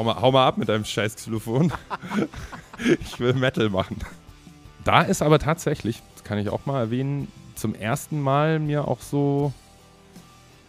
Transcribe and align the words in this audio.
hau 0.00 0.04
mal, 0.04 0.20
hau 0.20 0.32
mal 0.32 0.46
ab 0.46 0.56
mit 0.56 0.68
deinem 0.70 0.84
scheiß 0.84 1.16
Xylophon. 1.16 1.72
ich 3.00 3.20
will 3.20 3.34
Metal 3.34 3.68
machen. 3.68 3.98
Da 4.82 5.02
ist 5.02 5.20
aber 5.20 5.38
tatsächlich, 5.38 6.02
das 6.14 6.24
kann 6.24 6.38
ich 6.38 6.48
auch 6.48 6.64
mal 6.64 6.80
erwähnen, 6.80 7.28
zum 7.54 7.74
ersten 7.74 8.18
Mal 8.18 8.58
mir 8.60 8.88
auch 8.88 9.00
so 9.00 9.52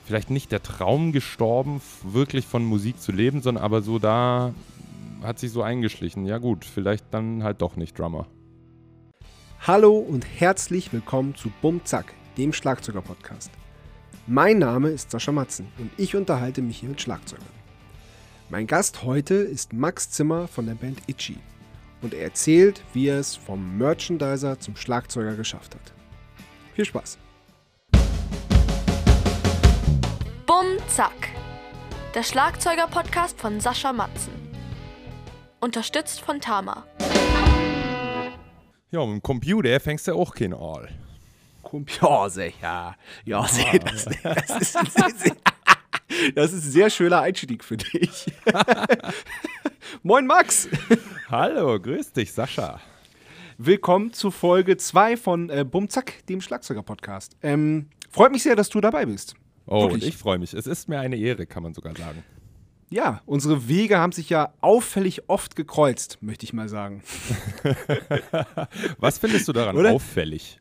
vielleicht 0.05 0.29
nicht 0.31 0.51
der 0.51 0.61
Traum 0.61 1.13
gestorben, 1.13 1.81
wirklich 2.03 2.45
von 2.45 2.65
Musik 2.65 3.01
zu 3.01 3.13
leben, 3.13 3.41
sondern 3.41 3.63
aber 3.63 3.81
so 3.81 3.99
da 3.99 4.53
hat 5.23 5.39
sich 5.39 5.51
so 5.51 5.63
eingeschlichen. 5.63 6.25
Ja 6.25 6.37
gut, 6.37 6.65
vielleicht 6.65 7.05
dann 7.11 7.43
halt 7.43 7.61
doch 7.61 7.77
nicht 7.77 7.97
Drummer. 7.97 8.27
Hallo 9.65 9.97
und 9.97 10.25
herzlich 10.25 10.91
willkommen 10.91 11.35
zu 11.35 11.51
Bum 11.61 11.85
Zack, 11.85 12.13
dem 12.37 12.51
Schlagzeuger-Podcast. 12.51 13.51
Mein 14.27 14.59
Name 14.59 14.89
ist 14.89 15.11
Sascha 15.11 15.31
Matzen 15.31 15.67
und 15.77 15.89
ich 15.95 16.17
unterhalte 16.17 16.61
mich 16.61 16.79
hier 16.79 16.89
mit 16.89 16.99
Schlagzeugern. 16.99 17.60
Mein 18.51 18.67
Gast 18.67 19.03
heute 19.03 19.35
ist 19.35 19.71
Max 19.71 20.11
Zimmer 20.11 20.45
von 20.45 20.65
der 20.65 20.73
Band 20.73 20.99
Itchy 21.07 21.37
und 22.01 22.13
er 22.13 22.23
erzählt, 22.23 22.83
wie 22.91 23.07
er 23.07 23.17
es 23.17 23.33
vom 23.33 23.77
Merchandiser 23.77 24.59
zum 24.59 24.75
Schlagzeuger 24.75 25.37
geschafft 25.37 25.73
hat. 25.73 25.93
Viel 26.73 26.83
Spaß! 26.83 27.17
Bum 30.45 30.65
Zack, 30.89 31.29
der 32.13 32.23
Schlagzeuger-Podcast 32.23 33.39
von 33.39 33.61
Sascha 33.61 33.93
Matzen. 33.93 34.33
Unterstützt 35.61 36.19
von 36.19 36.41
Tama. 36.41 36.85
Ja, 38.91 39.05
mit 39.05 39.13
dem 39.13 39.21
Computer 39.21 39.79
fängst 39.79 40.09
du 40.09 40.13
auch 40.13 40.35
kein 40.35 40.53
All. 40.53 40.89
Ja, 42.01 42.27
sicher. 42.27 42.97
Ja, 43.23 43.47
sicher. 43.47 43.79
Das, 43.79 44.03
das, 44.03 44.61
ist 44.61 44.73
sehr, 44.73 45.09
sehr, 45.15 45.35
das 46.35 46.53
ist 46.53 46.65
ein 46.65 46.71
sehr 46.71 46.89
schöner 46.89 47.21
Einstieg 47.21 47.63
für 47.63 47.77
dich. 47.77 48.25
Moin, 50.03 50.25
Max. 50.25 50.67
Hallo, 51.29 51.79
grüß 51.79 52.13
dich, 52.13 52.31
Sascha. 52.31 52.79
Willkommen 53.57 54.13
zu 54.13 54.31
Folge 54.31 54.77
2 54.77 55.17
von 55.17 55.49
äh, 55.49 55.63
Bumzack, 55.63 56.25
dem 56.27 56.41
Schlagzeuger-Podcast. 56.41 57.37
Ähm, 57.43 57.89
freut 58.09 58.31
mich 58.31 58.43
sehr, 58.43 58.55
dass 58.55 58.69
du 58.69 58.81
dabei 58.81 59.05
bist. 59.05 59.35
Oh, 59.67 59.83
Wirklich? 59.83 60.03
und 60.03 60.07
ich 60.09 60.17
freue 60.17 60.39
mich. 60.39 60.53
Es 60.53 60.67
ist 60.67 60.89
mir 60.89 60.99
eine 60.99 61.15
Ehre, 61.15 61.45
kann 61.45 61.63
man 61.63 61.73
sogar 61.73 61.95
sagen. 61.95 62.23
Ja, 62.89 63.21
unsere 63.25 63.69
Wege 63.69 63.99
haben 63.99 64.11
sich 64.11 64.29
ja 64.29 64.53
auffällig 64.59 65.29
oft 65.29 65.55
gekreuzt, 65.55 66.17
möchte 66.21 66.43
ich 66.43 66.51
mal 66.51 66.67
sagen. 66.67 67.03
Was 68.97 69.19
findest 69.19 69.47
du 69.47 69.53
daran 69.53 69.77
Oder? 69.77 69.91
auffällig? 69.91 70.59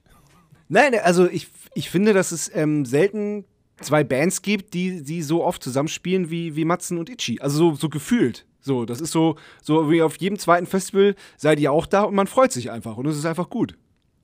Nein, 0.69 0.95
also 1.03 1.29
ich, 1.29 1.49
ich 1.75 1.91
finde, 1.91 2.13
dass 2.13 2.31
es 2.31 2.49
ähm, 2.55 2.85
selten 2.85 3.45
zwei 3.81 4.05
Bands 4.05 4.43
gibt, 4.43 4.75
die, 4.75 5.03
die 5.03 5.23
so 5.23 5.45
oft 5.45 5.63
zusammenspielen 5.63 6.31
wie, 6.31 6.57
wie 6.57 6.65
Matzen 6.65 6.99
und 6.99 7.09
Itchy. 7.11 7.41
Also 7.41 7.71
so, 7.71 7.75
so 7.75 7.89
gefühlt. 7.89 8.47
So, 8.61 8.85
das 8.85 9.01
ist 9.01 9.13
so, 9.13 9.37
so 9.63 9.91
wie 9.91 10.03
auf 10.03 10.17
jedem 10.19 10.39
zweiten 10.39 10.67
Festival 10.67 11.15
seid 11.37 11.59
ihr 11.61 11.73
auch 11.73 11.87
da 11.87 12.03
und 12.03 12.15
man 12.15 12.27
freut 12.27 12.53
sich 12.53 12.71
einfach 12.71 12.97
und 12.97 13.07
es 13.07 13.17
ist 13.17 13.25
einfach 13.25 13.49
gut. 13.49 13.77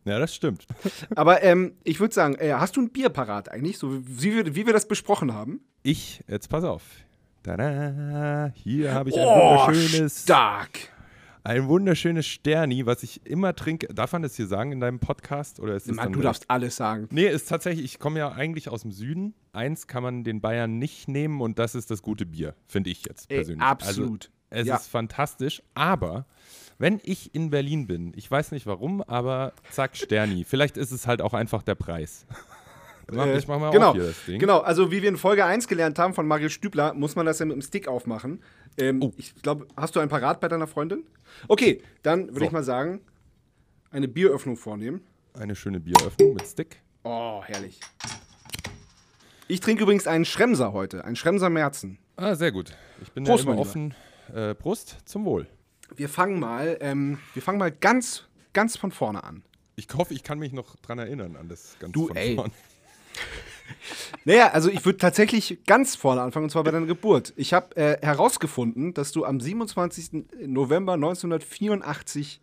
Ja, 0.05 0.19
das 0.19 0.35
stimmt. 0.35 0.67
Aber 1.17 1.43
ähm, 1.43 1.73
ich 1.83 2.01
würde 2.01 2.15
sagen, 2.15 2.37
äh, 2.37 2.53
hast 2.53 2.77
du 2.77 2.83
ein 2.83 2.91
Bier 2.91 3.09
parat 3.09 3.51
eigentlich, 3.51 3.79
so 3.79 3.93
wie 4.07 4.35
wir, 4.35 4.55
wie 4.55 4.67
wir 4.67 4.73
das 4.73 4.87
besprochen 4.87 5.33
haben? 5.33 5.61
Ich, 5.83 6.23
jetzt 6.29 6.49
pass 6.49 6.65
auf. 6.65 6.83
Tada, 7.43 8.53
hier 8.55 8.93
habe 8.93 9.11
ich 9.11 9.17
ein 9.17 9.25
Oh, 9.27 9.67
wunderschönes, 9.67 10.23
stark. 10.23 10.93
Ein 11.47 11.69
wunderschönes 11.69 12.27
Sterni, 12.27 12.87
was 12.87 13.03
ich 13.03 13.25
immer 13.27 13.55
trinke. 13.55 13.87
Darf 13.95 14.13
man 14.13 14.23
das 14.23 14.35
hier 14.37 14.47
sagen 14.47 14.73
in 14.73 14.81
deinem 14.81 14.99
Podcast? 14.99 15.61
Oder 15.61 15.77
ist 15.77 15.91
Mann, 15.93 16.13
du 16.13 16.21
darfst 16.21 16.51
alles 16.51 16.77
sagen. 16.77 17.09
Nee, 17.11 17.27
ist 17.29 17.49
tatsächlich, 17.49 17.85
ich 17.85 17.99
komme 17.99 18.19
ja 18.19 18.33
eigentlich 18.33 18.69
aus 18.69 18.83
dem 18.83 18.93
Süden. 18.93 19.35
Eins 19.53 19.87
kann 19.87 20.03
man 20.03 20.25
den 20.25 20.41
Bayern 20.41 20.79
nicht 20.79 21.09
nehmen 21.09 21.41
und 21.41 21.59
das 21.59 21.75
ist 21.75 21.91
das 21.91 22.03
gute 22.03 22.27
Bier, 22.27 22.55
finde 22.67 22.91
ich 22.91 23.05
jetzt 23.07 23.31
Ey, 23.31 23.39
persönlich. 23.39 23.63
absolut. 23.63 24.31
Also, 24.51 24.63
es 24.63 24.67
Ja. 24.69 24.77
ist 24.77 24.89
fantastisch, 24.89 25.63
aber 25.75 26.27
wenn 26.79 27.01
ich 27.03 27.35
in 27.35 27.51
Berlin 27.51 27.87
bin, 27.87 28.13
ich 28.17 28.31
weiß 28.31 28.53
nicht 28.53 28.67
warum, 28.67 29.03
aber 29.03 29.53
zack, 29.71 29.97
Sterni. 29.97 30.45
Vielleicht 30.45 30.77
ist 30.77 30.91
es 30.93 31.07
halt 31.07 31.23
auch 31.23 31.33
einfach 31.35 31.63
der 31.63 31.75
Preis. 31.75 32.27
Mach- 33.11 33.27
Äh, 33.27 33.39
ich 33.39 33.47
mach 33.47 33.59
mal 33.61 33.71
genau, 33.71 33.91
auf 33.91 33.95
hier 33.97 34.05
das 34.07 34.25
Ding. 34.25 34.39
Genau, 34.41 34.59
also 34.61 34.91
wie 34.91 35.01
wir 35.03 35.09
in 35.09 35.17
Folge 35.17 35.45
1 35.45 35.69
gelernt 35.69 35.99
haben 35.99 36.13
von 36.15 36.27
Mario 36.27 36.49
Stübler, 36.49 36.93
muss 36.95 37.15
man 37.15 37.25
das 37.27 37.39
ja 37.39 37.47
mit 37.47 37.55
dem 37.55 37.63
Stick 37.63 37.87
aufmachen. 37.89 38.43
Ähm, 38.77 39.01
Oh. 39.03 39.13
Ich 39.17 39.35
glaube, 39.43 39.67
hast 39.77 39.95
du 39.97 40.01
ein 40.01 40.09
parat 40.09 40.41
bei 40.41 40.49
deiner 40.49 40.67
Freundin? 40.67 41.05
Okay, 41.49 41.83
dann 42.03 42.29
würde 42.29 42.41
So. 42.41 42.45
ich 42.47 42.53
mal 42.53 42.65
sagen, 42.65 43.01
eine 43.91 44.09
Bieröffnung 44.09 44.57
vornehmen. 44.57 45.03
Eine 45.35 45.55
schöne 45.55 45.79
Bieröffnung 45.81 46.35
mit 46.35 46.47
Stick. 46.47 46.81
Oh, 47.05 47.43
herrlich. 47.45 47.79
Ich 49.49 49.61
trinke 49.61 49.85
übrigens 49.85 50.07
einen 50.07 50.25
Schremser 50.25 50.73
heute, 50.73 51.05
einen 51.05 51.15
Schremser 51.17 51.51
Merzen. 51.51 51.99
Ah, 52.17 52.35
sehr 52.35 52.51
gut. 52.51 52.73
Ich 53.03 53.13
bin 53.13 53.25
Prost, 53.25 53.45
ja 53.45 53.53
immer 53.53 53.61
offen. 53.61 53.95
Äh, 54.35 54.55
Prost, 54.55 54.97
zum 55.05 55.25
Wohl. 55.25 55.47
Wir 55.95 56.09
fangen 56.09 56.41
mal, 56.41 56.77
ähm, 56.81 57.19
wir 57.35 57.43
fangen 57.43 57.59
mal 57.59 57.71
ganz, 57.71 58.25
ganz 58.53 58.77
von 58.77 58.91
vorne 58.91 59.23
an. 59.23 59.45
Ich 59.77 59.87
hoffe, 59.95 60.15
ich 60.15 60.25
kann 60.25 60.39
mich 60.41 60.53
noch 60.53 60.75
dran 60.77 60.99
erinnern 60.99 61.37
an 61.37 61.49
das 61.49 61.77
ganz 61.79 61.93
Du, 61.93 62.09
von 62.09 62.17
ey. 62.17 62.35
vorn. 62.35 62.51
Naja, 64.25 64.51
also 64.51 64.69
ich 64.69 64.85
würde 64.85 64.99
tatsächlich 64.99 65.59
ganz 65.67 65.95
vorne 65.95 66.21
anfangen, 66.21 66.45
und 66.45 66.51
zwar 66.51 66.65
bei 66.65 66.73
deiner 66.73 66.87
Geburt. 66.87 67.33
Ich 67.37 67.53
habe 67.53 67.77
äh, 67.77 67.99
herausgefunden, 68.05 68.93
dass 68.93 69.13
du 69.13 69.25
am 69.25 69.41
27. 69.41 70.25
November 70.45 70.95
1984 70.95 72.41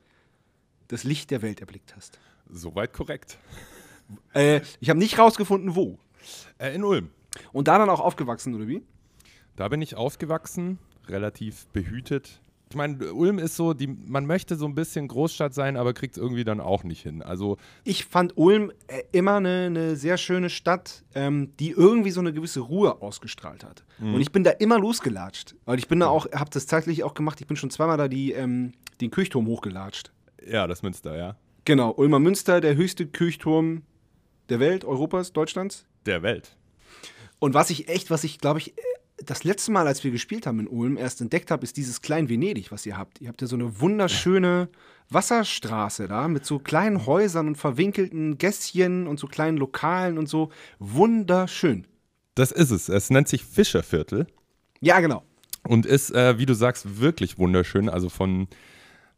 das 0.87 1.03
Licht 1.03 1.31
der 1.31 1.41
Welt 1.41 1.59
erblickt 1.59 1.95
hast. 1.95 2.19
Soweit 2.49 2.93
korrekt. 2.93 3.37
Äh, 4.33 4.61
ich 4.79 4.89
habe 4.89 4.99
nicht 4.99 5.17
rausgefunden, 5.17 5.75
wo. 5.75 5.97
Äh, 6.57 6.75
in 6.75 6.83
Ulm. 6.83 7.09
Und 7.51 7.67
da 7.67 7.77
dann 7.77 7.89
auch 7.89 7.99
aufgewachsen, 7.99 8.53
oder 8.55 8.67
wie? 8.67 8.83
Da 9.55 9.67
bin 9.67 9.81
ich 9.81 9.95
aufgewachsen, 9.95 10.79
relativ 11.07 11.67
behütet. 11.67 12.41
Ich 12.73 12.75
meine, 12.75 13.13
Ulm 13.13 13.37
ist 13.37 13.55
so, 13.55 13.75
die, 13.75 13.85
man 13.85 14.25
möchte 14.25 14.55
so 14.55 14.65
ein 14.65 14.73
bisschen 14.73 15.07
Großstadt 15.07 15.53
sein, 15.53 15.77
aber 15.77 15.93
kriegt 15.93 16.17
es 16.17 16.21
irgendwie 16.23 16.43
dann 16.43 16.59
auch 16.59 16.83
nicht 16.83 17.03
hin. 17.03 17.21
Also, 17.21 17.57
Ich 17.83 18.05
fand 18.05 18.35
Ulm 18.35 18.71
äh, 18.87 19.03
immer 19.11 19.35
eine, 19.35 19.67
eine 19.67 19.95
sehr 19.95 20.17
schöne 20.17 20.49
Stadt, 20.49 21.03
ähm, 21.13 21.51
die 21.59 21.69
irgendwie 21.69 22.09
so 22.09 22.19
eine 22.19 22.33
gewisse 22.33 22.61
Ruhe 22.61 22.99
ausgestrahlt 23.03 23.63
hat. 23.63 23.83
Und 23.99 24.19
ich 24.21 24.31
bin 24.31 24.43
da 24.43 24.49
immer 24.49 24.79
losgelatscht. 24.79 25.53
Und 25.65 25.77
ich 25.77 25.87
bin 25.87 25.99
da 25.99 26.07
auch, 26.07 26.25
habe 26.31 26.49
das 26.49 26.65
zeitlich 26.65 27.03
auch 27.03 27.13
gemacht, 27.13 27.39
ich 27.39 27.45
bin 27.45 27.57
schon 27.57 27.69
zweimal 27.69 27.97
da 27.97 28.07
die, 28.07 28.31
ähm, 28.31 28.73
den 29.01 29.11
Kirchturm 29.11 29.45
hochgelatscht. 29.45 30.11
ja, 30.43 30.65
das 30.65 30.81
Münster, 30.81 31.15
ja. 31.15 31.35
Genau, 31.65 31.91
Ulmer 31.95 32.17
Münster, 32.19 32.59
der 32.59 32.75
höchste 32.75 33.05
Kirchturm 33.05 33.83
der 34.49 34.59
Welt, 34.59 34.83
Europas, 34.83 35.31
Deutschlands. 35.31 35.85
Der 36.07 36.23
Welt. 36.23 36.57
Und 37.37 37.53
was 37.53 37.69
ich 37.69 37.87
echt, 37.87 38.09
was 38.09 38.23
ich 38.23 38.39
glaube 38.39 38.57
ich, 38.57 38.73
das 39.25 39.43
letzte 39.43 39.71
Mal, 39.71 39.87
als 39.87 40.03
wir 40.03 40.11
gespielt 40.11 40.45
haben 40.47 40.59
in 40.59 40.67
Ulm, 40.67 40.97
erst 40.97 41.21
entdeckt 41.21 41.51
habe, 41.51 41.63
ist 41.63 41.77
dieses 41.77 42.01
klein 42.01 42.29
Venedig, 42.29 42.71
was 42.71 42.85
ihr 42.85 42.97
habt. 42.97 43.21
Ihr 43.21 43.27
habt 43.29 43.41
ja 43.41 43.47
so 43.47 43.55
eine 43.55 43.79
wunderschöne 43.79 44.69
Wasserstraße 45.09 46.07
da 46.07 46.27
mit 46.27 46.45
so 46.45 46.59
kleinen 46.59 47.05
Häusern 47.05 47.47
und 47.47 47.55
verwinkelten 47.57 48.37
Gässchen 48.37 49.07
und 49.07 49.19
so 49.19 49.27
kleinen 49.27 49.57
Lokalen 49.57 50.17
und 50.17 50.27
so. 50.27 50.49
Wunderschön. 50.79 51.85
Das 52.35 52.51
ist 52.51 52.71
es. 52.71 52.89
Es 52.89 53.09
nennt 53.09 53.27
sich 53.27 53.43
Fischerviertel 53.43 54.27
Ja, 54.81 54.99
genau. 54.99 55.23
und 55.67 55.85
ist, 55.85 56.11
äh, 56.11 56.37
wie 56.39 56.45
du 56.45 56.55
sagst, 56.55 56.99
wirklich 56.99 57.37
wunderschön. 57.37 57.89
Also 57.89 58.09
von, 58.09 58.47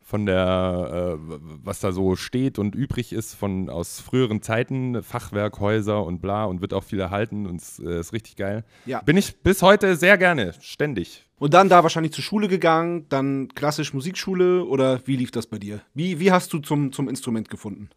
von 0.07 0.27
der, 0.27 1.17
äh, 1.17 1.39
was 1.63 1.79
da 1.79 1.91
so 1.91 2.15
steht 2.15 2.59
und 2.59 2.75
übrig 2.75 3.11
ist, 3.11 3.33
von 3.33 3.71
aus 3.71 3.99
früheren 3.99 4.43
Zeiten, 4.43 5.01
Fachwerkhäuser 5.01 6.05
und 6.05 6.21
bla 6.21 6.45
und 6.45 6.61
wird 6.61 6.75
auch 6.75 6.83
viel 6.83 6.99
erhalten 6.99 7.47
und 7.47 7.59
es 7.59 7.79
äh, 7.79 8.01
ist 8.01 8.13
richtig 8.13 8.35
geil. 8.35 8.63
Ja. 8.85 9.01
Bin 9.01 9.17
ich 9.17 9.37
bis 9.37 9.63
heute 9.63 9.95
sehr 9.95 10.19
gerne, 10.19 10.53
ständig. 10.61 11.25
Und 11.39 11.55
dann 11.55 11.69
da 11.69 11.81
wahrscheinlich 11.81 12.13
zur 12.13 12.23
Schule 12.23 12.47
gegangen, 12.47 13.07
dann 13.09 13.47
klassisch 13.55 13.95
Musikschule 13.95 14.63
oder 14.65 15.01
wie 15.07 15.15
lief 15.15 15.31
das 15.31 15.47
bei 15.47 15.57
dir? 15.57 15.81
Wie, 15.95 16.19
wie 16.19 16.31
hast 16.31 16.53
du 16.53 16.59
zum, 16.59 16.91
zum 16.91 17.09
Instrument 17.09 17.49
gefunden? 17.49 17.89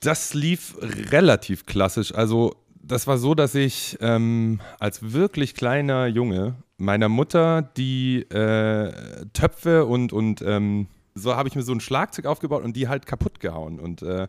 Das 0.00 0.34
lief 0.34 0.76
relativ 0.82 1.64
klassisch. 1.64 2.14
Also, 2.14 2.54
das 2.88 3.06
war 3.06 3.18
so, 3.18 3.34
dass 3.34 3.54
ich 3.54 3.96
ähm, 4.00 4.60
als 4.78 5.12
wirklich 5.12 5.54
kleiner 5.54 6.06
Junge 6.06 6.56
meiner 6.76 7.08
Mutter 7.08 7.62
die 7.76 8.20
äh, 8.30 8.92
Töpfe 9.32 9.84
und, 9.86 10.12
und 10.12 10.42
ähm, 10.42 10.88
so 11.14 11.34
habe 11.36 11.48
ich 11.48 11.54
mir 11.56 11.62
so 11.62 11.72
ein 11.72 11.80
Schlagzeug 11.80 12.26
aufgebaut 12.26 12.62
und 12.64 12.76
die 12.76 12.88
halt 12.88 13.06
kaputt 13.06 13.40
gehauen. 13.40 13.80
Und 13.80 14.02
äh, 14.02 14.28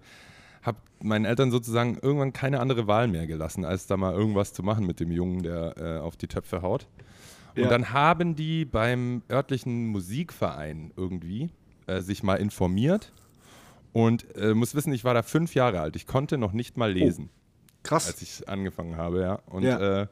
habe 0.61 0.77
meinen 1.01 1.25
Eltern 1.25 1.51
sozusagen 1.51 1.97
irgendwann 2.01 2.33
keine 2.33 2.59
andere 2.59 2.87
Wahl 2.87 3.07
mehr 3.07 3.27
gelassen, 3.27 3.63
als 3.65 3.87
da 3.87 3.95
mal 3.97 4.13
irgendwas 4.13 4.53
zu 4.53 4.63
machen 4.63 4.85
mit 4.85 4.99
dem 4.99 5.11
Jungen, 5.11 5.43
der 5.43 5.75
äh, 5.77 5.97
auf 5.99 6.17
die 6.17 6.27
Töpfe 6.27 6.61
haut. 6.61 6.87
Und 7.55 7.63
Ja. 7.63 7.69
dann 7.69 7.93
haben 7.93 8.35
die 8.35 8.65
beim 8.65 9.21
örtlichen 9.31 9.87
Musikverein 9.87 10.91
irgendwie 10.97 11.49
äh, 11.87 12.01
sich 12.01 12.23
mal 12.23 12.35
informiert. 12.35 13.13
Und 13.93 14.35
äh, 14.35 14.53
muss 14.53 14.75
wissen, 14.75 14.93
ich 14.93 15.03
war 15.03 15.13
da 15.13 15.23
fünf 15.23 15.55
Jahre 15.55 15.79
alt. 15.79 15.95
Ich 15.95 16.05
konnte 16.05 16.37
noch 16.37 16.53
nicht 16.53 16.77
mal 16.77 16.91
lesen, 16.91 17.29
Krass. 17.83 18.07
als 18.07 18.21
ich 18.21 18.47
angefangen 18.47 18.97
habe, 18.97 19.21
ja. 19.21 19.33
Und 19.45 19.63
Ja. 19.63 20.01
Äh, 20.01 20.07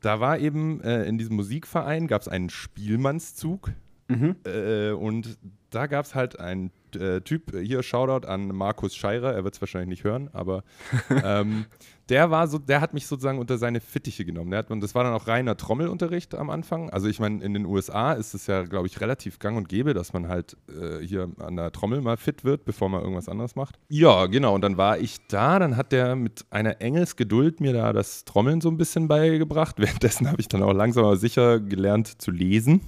da 0.00 0.18
war 0.18 0.38
eben 0.38 0.80
äh, 0.82 1.04
in 1.04 1.16
diesem 1.16 1.36
Musikverein 1.36 2.08
gab 2.08 2.22
es 2.22 2.28
einen 2.28 2.50
Spielmannszug. 2.50 3.70
Mhm. 4.08 4.36
Äh, 4.44 4.90
und 4.90 5.38
da 5.70 5.86
gab 5.86 6.04
es 6.04 6.14
halt 6.14 6.38
ein 6.38 6.70
äh, 6.94 7.20
Typ, 7.20 7.52
hier 7.56 7.82
Shoutout 7.82 8.26
an 8.26 8.48
Markus 8.48 8.94
Scheirer, 8.94 9.32
er 9.32 9.44
wird 9.44 9.54
es 9.54 9.60
wahrscheinlich 9.62 9.88
nicht 9.88 10.04
hören, 10.04 10.28
aber 10.32 10.64
ähm, 11.24 11.66
der 12.12 12.30
war 12.30 12.46
so, 12.46 12.58
der 12.58 12.82
hat 12.82 12.92
mich 12.92 13.06
sozusagen 13.06 13.38
unter 13.38 13.56
seine 13.56 13.80
Fittiche 13.80 14.26
genommen. 14.26 14.50
Der 14.50 14.58
hat, 14.58 14.70
und 14.70 14.82
das 14.82 14.94
war 14.94 15.02
dann 15.02 15.14
auch 15.14 15.28
reiner 15.28 15.56
Trommelunterricht 15.56 16.34
am 16.34 16.50
Anfang. 16.50 16.90
Also 16.90 17.08
ich 17.08 17.20
meine, 17.20 17.42
in 17.42 17.54
den 17.54 17.64
USA 17.64 18.12
ist 18.12 18.34
es 18.34 18.46
ja, 18.46 18.64
glaube 18.64 18.86
ich, 18.86 19.00
relativ 19.00 19.38
gang 19.38 19.56
und 19.56 19.66
gäbe, 19.66 19.94
dass 19.94 20.12
man 20.12 20.28
halt 20.28 20.58
äh, 20.68 21.02
hier 21.02 21.30
an 21.38 21.56
der 21.56 21.72
Trommel 21.72 22.02
mal 22.02 22.18
fit 22.18 22.44
wird, 22.44 22.66
bevor 22.66 22.90
man 22.90 23.00
irgendwas 23.00 23.30
anderes 23.30 23.56
macht. 23.56 23.78
Ja, 23.88 24.26
genau. 24.26 24.54
Und 24.54 24.60
dann 24.60 24.76
war 24.76 24.98
ich 24.98 25.26
da, 25.28 25.58
dann 25.58 25.78
hat 25.78 25.90
der 25.90 26.14
mit 26.14 26.44
einer 26.50 26.82
Engelsgeduld 26.82 27.62
mir 27.62 27.72
da 27.72 27.94
das 27.94 28.26
Trommeln 28.26 28.60
so 28.60 28.68
ein 28.68 28.76
bisschen 28.76 29.08
beigebracht. 29.08 29.76
Währenddessen 29.78 30.30
habe 30.30 30.40
ich 30.42 30.48
dann 30.48 30.62
auch 30.62 30.74
langsam 30.74 31.06
aber 31.06 31.16
sicher 31.16 31.60
gelernt 31.60 32.20
zu 32.20 32.30
lesen 32.30 32.82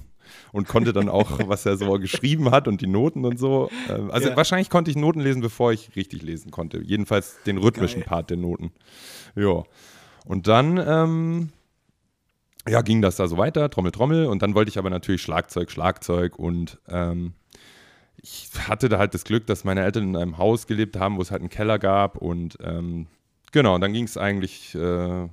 und 0.51 0.67
konnte 0.67 0.93
dann 0.93 1.09
auch, 1.09 1.39
was 1.47 1.65
er 1.65 1.77
so 1.77 1.91
geschrieben 1.93 2.51
hat 2.51 2.67
und 2.67 2.81
die 2.81 2.87
Noten 2.87 3.25
und 3.25 3.37
so. 3.37 3.69
Ähm, 3.89 4.11
also 4.11 4.29
ja. 4.29 4.35
wahrscheinlich 4.35 4.69
konnte 4.69 4.91
ich 4.91 4.97
Noten 4.97 5.19
lesen, 5.19 5.41
bevor 5.41 5.71
ich 5.71 5.95
richtig 5.95 6.21
lesen 6.21 6.51
konnte. 6.51 6.81
Jedenfalls 6.81 7.37
den 7.45 7.57
rhythmischen 7.57 8.01
Geil. 8.01 8.09
Part 8.09 8.29
der 8.29 8.37
Noten. 8.37 8.71
Ja. 9.35 9.63
Und 10.25 10.47
dann, 10.47 10.77
ähm, 10.77 11.49
ja, 12.67 12.81
ging 12.81 13.01
das 13.01 13.15
da 13.15 13.27
so 13.27 13.37
weiter, 13.37 13.69
Trommel, 13.69 13.91
Trommel. 13.91 14.25
Und 14.25 14.41
dann 14.41 14.55
wollte 14.55 14.69
ich 14.69 14.77
aber 14.77 14.89
natürlich 14.89 15.21
Schlagzeug, 15.21 15.69
Schlagzeug 15.69 16.39
und 16.39 16.79
ähm, 16.87 17.33
ich 18.17 18.49
hatte 18.67 18.89
da 18.89 18.97
halt 18.97 19.13
das 19.13 19.23
Glück, 19.23 19.45
dass 19.45 19.63
meine 19.63 19.83
Eltern 19.83 20.09
in 20.09 20.15
einem 20.15 20.37
Haus 20.37 20.65
gelebt 20.67 20.97
haben, 20.97 21.17
wo 21.17 21.21
es 21.21 21.31
halt 21.31 21.41
einen 21.41 21.49
Keller 21.49 21.77
gab 21.77 22.17
und 22.17 22.57
ähm, 22.63 23.07
genau, 23.51 23.77
dann 23.77 23.93
ging 23.93 24.05
es 24.05 24.17
eigentlich 24.17 24.73
äh, 24.73 25.27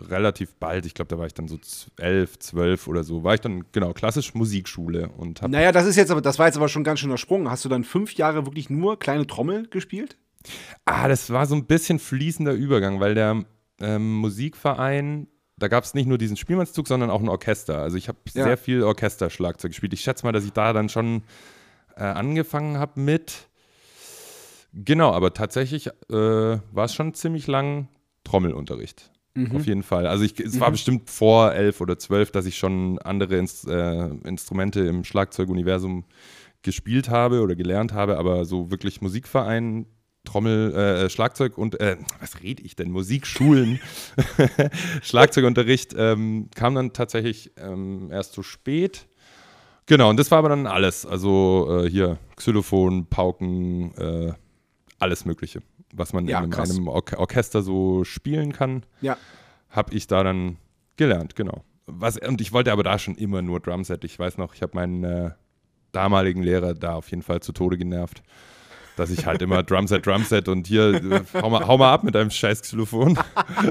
relativ 0.00 0.54
bald, 0.54 0.86
ich 0.86 0.94
glaube, 0.94 1.08
da 1.08 1.18
war 1.18 1.26
ich 1.26 1.34
dann 1.34 1.48
so 1.48 1.58
elf, 1.98 2.38
zwölf 2.38 2.86
oder 2.86 3.04
so, 3.04 3.24
war 3.24 3.34
ich 3.34 3.40
dann, 3.40 3.64
genau, 3.72 3.92
klassisch 3.92 4.34
Musikschule 4.34 5.08
und 5.16 5.42
habe. 5.42 5.52
Naja, 5.52 5.72
das 5.72 5.86
ist 5.86 5.96
jetzt 5.96 6.10
aber, 6.10 6.20
das 6.20 6.38
war 6.38 6.46
jetzt 6.46 6.56
aber 6.56 6.68
schon 6.68 6.84
ganz 6.84 7.00
schön 7.00 7.16
Sprung. 7.18 7.50
Hast 7.50 7.64
du 7.64 7.68
dann 7.68 7.84
fünf 7.84 8.14
Jahre 8.14 8.46
wirklich 8.46 8.70
nur 8.70 8.98
kleine 8.98 9.26
Trommel 9.26 9.68
gespielt? 9.68 10.16
Ah, 10.84 11.08
das 11.08 11.30
war 11.30 11.46
so 11.46 11.54
ein 11.54 11.66
bisschen 11.66 11.98
fließender 11.98 12.52
Übergang, 12.52 13.00
weil 13.00 13.14
der 13.14 13.44
ähm, 13.80 14.16
Musikverein, 14.16 15.28
da 15.56 15.68
gab 15.68 15.84
es 15.84 15.94
nicht 15.94 16.06
nur 16.06 16.18
diesen 16.18 16.36
Spielmannszug, 16.36 16.86
sondern 16.86 17.10
auch 17.10 17.20
ein 17.20 17.28
Orchester. 17.28 17.78
Also 17.78 17.96
ich 17.96 18.08
habe 18.08 18.18
ja. 18.34 18.44
sehr 18.44 18.56
viel 18.56 18.82
Orchesterschlagzeug 18.82 19.72
gespielt. 19.72 19.92
Ich 19.92 20.00
schätze 20.00 20.24
mal, 20.24 20.32
dass 20.32 20.44
ich 20.44 20.52
da 20.52 20.72
dann 20.72 20.88
schon 20.88 21.22
äh, 21.96 22.02
angefangen 22.02 22.78
habe 22.78 23.00
mit. 23.00 23.48
Genau, 24.72 25.12
aber 25.12 25.34
tatsächlich 25.34 25.88
äh, 25.88 25.92
war 26.12 26.84
es 26.84 26.94
schon 26.94 27.14
ziemlich 27.14 27.46
lang 27.46 27.88
Trommelunterricht. 28.24 29.10
Mhm. 29.38 29.56
Auf 29.56 29.66
jeden 29.66 29.82
Fall. 29.84 30.06
Also 30.06 30.24
ich, 30.24 30.38
es 30.40 30.54
mhm. 30.54 30.60
war 30.60 30.70
bestimmt 30.72 31.08
vor 31.08 31.52
elf 31.52 31.80
oder 31.80 31.98
zwölf, 31.98 32.32
dass 32.32 32.44
ich 32.44 32.58
schon 32.58 32.98
andere 32.98 33.36
Inst 33.36 33.68
äh, 33.68 34.08
Instrumente 34.24 34.80
im 34.80 35.04
Schlagzeuguniversum 35.04 36.04
gespielt 36.62 37.08
habe 37.08 37.40
oder 37.40 37.54
gelernt 37.54 37.92
habe, 37.92 38.18
aber 38.18 38.44
so 38.44 38.72
wirklich 38.72 39.00
Musikverein, 39.00 39.86
Trommel, 40.24 40.72
äh, 40.74 41.04
äh 41.04 41.10
Schlagzeug 41.10 41.56
und 41.56 41.78
äh, 41.80 41.98
was 42.20 42.42
rede 42.42 42.64
ich 42.64 42.74
denn? 42.74 42.90
Musikschulen, 42.90 43.78
Schlagzeugunterricht 45.02 45.94
ähm, 45.96 46.50
kam 46.56 46.74
dann 46.74 46.92
tatsächlich 46.92 47.52
ähm, 47.56 48.10
erst 48.10 48.32
zu 48.32 48.42
spät. 48.42 49.06
Genau, 49.86 50.10
und 50.10 50.18
das 50.18 50.32
war 50.32 50.38
aber 50.38 50.48
dann 50.48 50.66
alles. 50.66 51.06
Also 51.06 51.84
äh, 51.84 51.88
hier 51.88 52.18
Xylophon, 52.34 53.06
Pauken, 53.06 53.94
äh, 53.96 54.32
alles 54.98 55.24
Mögliche 55.24 55.62
was 55.92 56.12
man 56.12 56.26
ja, 56.26 56.42
in 56.42 56.50
krass. 56.50 56.70
einem 56.70 56.88
Or 56.88 57.02
Orchester 57.16 57.62
so 57.62 58.04
spielen 58.04 58.52
kann, 58.52 58.84
ja. 59.00 59.16
habe 59.70 59.94
ich 59.94 60.06
da 60.06 60.22
dann 60.22 60.56
gelernt, 60.96 61.36
genau. 61.36 61.64
Was, 61.86 62.18
und 62.18 62.40
ich 62.40 62.52
wollte 62.52 62.72
aber 62.72 62.82
da 62.82 62.98
schon 62.98 63.14
immer 63.14 63.40
nur 63.40 63.60
Drumset. 63.60 64.04
Ich 64.04 64.18
weiß 64.18 64.36
noch, 64.36 64.54
ich 64.54 64.62
habe 64.62 64.72
meinen 64.74 65.04
äh, 65.04 65.30
damaligen 65.92 66.42
Lehrer 66.42 66.74
da 66.74 66.94
auf 66.94 67.10
jeden 67.10 67.22
Fall 67.22 67.40
zu 67.40 67.52
Tode 67.52 67.78
genervt 67.78 68.22
dass 68.98 69.10
ich 69.10 69.26
halt 69.26 69.42
immer 69.42 69.62
Drumset, 69.70 70.04
Drumset 70.04 70.48
und 70.48 70.66
hier, 70.66 70.94
äh, 70.94 71.22
hau 71.40 71.50
mal, 71.50 71.66
hau 71.66 71.78
mal 71.78 71.92
ab 71.92 72.04
mit 72.04 72.14
deinem 72.14 72.30
scheiß 72.30 72.62
Xylophon. 72.62 73.18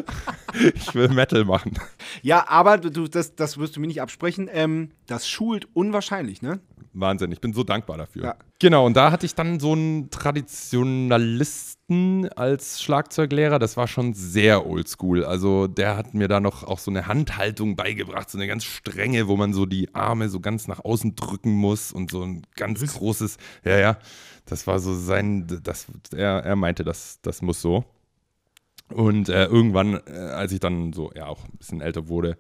ich 0.74 0.96
will 0.96 1.10
Metal 1.10 1.46
machen. 1.46 1.74
Ja, 2.22 2.48
aber 2.48 2.78
du, 2.78 3.08
das, 3.08 3.36
das 3.36 3.58
wirst 3.58 3.76
du 3.76 3.80
mir 3.80 3.88
nicht 3.88 4.02
absprechen. 4.02 4.50
Ähm, 4.52 4.92
das 5.06 5.28
schult 5.28 5.68
unwahrscheinlich, 5.74 6.42
ne? 6.42 6.60
Wahnsinn, 7.00 7.32
ich 7.32 7.42
bin 7.42 7.54
so 7.54 7.64
dankbar 7.64 7.98
dafür. 7.98 8.24
Ja. 8.24 8.36
Genau, 8.60 8.86
und 8.86 8.98
da 8.98 9.12
hatte 9.12 9.26
ich 9.26 9.36
dann 9.36 9.60
so 9.60 9.74
einen 9.74 10.10
Traditionalisten 10.10 12.30
als 12.36 12.82
Schlagzeuglehrer. 12.82 13.60
Das 13.60 13.78
war 13.78 13.88
schon 13.88 14.14
sehr 14.14 14.66
oldschool. 14.66 15.24
Also 15.24 15.68
der 15.68 15.96
hat 15.96 16.14
mir 16.14 16.28
da 16.28 16.40
noch 16.40 16.64
auch 16.64 16.80
so 16.80 16.92
eine 16.92 17.08
Handhaltung 17.08 17.76
beigebracht, 17.76 18.30
so 18.30 18.38
eine 18.38 18.48
ganz 18.48 18.64
strenge, 18.64 19.28
wo 19.28 19.38
man 19.38 19.54
so 19.54 19.66
die 19.66 19.94
Arme 19.94 20.30
so 20.30 20.40
ganz 20.40 20.68
nach 20.68 20.84
außen 20.84 21.16
drücken 21.16 21.52
muss 21.52 21.92
und 21.92 22.12
so 22.12 22.24
ein 22.24 22.44
ganz 22.56 22.86
großes, 22.94 23.38
ja, 23.64 23.78
ja. 23.78 23.98
Das 24.46 24.66
war 24.66 24.80
so 24.80 24.96
sein, 24.96 25.46
das, 25.64 25.88
er, 26.16 26.44
er 26.44 26.56
meinte, 26.56 26.86
das, 26.86 27.20
das 27.22 27.42
muss 27.42 27.62
so. 27.62 27.84
Und 28.90 29.30
äh, 29.30 29.46
irgendwann, 29.46 30.00
äh, 30.08 30.12
als 30.12 30.54
ich 30.54 30.60
dann 30.60 30.94
so, 30.94 31.12
ja, 31.14 31.28
auch 31.28 31.44
ein 31.44 31.58
bisschen 31.58 31.82
älter 31.82 32.08
wurde, 32.08 32.38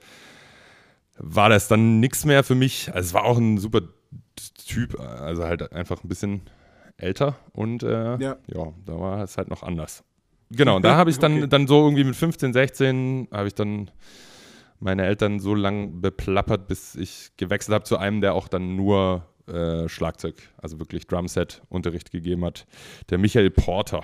war 1.18 1.50
das 1.50 1.68
dann 1.68 2.00
nichts 2.00 2.25
mehr 2.25 2.44
für 2.44 2.56
mich. 2.56 2.90
Also 2.94 3.08
es 3.08 3.14
war 3.14 3.24
auch 3.24 3.38
ein 3.38 3.58
super 3.58 3.81
Typ, 4.68 5.00
also 5.00 5.44
halt 5.44 5.72
einfach 5.72 6.04
ein 6.04 6.08
bisschen 6.08 6.42
älter 6.98 7.38
und 7.54 7.84
äh, 7.84 8.18
ja. 8.18 8.38
ja. 8.48 8.74
da 8.86 9.00
war 9.00 9.24
es 9.24 9.38
halt 9.38 9.50
noch 9.50 9.64
anders. 9.64 10.04
Genau, 10.50 10.78
und 10.78 10.86
da 10.86 10.96
habe 10.96 11.10
ich 11.10 11.19
dann, 11.19 11.38
okay. 11.38 11.48
dann 11.48 11.68
so 11.68 11.84
irgendwie 11.84 12.04
mit 12.04 12.16
15, 12.16 12.54
16 12.54 13.28
habe 13.31 13.48
ich 13.48 13.56
dann 13.56 13.92
meine 14.80 15.06
Eltern 15.06 15.40
so 15.40 15.56
lang 15.56 16.02
beplappert, 16.02 16.68
bis 16.68 16.96
ich 16.96 17.31
gewechselt 17.38 17.74
habe 17.74 17.84
zu 17.84 17.98
einem, 17.98 18.22
der 18.22 18.34
auch 18.34 18.48
dann 18.48 18.75
nur 18.75 19.25
äh, 19.48 19.90
Schlagzeug, 19.90 20.36
also 20.58 20.80
wirklich 20.80 21.08
Drumset-Unterricht 21.08 22.12
gegeben 22.12 22.46
hat. 22.46 22.66
Der 23.10 23.18
Michael 23.18 23.50
Porter. 23.50 24.04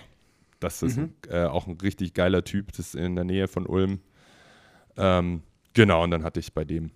Das 0.59 0.81
ist 0.81 0.97
mhm. 0.97 1.13
äh, 1.29 1.45
auch 1.45 1.67
ein 1.67 1.77
richtig 1.81 2.13
geiler 2.13 2.43
Typ, 2.43 2.71
das 2.71 2.79
ist 2.79 2.95
in 2.95 3.15
der 3.15 3.25
Nähe 3.25 3.47
von 3.47 3.65
Ulm. 3.65 3.99
Ähm, 4.97 5.43
genau, 5.73 6.03
und 6.03 6.11
dann 6.11 6.23
hatte 6.23 6.39
ich 6.39 6.53
bei 6.53 6.63
dem 6.63 6.91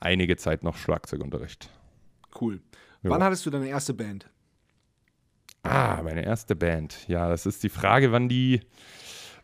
einige 0.00 0.36
Zeit 0.36 0.62
noch 0.62 0.76
Schlagzeugunterricht. 0.76 1.70
Cool. 2.40 2.60
Ja. 3.02 3.10
Wann 3.10 3.22
hattest 3.22 3.46
du 3.46 3.50
deine 3.50 3.68
erste 3.68 3.94
Band? 3.94 4.28
Ah, 5.62 6.00
meine 6.02 6.24
erste 6.24 6.54
Band. 6.54 7.08
Ja, 7.08 7.28
das 7.28 7.46
ist 7.46 7.62
die 7.62 7.68
Frage, 7.68 8.12
wann 8.12 8.28
die, 8.28 8.60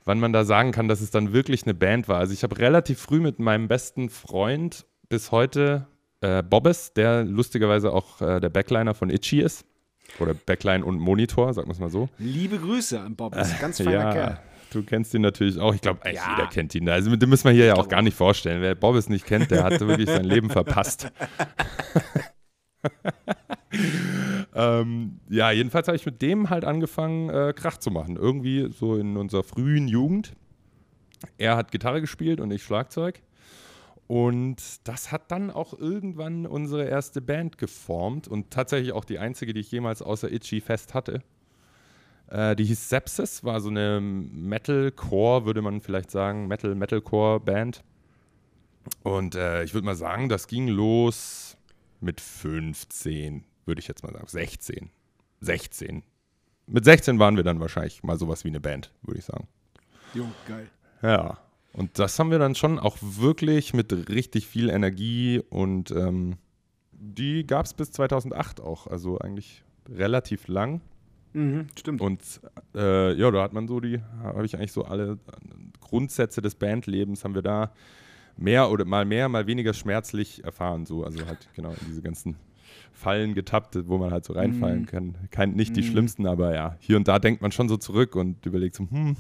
wann 0.05 0.21
man 0.21 0.33
da 0.33 0.45
sagen 0.45 0.73
kann, 0.73 0.89
dass 0.89 1.01
es 1.01 1.11
dann 1.11 1.33
wirklich 1.33 1.65
eine 1.65 1.75
Band 1.75 2.09
war. 2.09 2.19
Also 2.19 2.33
ich 2.33 2.43
habe 2.43 2.59
relativ 2.59 3.01
früh 3.01 3.21
mit 3.21 3.39
meinem 3.39 3.69
besten 3.69 4.09
Freund 4.09 4.87
bis 5.09 5.33
heute 5.33 5.87
äh, 6.21 6.43
Bobbes, 6.43 6.93
der 6.95 7.25
lustigerweise 7.25 7.93
auch 7.93 8.21
äh, 8.21 8.41
der 8.41 8.51
Backliner 8.51 8.95
von 8.95 9.11
Itchy 9.11 9.41
ist. 9.41 9.65
Oder 10.19 10.35
Backline 10.35 10.85
und 10.85 10.99
Monitor, 10.99 11.55
sagen 11.55 11.69
wir 11.69 11.73
es 11.73 11.79
mal 11.79 11.91
so. 11.91 12.09
Liebe 12.19 12.59
Grüße 12.59 13.01
an 13.01 13.17
Bobbes, 13.17 13.59
ganz 13.59 13.79
feiner 13.83 13.93
ja, 13.93 14.13
Kerl. 14.13 14.41
Du 14.73 14.83
kennst 14.83 15.13
ihn 15.13 15.21
natürlich 15.21 15.59
auch. 15.59 15.75
Ich 15.75 15.83
glaube, 15.83 16.01
ja. 16.11 16.37
jeder 16.37 16.49
kennt 16.49 16.75
ihn. 16.75 16.89
Also 16.89 17.15
den 17.15 17.29
müssen 17.29 17.45
wir 17.45 17.53
hier 17.53 17.67
ja 17.67 17.75
auch 17.75 17.89
gar 17.89 18.01
nicht 18.03 18.17
vorstellen. 18.17 18.63
Wer 18.63 18.75
Bobbes 18.75 19.09
nicht 19.09 19.27
kennt, 19.27 19.51
der 19.51 19.65
hat 19.65 19.81
wirklich 19.87 20.09
sein 20.09 20.25
Leben 20.25 20.49
verpasst. 20.49 21.13
ähm, 24.55 25.21
ja, 25.29 25.51
jedenfalls 25.51 25.89
habe 25.89 25.97
ich 25.97 26.07
mit 26.07 26.23
dem 26.23 26.49
halt 26.49 26.65
angefangen, 26.65 27.29
äh, 27.29 27.53
Krach 27.55 27.77
zu 27.77 27.91
machen. 27.91 28.17
Irgendwie 28.17 28.73
so 28.73 28.97
in 28.97 29.17
unserer 29.17 29.43
frühen 29.43 29.89
Jugend. 29.89 30.33
Er 31.37 31.57
hat 31.57 31.71
Gitarre 31.71 32.01
gespielt 32.01 32.41
und 32.41 32.51
ich 32.51 32.63
Schlagzeug. 32.63 33.21
Und 34.07 34.87
das 34.89 35.13
hat 35.13 35.31
dann 35.31 35.51
auch 35.51 35.79
irgendwann 35.79 36.47
unsere 36.47 36.87
erste 36.87 37.21
Band 37.21 37.59
geformt 37.59 38.27
und 38.27 38.51
tatsächlich 38.51 38.93
auch 38.93 39.05
die 39.05 39.19
einzige, 39.19 39.53
die 39.53 39.61
ich 39.61 39.71
jemals 39.71 40.03
außer 40.03 40.31
Itchy 40.33 40.61
fest 40.61 40.95
hatte. 40.95 41.23
Äh, 42.33 42.57
die 42.57 42.65
hieß 42.65 42.89
Sepsis, 42.89 43.45
war 43.45 43.61
so 43.61 43.69
eine 43.69 44.01
Metalcore, 44.01 45.45
würde 45.45 45.61
man 45.61 45.83
vielleicht 45.83 46.11
sagen, 46.11 46.49
Metal-Metalcore-Band. 46.49 47.85
Und 49.03 49.35
äh, 49.35 49.65
ich 49.65 49.75
würde 49.75 49.85
mal 49.85 49.95
sagen, 49.95 50.31
das 50.31 50.47
ging 50.47 50.67
los 50.67 51.59
mit 52.01 52.23
15, 52.23 53.45
würde 53.67 53.81
ich 53.81 53.87
jetzt 53.87 54.03
mal 54.03 54.13
sagen, 54.13 54.27
16. 54.27 54.91
16. 55.41 56.03
Mit 56.67 56.85
16 56.87 57.19
waren 57.19 57.37
wir 57.37 57.45
dann 57.45 57.61
wahrscheinlich 57.61 58.03
mal 58.03 58.19
sowas 58.19 58.45
wie 58.45 58.49
eine 58.49 58.61
Band, 58.61 58.93
würde 59.03 59.19
ich 59.19 59.27
sagen. 59.27 59.47
Jo, 60.15 60.27
geil. 60.49 60.71
Ja. 61.03 61.39
Und 61.75 61.99
das 61.99 62.19
haben 62.19 62.31
wir 62.31 62.39
dann 62.39 62.55
schon 62.55 62.79
auch 62.79 62.97
wirklich 63.01 63.75
mit 63.75 64.09
richtig 64.09 64.47
viel 64.47 64.71
Energie 64.71 65.43
und 65.51 65.91
ähm, 65.91 66.39
die 66.93 67.47
gab 67.47 67.67
es 67.67 67.75
bis 67.75 67.93
2008 67.93 68.61
auch, 68.61 68.87
also 68.87 69.19
eigentlich 69.19 69.65
relativ 69.89 70.49
lang. 70.49 70.81
Mhm, 71.33 71.67
stimmt. 71.79 72.01
Und 72.01 72.21
äh, 72.75 73.15
ja, 73.15 73.31
da 73.31 73.43
hat 73.43 73.53
man 73.53 73.69
so 73.69 73.81
die, 73.81 74.01
habe 74.23 74.45
ich 74.45 74.57
eigentlich 74.57 74.73
so 74.73 74.85
alle 74.85 75.19
Grundsätze 75.81 76.43
des 76.43 76.55
Bandlebens 76.55 77.25
haben 77.25 77.35
wir 77.35 77.43
da 77.43 77.73
mehr 78.37 78.71
oder 78.71 78.85
mal 78.85 79.05
mehr, 79.05 79.29
mal 79.29 79.47
weniger 79.47 79.75
schmerzlich 79.75 80.45
erfahren. 80.45 80.87
So, 80.87 81.05
also 81.05 81.27
halt 81.27 81.49
genau 81.55 81.71
in 81.71 81.87
diese 81.87 82.03
ganzen 82.03 82.37
Fallen 82.93 83.35
getappt, 83.35 83.89
wo 83.89 83.99
man 83.99 84.11
halt 84.11 84.25
so 84.25 84.33
reinfallen 84.33 84.83
mm. 84.83 84.87
kann. 84.87 85.15
Kein, 85.31 85.53
nicht 85.53 85.73
mm. 85.73 85.75
die 85.75 85.83
mhm. 85.83 85.87
schlimmsten, 85.87 86.27
aber 86.27 86.55
ja, 86.55 86.77
hier 86.79 86.97
und 86.97 87.09
da 87.09 87.19
denkt 87.19 87.43
man 87.43 87.53
schon 87.53 87.69
so 87.69 87.77
zurück 87.77 88.17
und 88.17 88.45
überlegt 88.47 88.75
so, 88.75 88.87
hm, 88.89 89.17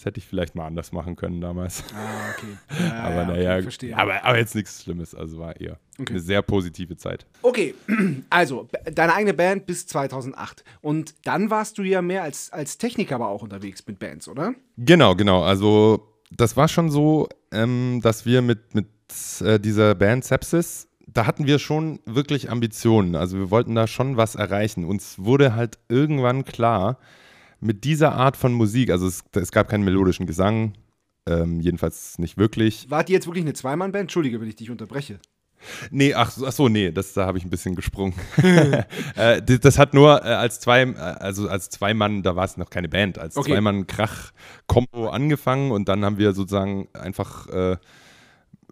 Das 0.00 0.06
hätte 0.06 0.18
ich 0.18 0.26
vielleicht 0.26 0.54
mal 0.54 0.66
anders 0.66 0.92
machen 0.92 1.14
können 1.14 1.42
damals. 1.42 1.84
Ah, 1.94 2.30
okay. 2.34 2.56
Ja, 2.80 3.02
aber 3.02 3.14
ja, 3.16 3.24
naja, 3.26 3.52
okay, 3.56 3.62
verstehe. 3.64 3.94
aber, 3.98 4.24
aber 4.24 4.38
jetzt 4.38 4.54
nichts 4.54 4.82
Schlimmes. 4.82 5.14
Also 5.14 5.38
war 5.38 5.60
eher 5.60 5.78
Okay. 6.00 6.12
eine 6.14 6.20
sehr 6.20 6.40
positive 6.40 6.96
Zeit. 6.96 7.26
Okay, 7.42 7.74
also 8.30 8.66
deine 8.94 9.14
eigene 9.14 9.34
Band 9.34 9.66
bis 9.66 9.86
2008. 9.88 10.64
Und 10.80 11.14
dann 11.26 11.50
warst 11.50 11.76
du 11.76 11.82
ja 11.82 12.00
mehr 12.00 12.22
als, 12.22 12.50
als 12.50 12.78
Techniker 12.78 13.16
aber 13.16 13.28
auch 13.28 13.42
unterwegs 13.42 13.86
mit 13.86 13.98
Bands, 13.98 14.26
oder? 14.26 14.54
Genau, 14.78 15.14
genau. 15.14 15.42
Also 15.42 16.08
das 16.30 16.56
war 16.56 16.68
schon 16.68 16.90
so, 16.90 17.28
ähm, 17.52 18.00
dass 18.02 18.24
wir 18.24 18.40
mit, 18.40 18.74
mit 18.74 18.86
äh, 19.42 19.60
dieser 19.60 19.94
Band 19.94 20.24
Sepsis, 20.24 20.88
da 21.08 21.26
hatten 21.26 21.46
wir 21.46 21.58
schon 21.58 22.00
wirklich 22.06 22.50
Ambitionen. 22.50 23.16
Also 23.16 23.36
wir 23.36 23.50
wollten 23.50 23.74
da 23.74 23.86
schon 23.86 24.16
was 24.16 24.34
erreichen. 24.34 24.86
Uns 24.86 25.18
wurde 25.18 25.54
halt 25.54 25.78
irgendwann 25.90 26.46
klar, 26.46 26.96
mit 27.60 27.84
dieser 27.84 28.12
Art 28.12 28.36
von 28.36 28.52
Musik, 28.52 28.90
also 28.90 29.06
es, 29.06 29.22
es 29.34 29.52
gab 29.52 29.68
keinen 29.68 29.84
melodischen 29.84 30.26
Gesang, 30.26 30.74
ähm, 31.26 31.60
jedenfalls 31.60 32.18
nicht 32.18 32.38
wirklich. 32.38 32.86
Wart 32.88 33.08
ihr 33.10 33.14
jetzt 33.14 33.26
wirklich 33.26 33.44
eine 33.44 33.52
Zweimann-Band? 33.52 34.02
Entschuldige, 34.02 34.40
wenn 34.40 34.48
ich 34.48 34.56
dich 34.56 34.70
unterbreche. 34.70 35.20
Nee, 35.90 36.14
ach, 36.14 36.30
so- 36.30 36.46
ach 36.46 36.52
so, 36.52 36.68
nee, 36.70 36.90
das, 36.90 37.12
da 37.12 37.26
habe 37.26 37.36
ich 37.36 37.44
ein 37.44 37.50
bisschen 37.50 37.74
gesprungen. 37.76 38.14
äh, 39.16 39.42
das, 39.42 39.60
das 39.60 39.78
hat 39.78 39.92
nur 39.92 40.24
äh, 40.24 40.28
als 40.28 40.58
zwei, 40.60 40.82
äh, 40.84 40.94
also 40.96 41.48
als 41.48 41.68
zwei 41.68 41.92
Mann, 41.92 42.22
da 42.22 42.34
war 42.34 42.46
es 42.46 42.56
noch 42.56 42.70
keine 42.70 42.88
Band, 42.88 43.18
als 43.18 43.36
Okay. 43.36 43.52
zwei 43.52 43.60
Mann 43.60 43.86
Krach-Kombo 43.86 45.10
angefangen 45.10 45.70
und 45.70 45.88
dann 45.88 46.02
haben 46.04 46.16
wir 46.16 46.32
sozusagen 46.32 46.88
einfach 46.94 47.46
äh, 47.48 47.76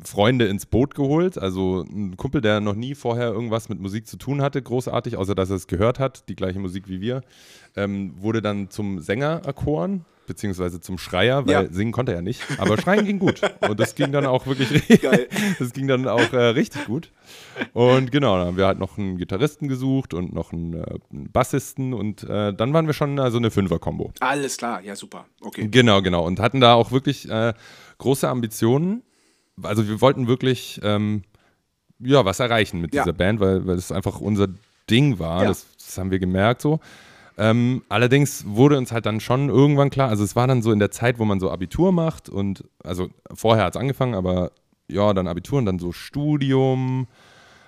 Freunde 0.05 0.47
ins 0.47 0.67
Boot 0.67 0.95
geholt. 0.95 1.39
Also 1.39 1.83
ein 1.89 2.17
Kumpel, 2.17 2.41
der 2.41 2.61
noch 2.61 2.75
nie 2.75 2.95
vorher 2.95 3.29
irgendwas 3.33 3.69
mit 3.69 3.81
Musik 3.81 4.07
zu 4.07 4.17
tun 4.17 4.43
hatte, 4.43 4.61
großartig, 4.63 5.17
außer 5.17 5.35
dass 5.35 5.51
er 5.51 5.57
es 5.57 5.67
gehört 5.67 5.99
hat, 5.99 6.29
die 6.29 6.37
gleiche 6.37 6.59
Musik 6.59 6.89
wie 6.89 7.01
wir, 7.01 7.23
ähm, 7.77 8.15
wurde 8.19 8.43
dann 8.43 8.71
zum 8.71 9.01
Sänger 9.01 9.43
erkoren. 9.45 10.05
Beziehungsweise 10.27 10.79
zum 10.83 10.99
Schreier, 10.99 11.47
weil 11.47 11.53
Ja. 11.65 11.73
singen 11.73 11.91
konnte 11.91 12.13
er 12.13 12.21
nicht. 12.21 12.43
Aber 12.59 12.77
schreien 12.83 13.07
ging 13.07 13.19
gut. 13.19 13.41
Und 13.67 13.81
das 13.81 13.95
ging 13.95 14.13
dann 14.13 14.27
auch 14.27 14.47
wirklich 14.47 14.69
Geil. 15.01 15.27
das 15.59 15.73
ging 15.73 15.89
dann 15.89 16.07
auch 16.07 16.35
äh, 16.35 16.49
richtig 16.49 16.85
gut. 16.85 17.11
Und 17.73 18.13
genau, 18.13 18.37
dann 18.37 18.49
haben 18.49 18.57
wir 18.59 18.67
halt 18.67 18.79
noch 18.79 18.99
einen 18.99 19.17
Gitarristen 19.17 19.69
gesucht 19.69 20.13
und 20.13 20.35
noch 20.35 20.53
einen, 20.53 20.75
äh, 20.75 20.99
einen 21.11 21.33
Bassisten 21.33 21.95
und 21.95 22.25
äh, 22.25 22.53
dann 22.53 22.75
waren 22.75 22.87
wir 22.87 22.93
schon 22.93 23.17
äh, 23.17 23.31
so 23.31 23.39
eine 23.39 23.51
Fünfer-Kombo. 23.51 24.13
Alles 24.21 24.59
klar, 24.59 24.83
ja, 24.83 24.95
super. 24.95 25.25
Okay. 25.41 25.67
Genau, 25.71 26.03
genau. 26.03 26.27
Und 26.27 26.41
hatten 26.41 26.61
da 26.61 26.75
auch 26.75 26.93
wirklich 26.93 27.27
äh, 27.31 27.55
große 27.97 28.29
Ambitionen. 28.29 29.03
Also 29.63 29.87
wir 29.89 30.01
wollten 30.01 30.27
wirklich 30.27 30.81
ähm, 30.83 31.23
ja, 32.01 32.25
was 32.25 32.41
erreichen 32.41 32.81
mit 32.81 32.95
Ja. 32.95 33.03
dieser 33.03 33.13
Band, 33.13 33.41
weil, 33.41 33.67
weil 33.67 33.77
es 33.77 33.93
einfach 33.93 34.21
unser 34.21 34.49
Ding 34.91 35.19
war. 35.19 35.43
Ja. 35.43 35.49
Das, 35.49 35.67
das 35.77 35.99
haben 35.99 36.11
wir 36.11 36.19
gemerkt 36.19 36.63
so. 36.63 36.81
Ähm, 37.37 37.83
allerdings 37.89 38.45
wurde 38.47 38.77
uns 38.79 38.91
halt 38.91 39.07
dann 39.07 39.21
schon 39.21 39.49
irgendwann 39.49 39.91
klar, 39.91 40.09
also 40.09 40.25
es 40.25 40.35
war 40.35 40.49
dann 40.49 40.61
so 40.61 40.73
in 40.73 40.81
der 40.81 40.91
Zeit, 40.91 41.21
wo 41.21 41.25
man 41.25 41.39
so 41.39 41.51
Abitur 41.53 41.93
macht 41.93 42.29
und 42.29 42.65
also 42.83 43.11
vorher 43.33 43.67
hat 43.67 43.77
es 43.77 43.81
angefangen, 43.81 44.15
aber 44.15 44.51
ja, 44.89 45.13
dann 45.15 45.29
Abitur 45.29 45.59
und 45.59 45.67
dann 45.67 45.79
so 45.79 45.93
Studium, 45.93 47.07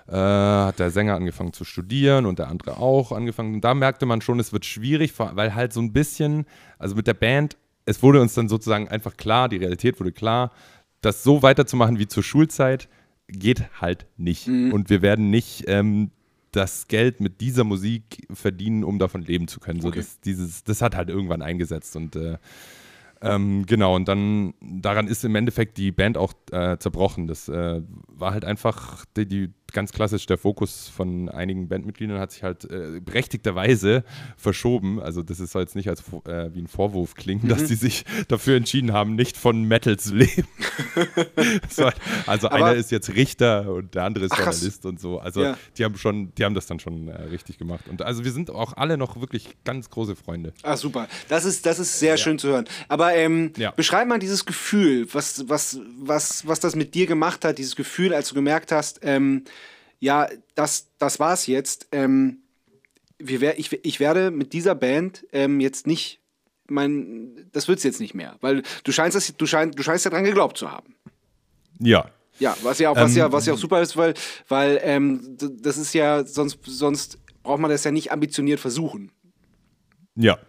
äh, 0.09 0.13
hat 0.15 0.79
der 0.79 0.91
Sänger 0.91 1.15
angefangen 1.15 1.53
zu 1.53 1.63
studieren 1.63 2.25
und 2.25 2.37
der 2.39 2.49
andere 2.49 2.77
auch 2.79 3.13
angefangen. 3.13 3.55
Und 3.55 3.61
da 3.61 3.73
merkte 3.73 4.05
man 4.05 4.19
schon, 4.19 4.39
es 4.41 4.51
wird 4.51 4.65
schwierig, 4.65 5.13
weil 5.17 5.55
halt 5.55 5.71
so 5.71 5.79
ein 5.79 5.93
bisschen, 5.93 6.45
also 6.77 6.95
mit 6.95 7.07
der 7.07 7.13
Band, 7.13 7.55
es 7.85 8.03
wurde 8.03 8.19
uns 8.21 8.33
dann 8.33 8.49
sozusagen 8.49 8.89
einfach 8.89 9.15
klar, 9.15 9.47
die 9.47 9.57
Realität 9.57 9.99
wurde 10.01 10.11
klar, 10.11 10.51
das 11.01 11.23
so 11.23 11.41
weiterzumachen 11.41 11.99
wie 11.99 12.07
zur 12.07 12.23
Schulzeit 12.23 12.87
geht 13.27 13.63
halt 13.79 14.07
nicht. 14.17 14.47
Und 14.47 14.89
wir 14.89 15.01
werden 15.01 15.29
nicht 15.29 15.63
ähm, 15.67 16.11
das 16.51 16.87
Geld 16.87 17.21
mit 17.21 17.39
dieser 17.41 17.63
Musik 17.63 18.27
verdienen, 18.33 18.83
um 18.83 18.99
davon 18.99 19.21
leben 19.21 19.47
zu 19.47 19.59
können. 19.59 19.81
So, 19.81 19.87
Okay. 19.87 19.99
das, 19.99 20.19
dieses, 20.19 20.63
das 20.63 20.81
hat 20.81 20.95
halt 20.95 21.09
irgendwann 21.09 21.41
eingesetzt 21.41 21.95
und 21.95 22.15
äh, 22.15 22.37
ähm, 23.23 23.65
genau, 23.67 23.95
und 23.95 24.07
dann 24.07 24.55
daran 24.61 25.07
ist 25.07 25.23
im 25.23 25.35
Endeffekt 25.35 25.77
die 25.77 25.91
Band 25.91 26.17
auch 26.17 26.33
äh, 26.51 26.77
zerbrochen. 26.79 27.27
Das 27.27 27.47
äh, 27.47 27.81
war 28.07 28.31
halt 28.33 28.45
einfach 28.45 29.05
die, 29.15 29.27
die 29.27 29.53
ganz 29.71 29.91
klassisch 29.91 30.25
der 30.25 30.37
Fokus 30.37 30.87
von 30.89 31.29
einigen 31.29 31.67
Bandmitgliedern 31.67 32.19
hat 32.19 32.31
sich 32.31 32.43
halt 32.43 32.65
äh, 32.65 32.99
berechtigterweise 32.99 34.03
verschoben. 34.37 34.99
Also 35.01 35.21
das 35.23 35.39
ist 35.39 35.51
soll 35.51 35.61
jetzt 35.63 35.75
nicht 35.75 35.89
als 35.89 36.01
äh, 36.25 36.53
wie 36.53 36.61
ein 36.61 36.67
Vorwurf 36.67 37.15
klingen, 37.15 37.47
dass 37.47 37.67
sie 37.67 37.75
sich 37.75 38.05
dafür 38.27 38.55
entschieden 38.57 38.93
haben, 38.93 39.15
nicht 39.15 39.37
von 39.37 39.63
Metal 39.63 39.97
zu 39.97 40.15
leben. 40.15 40.47
so, 41.69 41.89
also 42.27 42.47
Aber- 42.47 42.55
einer 42.65 42.73
ist 42.75 42.91
jetzt 42.91 43.09
Richter 43.15 43.71
und 43.71 43.95
der 43.95 44.03
andere 44.03 44.25
ist 44.25 44.31
Ach. 44.33 44.37
Journalist 44.39 44.85
und 44.85 44.99
so. 44.99 45.19
Also 45.19 45.43
Ja. 45.43 45.57
die 45.77 45.83
haben 45.85 45.97
schon, 45.97 46.33
die 46.35 46.45
haben 46.45 46.55
das 46.55 46.65
dann 46.67 46.79
schon 46.79 47.07
äh, 47.07 47.13
richtig 47.23 47.57
gemacht. 47.57 47.87
Und 47.89 48.01
also 48.01 48.23
wir 48.23 48.31
sind 48.31 48.49
auch 48.49 48.73
alle 48.77 48.97
noch 48.97 49.19
wirklich 49.19 49.49
ganz 49.63 49.89
große 49.89 50.15
Freunde. 50.15 50.53
Ah, 50.63 50.77
super. 50.77 51.07
Das 51.29 51.45
ist, 51.45 51.65
das 51.65 51.79
ist 51.79 51.99
sehr 51.99 52.17
schön 52.17 52.39
zu 52.39 52.49
hören. 52.49 52.65
Aber 52.87 53.13
ähm, 53.15 53.51
Ja. 53.57 53.71
beschreib 53.71 54.07
mal 54.07 54.19
dieses 54.19 54.45
Gefühl, 54.45 55.07
was, 55.13 55.47
was, 55.47 55.79
was, 55.99 56.47
was 56.47 56.59
das 56.59 56.75
mit 56.75 56.95
dir 56.95 57.05
gemacht 57.07 57.45
hat, 57.45 57.57
dieses 57.57 57.75
Gefühl, 57.75 58.13
als 58.13 58.29
du 58.29 58.35
gemerkt 58.35 58.71
hast, 58.71 58.99
ähm, 59.03 59.43
ja, 60.01 60.27
das, 60.55 60.89
das 60.97 61.19
war's 61.19 61.47
jetzt. 61.47 61.87
Ähm, 61.93 62.39
wir 63.17 63.57
ich, 63.57 63.71
ich 63.85 63.99
werde 63.99 64.31
mit 64.31 64.51
dieser 64.51 64.75
Band 64.75 65.25
ähm, 65.31 65.59
jetzt 65.61 65.87
nicht, 65.87 66.19
mein, 66.67 67.47
das 67.53 67.67
wird's 67.67 67.83
jetzt 67.83 68.01
nicht 68.01 68.15
mehr. 68.15 68.35
Weil 68.41 68.63
du 68.83 68.91
scheinst, 68.91 69.15
das, 69.15 69.33
du, 69.37 69.45
schein, 69.45 69.71
du 69.71 69.83
scheinst 69.83 70.05
daran 70.05 70.23
geglaubt 70.23 70.57
zu 70.57 70.69
haben. 70.69 70.95
Ja, 71.79 72.09
Ja, 72.39 72.57
was 72.63 72.79
ja 72.79 72.89
auch, 72.89 72.95
was 72.95 73.11
Ähm, 73.11 73.17
ja, 73.17 73.31
was 73.31 73.45
ja 73.45 73.53
auch 73.53 73.57
super 73.57 73.81
ist, 73.81 73.95
weil, 73.95 74.15
weil 74.47 74.79
ähm, 74.81 75.37
das 75.37 75.77
ist 75.77 75.93
ja, 75.93 76.25
sonst, 76.25 76.57
sonst 76.65 77.19
braucht 77.43 77.59
man 77.59 77.69
das 77.69 77.83
ja 77.83 77.91
nicht 77.91 78.11
ambitioniert 78.11 78.59
versuchen. 78.59 79.11
Ja. 80.15 80.39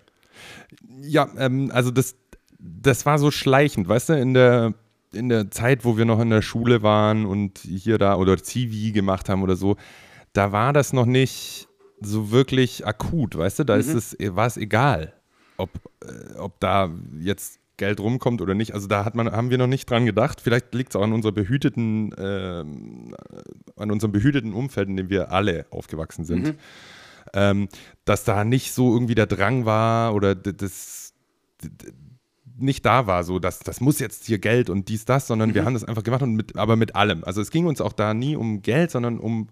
Ja, 1.02 1.30
ähm, 1.36 1.70
also 1.72 1.90
das, 1.90 2.16
das 2.58 3.04
war 3.04 3.18
so 3.18 3.30
schleichend, 3.30 3.88
weißt 3.88 4.08
du, 4.08 4.12
in 4.14 4.32
der, 4.32 4.72
in 5.14 5.28
der 5.28 5.50
Zeit, 5.50 5.84
wo 5.84 5.96
wir 5.96 6.04
noch 6.04 6.20
in 6.20 6.30
der 6.30 6.42
Schule 6.42 6.82
waren 6.82 7.26
und 7.26 7.58
hier 7.58 7.98
da 7.98 8.16
oder 8.16 8.42
Zivi 8.42 8.92
gemacht 8.92 9.28
haben 9.28 9.42
oder 9.42 9.56
so, 9.56 9.76
da 10.32 10.52
war 10.52 10.72
das 10.72 10.92
noch 10.92 11.06
nicht 11.06 11.68
so 12.00 12.30
wirklich 12.30 12.86
akut, 12.86 13.36
weißt 13.36 13.60
du, 13.60 13.64
da 13.64 13.76
ist 13.76 13.94
es, 13.94 14.16
war 14.34 14.46
es 14.46 14.56
egal, 14.56 15.12
ob, 15.56 15.70
äh, 16.04 16.36
ob 16.38 16.58
da 16.58 16.90
jetzt 17.20 17.60
Geld 17.76 18.00
rumkommt 18.00 18.40
oder 18.40 18.54
nicht. 18.54 18.74
Also 18.74 18.86
da 18.86 19.04
hat 19.04 19.14
man, 19.14 19.30
haben 19.30 19.50
wir 19.50 19.58
noch 19.58 19.66
nicht 19.66 19.88
dran 19.88 20.04
gedacht. 20.04 20.40
Vielleicht 20.40 20.74
liegt 20.74 20.90
es 20.90 20.96
auch 20.96 21.02
an 21.02 21.12
unserer 21.12 21.32
behüteten, 21.32 22.14
ähm, 22.18 23.14
an 23.76 23.90
unserem 23.90 24.12
behüteten 24.12 24.52
Umfeld, 24.52 24.88
in 24.88 24.96
dem 24.96 25.10
wir 25.10 25.32
alle 25.32 25.66
aufgewachsen 25.70 26.24
sind 26.24 26.56
ähm, 27.34 27.68
dass 28.04 28.24
da 28.24 28.44
nicht 28.44 28.72
so 28.72 28.92
irgendwie 28.92 29.14
der 29.14 29.26
Drang 29.26 29.64
war 29.64 30.14
oder 30.14 30.34
das 30.34 31.14
nicht 32.62 32.84
da 32.86 33.06
war, 33.06 33.24
so 33.24 33.38
dass 33.38 33.58
das 33.60 33.80
muss 33.80 33.98
jetzt 33.98 34.24
hier 34.26 34.38
Geld 34.38 34.70
und 34.70 34.88
dies, 34.88 35.04
das, 35.04 35.26
sondern 35.26 35.54
wir 35.54 35.64
haben 35.64 35.74
das 35.74 35.84
einfach 35.84 36.02
gemacht 36.02 36.22
und 36.22 36.34
mit, 36.34 36.56
aber 36.56 36.76
mit 36.76 36.94
allem. 36.96 37.24
Also 37.24 37.40
es 37.40 37.50
ging 37.50 37.66
uns 37.66 37.80
auch 37.80 37.92
da 37.92 38.14
nie 38.14 38.36
um 38.36 38.62
Geld, 38.62 38.90
sondern 38.90 39.18
um 39.18 39.48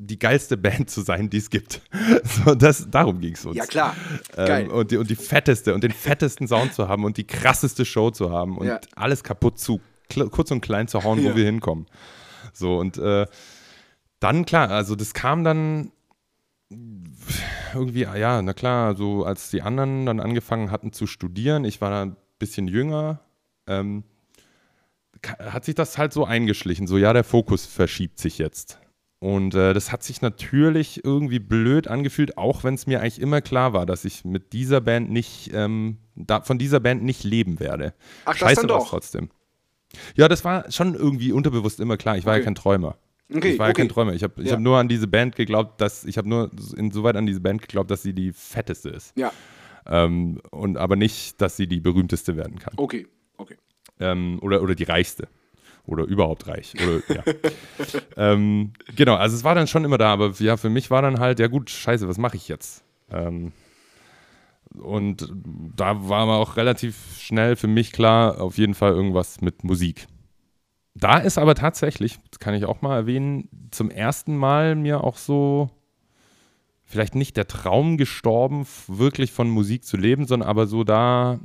die 0.00 0.18
geilste 0.18 0.56
Band 0.56 0.88
zu 0.90 1.00
sein, 1.02 1.28
die 1.30 1.38
es 1.38 1.50
gibt. 1.50 1.82
So, 2.44 2.54
das, 2.54 2.88
darum 2.90 3.20
ging 3.20 3.34
es 3.34 3.44
uns. 3.44 3.56
Ja, 3.56 3.66
klar. 3.66 3.96
Geil. 4.36 4.66
Ähm, 4.66 4.70
und, 4.70 4.90
die, 4.90 4.96
und 4.96 5.10
die 5.10 5.16
fetteste 5.16 5.74
und 5.74 5.82
den 5.82 5.90
fettesten 5.92 6.46
Sound 6.46 6.72
zu 6.74 6.88
haben 6.88 7.04
und 7.04 7.16
die 7.16 7.26
krasseste 7.26 7.84
Show 7.84 8.10
zu 8.10 8.30
haben 8.30 8.58
und 8.58 8.66
Ja. 8.66 8.80
alles 8.94 9.24
kaputt 9.24 9.58
zu, 9.58 9.80
kurz 10.30 10.50
und 10.50 10.60
klein 10.60 10.86
zu 10.88 11.02
hauen, 11.04 11.22
Ja. 11.22 11.32
wo 11.32 11.36
wir 11.36 11.44
hinkommen. 11.44 11.86
So, 12.52 12.78
und 12.78 12.96
äh, 12.98 13.26
dann, 14.20 14.44
klar, 14.46 14.70
also 14.70 14.94
das 14.94 15.14
kam 15.14 15.42
dann 15.44 15.90
irgendwie, 17.74 18.02
ja, 18.02 18.40
na 18.42 18.52
klar, 18.52 18.94
so 18.94 19.24
als 19.24 19.50
die 19.50 19.62
anderen 19.62 20.06
dann 20.06 20.20
angefangen 20.20 20.70
hatten 20.70 20.92
zu 20.92 21.06
studieren, 21.06 21.64
ich 21.64 21.80
war 21.80 21.90
da 21.90 22.16
bisschen 22.38 22.68
jünger, 22.68 23.20
ähm, 23.66 24.04
hat 25.40 25.64
sich 25.64 25.74
das 25.74 25.98
halt 25.98 26.12
so 26.12 26.24
eingeschlichen, 26.24 26.86
so 26.86 26.96
ja, 26.98 27.12
der 27.12 27.24
Fokus 27.24 27.66
verschiebt 27.66 28.18
sich 28.18 28.38
jetzt. 28.38 28.78
Und 29.20 29.54
äh, 29.56 29.74
das 29.74 29.90
hat 29.90 30.04
sich 30.04 30.22
natürlich 30.22 31.04
irgendwie 31.04 31.40
blöd 31.40 31.88
angefühlt, 31.88 32.38
auch 32.38 32.62
wenn 32.62 32.74
es 32.74 32.86
mir 32.86 33.00
eigentlich 33.00 33.20
immer 33.20 33.40
klar 33.40 33.72
war, 33.72 33.84
dass 33.84 34.04
ich 34.04 34.24
mit 34.24 34.52
dieser 34.52 34.80
Band 34.80 35.10
nicht, 35.10 35.50
ähm, 35.52 35.98
da, 36.14 36.42
von 36.42 36.56
dieser 36.58 36.78
Band 36.78 37.02
nicht 37.02 37.24
leben 37.24 37.58
werde. 37.58 37.94
Ach, 38.24 38.32
das 38.32 38.38
Scheiße 38.38 38.60
dann 38.66 38.70
war's 38.70 38.84
doch. 38.84 38.90
trotzdem. 38.90 39.30
Ja, 40.14 40.28
das 40.28 40.44
war 40.44 40.70
schon 40.70 40.94
irgendwie 40.94 41.32
unterbewusst 41.32 41.80
immer 41.80 41.96
klar. 41.96 42.16
Ich 42.16 42.26
war 42.26 42.34
Okay. 42.34 42.40
ja 42.42 42.44
kein 42.44 42.54
Träumer. 42.54 42.96
Okay, 43.34 43.52
ich 43.52 43.58
war 43.58 43.66
ja 43.66 43.70
okay. 43.72 43.82
kein 43.82 43.88
Träumer. 43.88 44.12
Ich 44.12 44.22
habe 44.22 44.40
Ja. 44.44 44.52
hab 44.52 44.60
nur 44.60 44.78
an 44.78 44.86
diese 44.88 45.08
Band 45.08 45.34
geglaubt, 45.34 45.80
dass 45.80 46.04
ich 46.04 46.16
habe 46.16 46.28
nur 46.28 46.50
insoweit 46.76 47.16
an 47.16 47.26
diese 47.26 47.40
Band 47.40 47.60
geglaubt, 47.60 47.90
dass 47.90 48.02
sie 48.02 48.12
die 48.12 48.32
fetteste 48.32 48.90
ist. 48.90 49.12
Ja, 49.16 49.32
Ähm, 49.88 50.40
und 50.50 50.76
aber 50.76 50.96
nicht, 50.96 51.40
dass 51.40 51.56
sie 51.56 51.66
die 51.66 51.80
berühmteste 51.80 52.36
werden 52.36 52.58
kann. 52.58 52.74
okay, 52.76 53.06
okay. 53.36 53.56
Ähm, 54.00 54.38
oder, 54.42 54.62
oder 54.62 54.74
die 54.74 54.84
reichste. 54.84 55.28
Oder 55.86 56.04
überhaupt 56.04 56.46
reich. 56.46 56.74
Oder, 56.74 57.14
ja. 57.14 57.22
ähm, 58.16 58.74
genau, 58.94 59.14
also 59.14 59.34
es 59.34 59.42
war 59.42 59.54
dann 59.54 59.66
schon 59.66 59.84
immer 59.84 59.96
da, 59.96 60.12
aber 60.12 60.32
ja, 60.38 60.58
für 60.58 60.68
mich 60.68 60.90
war 60.90 61.00
dann 61.00 61.18
halt, 61.18 61.40
ja 61.40 61.46
gut, 61.46 61.70
scheiße, 61.70 62.06
was 62.06 62.18
mache 62.18 62.36
ich 62.36 62.46
jetzt? 62.46 62.84
Ähm, 63.10 63.52
und 64.74 65.32
da 65.74 66.08
war 66.08 66.20
aber 66.20 66.36
auch 66.36 66.56
relativ 66.56 67.18
schnell 67.18 67.56
für 67.56 67.68
mich 67.68 67.92
klar, 67.92 68.40
auf 68.40 68.58
jeden 68.58 68.74
Fall 68.74 68.92
irgendwas 68.92 69.40
mit 69.40 69.64
Musik. 69.64 70.06
Da 70.94 71.18
ist 71.18 71.38
aber 71.38 71.54
tatsächlich, 71.54 72.18
das 72.30 72.38
kann 72.38 72.54
ich 72.54 72.66
auch 72.66 72.82
mal 72.82 72.96
erwähnen, 72.96 73.48
zum 73.70 73.90
ersten 73.90 74.36
Mal 74.36 74.74
mir 74.74 75.04
auch 75.04 75.16
so 75.16 75.70
vielleicht 76.88 77.14
nicht 77.14 77.36
der 77.36 77.46
Traum 77.46 77.98
gestorben, 77.98 78.66
wirklich 78.86 79.30
von 79.30 79.50
Musik 79.50 79.84
zu 79.84 79.98
leben, 79.98 80.26
sondern 80.26 80.48
aber 80.48 80.66
so 80.66 80.84
da 80.84 81.38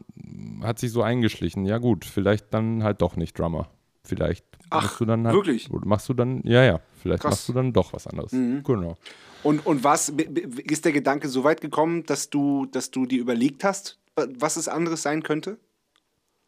hat 0.62 0.80
sich 0.80 0.92
so 0.92 1.04
eingeschlichen. 1.04 1.66
Ja 1.66 1.80
gut, 1.80 2.06
vielleicht 2.06 2.54
dann 2.54 2.82
halt 2.84 3.02
doch 3.02 3.18
nicht 3.18 3.38
Drummer. 3.38 3.68
Vielleicht 4.06 4.46
Ach, 4.70 4.84
machst 4.84 5.02
du 5.02 5.06
dann 5.06 5.28
halt, 5.28 5.36
wirklich? 5.36 5.70
Machst 5.70 6.08
du 6.08 6.14
dann, 6.14 6.42
ja, 6.44 6.64
ja, 6.64 6.80
vielleicht 7.02 7.24
Krass. 7.24 7.32
machst 7.32 7.50
du 7.50 7.54
dann 7.54 7.74
doch 7.74 7.92
was 7.94 8.08
anderes. 8.08 8.32
Mhm. 8.32 8.64
Genau. 8.64 8.96
Und, 9.44 9.66
und 9.66 9.84
was 9.84 10.10
ist 10.10 10.86
der 10.86 10.94
Gedanke 10.94 11.28
so 11.28 11.44
weit 11.44 11.60
gekommen, 11.60 12.06
dass 12.06 12.30
du, 12.30 12.66
dass 12.68 12.90
du 12.90 13.06
dir 13.06 13.20
überlegt 13.20 13.66
hast, 13.66 14.00
was 14.16 14.56
es 14.56 14.70
anderes 14.70 15.02
sein 15.02 15.24
könnte? 15.24 15.58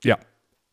Ja. 0.04 0.18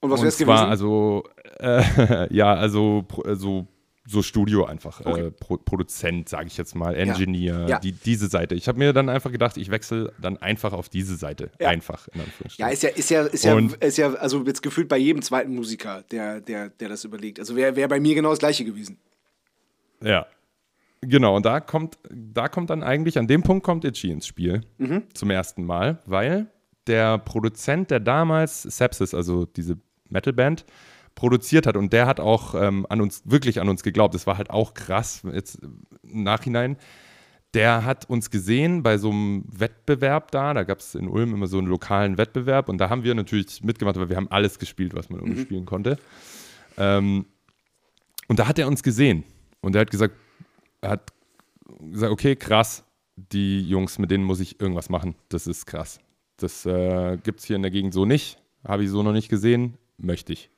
Und 0.01 0.11
was 0.11 0.21
wäre 0.21 0.29
es 0.29 0.39
gewesen? 0.39 0.65
also, 0.65 1.25
äh, 1.59 2.33
ja, 2.35 2.55
also 2.55 3.05
äh, 3.25 3.35
so, 3.35 3.67
so 4.05 4.21
Studio 4.23 4.65
einfach, 4.65 5.01
Okay. 5.05 5.27
äh, 5.27 5.31
Pro 5.31 5.57
Produzent, 5.59 6.29
sage 6.29 6.49
ich 6.49 6.57
jetzt 6.57 6.75
mal, 6.75 6.95
Engineer, 6.97 7.67
Ja. 7.69 7.79
Die, 7.79 7.93
diese 7.93 8.27
Seite. 8.27 8.55
Ich 8.57 8.67
habe 8.67 8.79
mir 8.79 8.93
dann 8.93 9.09
einfach 9.09 9.31
gedacht, 9.31 9.57
ich 9.57 9.71
wechsle 9.71 10.13
dann 10.21 10.37
einfach 10.39 10.73
auf 10.73 10.89
diese 10.89 11.15
Seite. 11.17 11.51
Ja. 11.61 11.69
Einfach, 11.69 12.09
in 12.09 12.19
ja, 12.21 12.25
Anführungsstrichen. 12.25 12.73
ist 12.73 12.83
ja, 12.83 12.89
ist 12.91 13.11
ja, 13.11 13.23
ist 13.23 13.45
ja, 13.45 13.55
Und- 13.55 13.75
ist 13.77 13.99
ja, 13.99 14.13
also 14.15 14.45
jetzt 14.45 14.63
gefühlt 14.63 14.89
bei 14.89 14.99
jedem 14.99 15.23
zweiten 15.23 15.55
Musiker, 15.55 16.03
der, 16.11 16.41
der, 16.41 16.69
der 16.71 16.89
das 16.89 17.05
überlegt. 17.05 17.39
Also 17.39 17.55
wäre 17.55 17.77
wär 17.77 17.87
bei 17.87 18.01
mir 18.01 18.15
genau 18.17 18.31
das 18.31 18.41
gleiche 18.41 18.65
gewesen. 18.65 18.99
Ja. 20.03 20.27
Genau, 21.01 21.37
und 21.37 21.45
da 21.47 21.61
kommt, 21.61 21.99
da 22.11 22.49
kommt 22.49 22.71
dann 22.71 22.83
eigentlich, 22.83 23.19
an 23.19 23.27
dem 23.27 23.43
Punkt 23.43 23.65
kommt 23.65 23.85
Itchy 23.85 24.11
ins 24.11 24.27
Spiel. 24.27 24.63
Mhm. 24.79 25.05
Zum 25.15 25.31
ersten 25.31 25.65
Mal, 25.65 25.99
weil 26.07 26.47
der 26.87 27.19
Produzent, 27.19 27.91
der 27.91 28.01
damals 28.01 28.63
Sepsis, 28.63 29.15
also 29.15 29.45
diese 29.47 29.79
Metalband, 30.09 30.65
produziert 31.15 31.67
hat 31.67 31.77
und 31.77 31.93
der 31.93 32.07
hat 32.07 32.21
auch 32.21 32.55
ähm, 32.55 32.87
an 32.89 33.01
uns, 33.01 33.23
wirklich 33.25 33.61
an 33.61 33.69
uns 33.69 33.83
geglaubt. 33.83 34.15
Das 34.15 34.27
war 34.27 34.39
halt 34.39 34.51
auch 34.51 34.75
krass, 34.75 35.23
jetzt 35.33 35.59
im 36.03 36.23
Nachhinein. 36.23 36.77
Der 37.55 37.85
hat 37.85 38.09
uns 38.09 38.31
gesehen 38.31 38.83
bei 38.83 38.97
so 38.97 39.11
einem 39.11 39.45
Wettbewerb 39.47 40.31
da. 40.31 40.55
Da 40.55 40.63
gab 40.63 40.79
es 40.79 40.95
in 40.95 41.07
Ulm 41.07 41.35
immer 41.35 41.47
so 41.47 41.59
einen 41.59 41.67
lokalen 41.67 42.17
Wettbewerb 42.17 42.69
und 42.69 42.79
da 42.79 42.89
haben 42.89 43.05
wir 43.05 43.15
natürlich 43.15 43.63
mitgemacht, 43.63 43.97
weil 43.97 44.09
wir 44.09 44.17
haben 44.17 44.31
alles 44.31 44.59
gespielt, 44.59 44.95
was 44.95 45.11
man 45.11 45.21
irgendwie 45.21 45.43
spielen 45.43 45.67
konnte. 45.67 45.99
Ähm, 46.79 47.27
und 48.29 48.39
da 48.39 48.49
hat 48.49 48.59
er 48.59 48.67
uns 48.69 48.83
gesehen 48.83 49.25
und 49.61 49.75
er 49.75 49.83
hat 49.83 49.91
gesagt, 49.91 50.15
er 50.81 50.91
hat 50.91 51.13
gesagt, 51.91 52.13
okay, 52.13 52.37
krass, 52.37 52.85
die 53.17 53.61
Jungs, 53.61 53.99
mit 53.99 54.11
denen 54.11 54.25
muss 54.25 54.41
ich 54.41 54.61
irgendwas 54.61 54.89
machen. 54.89 55.15
Das 55.29 55.47
ist 55.47 55.67
krass. 55.67 56.01
Das 56.39 56.67
äh, 56.67 57.19
gibt 57.23 57.41
es 57.41 57.47
hier 57.47 57.57
in 57.57 57.63
der 57.63 57.71
Gegend 57.71 57.95
so 57.95 58.05
nicht. 58.05 58.39
Habe 58.65 58.85
ich 58.85 58.91
so 58.91 59.03
noch 59.03 59.13
nicht 59.13 59.29
gesehen. 59.29 59.77
Möchte 59.99 60.33
ich. 60.33 60.51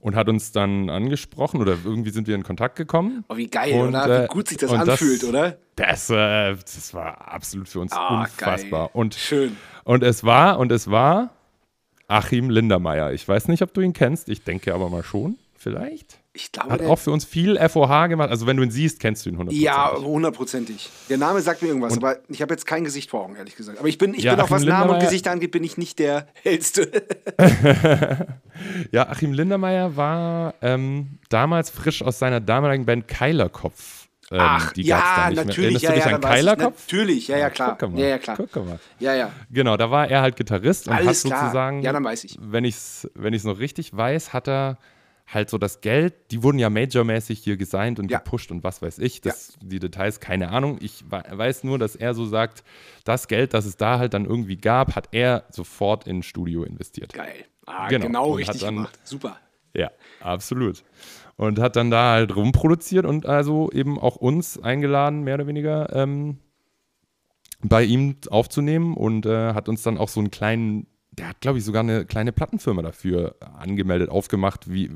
Und 0.00 0.14
hat 0.14 0.28
uns 0.28 0.52
dann 0.52 0.90
angesprochen 0.90 1.60
oder 1.60 1.76
irgendwie 1.84 2.10
sind 2.10 2.28
wir 2.28 2.36
in 2.36 2.44
Kontakt 2.44 2.76
gekommen. 2.76 3.24
Oh, 3.28 3.36
wie 3.36 3.48
geil, 3.48 3.72
Und, 3.72 3.88
oder? 3.88 4.06
Wie 4.20 4.24
äh, 4.24 4.26
gut 4.28 4.46
sich 4.48 4.56
das 4.58 4.70
und 4.70 4.78
das- 4.80 4.88
anfühlt, 4.90 5.24
oder? 5.24 5.58
Das, 5.74 6.08
äh, 6.10 6.54
das 6.54 6.94
war 6.94 7.26
absolut 7.32 7.68
für 7.68 7.80
uns 7.80 7.92
Ah, 7.92 8.20
unfassbar. 8.22 8.86
geil. 8.86 8.90
Und, 8.92 9.14
Schön. 9.14 9.56
und 9.84 10.02
es 10.04 10.22
war, 10.24 10.58
und 10.60 10.70
es 10.72 10.90
war 10.90 11.30
Achim 12.06 12.48
Lindermeier. 12.48 13.12
Ich 13.12 13.26
weiß 13.26 13.48
nicht, 13.48 13.62
ob 13.62 13.74
du 13.74 13.80
ihn 13.80 13.92
kennst. 13.92 14.28
Ich 14.28 14.44
denke 14.44 14.72
aber 14.74 14.88
mal 14.88 15.02
schon. 15.02 15.36
Vielleicht. 15.56 16.18
Ich 16.40 16.52
glaube, 16.52 16.70
Hat 16.70 16.82
auch 16.82 17.00
für 17.00 17.10
uns 17.10 17.24
viel 17.24 17.56
FOH 17.68 18.06
gemacht. 18.06 18.30
Also 18.30 18.46
wenn 18.46 18.56
du 18.56 18.62
ihn 18.62 18.70
siehst, 18.70 19.00
kennst 19.00 19.26
du 19.26 19.30
ihn 19.30 19.36
100%. 19.38 19.50
ja, 19.52 19.92
hundertprozentig. 19.96 20.88
Der 21.08 21.18
Name 21.18 21.40
sagt 21.40 21.62
mir 21.62 21.68
irgendwas, 21.68 21.94
Und- 21.94 22.04
aber 22.04 22.18
ich 22.28 22.40
habe 22.42 22.54
jetzt 22.54 22.64
kein 22.64 22.84
Gesicht 22.84 23.10
vor 23.10 23.22
Augen, 23.24 23.34
ehrlich 23.34 23.56
gesagt. 23.56 23.78
Aber 23.80 23.88
ich 23.88 23.98
bin, 23.98 24.14
ich 24.14 24.22
Ja, 24.22 24.36
bin 24.36 24.44
auch, 24.44 24.50
was 24.52 24.62
Namen 24.62 24.90
und 24.90 25.00
Gesichter 25.00 25.32
angeht, 25.32 25.50
bin 25.50 25.64
ich 25.64 25.76
nicht 25.76 25.98
der 25.98 26.28
hellste. 26.42 26.90
Ja, 28.90 29.08
Achim 29.08 29.32
Lindermeier 29.32 29.96
war 29.96 30.54
ähm, 30.62 31.18
damals 31.28 31.70
frisch 31.70 32.02
aus 32.02 32.18
seiner 32.18 32.40
damaligen 32.40 32.86
Band 32.86 33.06
Keilerkopf. 33.06 34.08
Ähm, 34.30 34.38
Ach, 34.40 34.72
die 34.72 34.82
gab's 34.84 35.36
ja, 35.36 35.44
natürlich. 35.44 35.82
Ja, 35.82 35.94
ja, 35.94 36.04
an. 36.06 36.20
Keilerkopf? 36.20 36.82
Natürlich, 36.86 37.28
ja, 37.28 37.38
ja, 37.38 37.50
klar. 37.50 37.78
Mal, 37.88 37.98
Ja, 38.00 38.06
ja, 38.08 38.18
klar. 38.18 38.36
Mal. 38.38 38.78
Ja, 38.98 39.14
ja. 39.14 39.30
Genau, 39.50 39.76
da 39.76 39.90
war 39.90 40.08
er 40.08 40.20
halt 40.22 40.36
Gitarrist 40.36 40.88
und 40.88 40.94
Alles 40.94 41.24
hat 41.24 41.30
klar. 41.30 41.40
sozusagen, 41.44 41.82
Ja, 41.82 41.92
dann 41.92 42.04
weiß 42.04 42.24
ich. 42.24 42.36
wenn 42.40 42.64
ich 42.64 42.74
es 42.74 43.08
wenn 43.14 43.32
ich's 43.32 43.44
noch 43.44 43.58
richtig 43.58 43.96
weiß, 43.96 44.32
hat 44.32 44.48
er 44.48 44.76
halt 45.32 45.50
so 45.50 45.58
das 45.58 45.80
Geld, 45.82 46.14
die 46.30 46.42
wurden 46.42 46.58
ja 46.58 46.70
majormäßig 46.70 47.40
hier 47.40 47.56
gesigned 47.56 47.98
und 47.98 48.10
Ja. 48.10 48.18
gepusht 48.18 48.50
und 48.50 48.64
was 48.64 48.80
weiß 48.80 48.98
ich, 48.98 49.20
das, 49.20 49.58
die 49.62 49.78
Details, 49.78 50.20
keine 50.20 50.48
Ahnung. 50.50 50.78
Ich 50.80 51.04
weiß 51.10 51.64
nur, 51.64 51.78
dass 51.78 51.96
er 51.96 52.14
so 52.14 52.24
sagt, 52.24 52.64
das 53.04 53.28
Geld, 53.28 53.52
das 53.52 53.66
es 53.66 53.76
da 53.76 53.98
halt 53.98 54.14
dann 54.14 54.24
irgendwie 54.24 54.56
gab, 54.56 54.96
hat 54.96 55.08
er 55.12 55.44
sofort 55.50 56.06
in 56.06 56.18
ein 56.18 56.22
Studio 56.22 56.64
investiert. 56.64 57.12
Geil. 57.12 57.44
Ah, 57.66 57.88
Genau. 57.88 58.06
genau, 58.06 58.32
richtig 58.32 58.62
dann- 58.62 58.76
gemacht. 58.76 58.98
Super. 59.04 59.36
Ja, 59.74 59.90
absolut. 60.20 60.82
Und 61.36 61.58
hat 61.60 61.76
dann 61.76 61.90
da 61.90 62.12
halt 62.12 62.34
rumproduziert 62.34 63.04
und 63.04 63.26
also 63.26 63.70
eben 63.72 63.98
auch 64.00 64.16
uns 64.16 64.58
eingeladen, 64.58 65.22
mehr 65.24 65.34
oder 65.34 65.46
weniger, 65.46 65.94
ähm, 65.94 66.38
bei 67.60 67.82
ihm 67.84 68.16
aufzunehmen 68.30 68.94
und 68.96 69.26
äh, 69.26 69.52
hat 69.52 69.68
uns 69.68 69.82
dann 69.82 69.98
auch 69.98 70.08
so 70.08 70.20
einen 70.20 70.30
kleinen, 70.30 70.86
der 71.18 71.28
hat, 71.28 71.40
glaube 71.40 71.58
ich, 71.58 71.64
sogar 71.64 71.80
eine 71.80 72.04
kleine 72.04 72.32
Plattenfirma 72.32 72.82
dafür 72.82 73.34
angemeldet, 73.40 74.08
aufgemacht, 74.08 74.72
wie, 74.72 74.90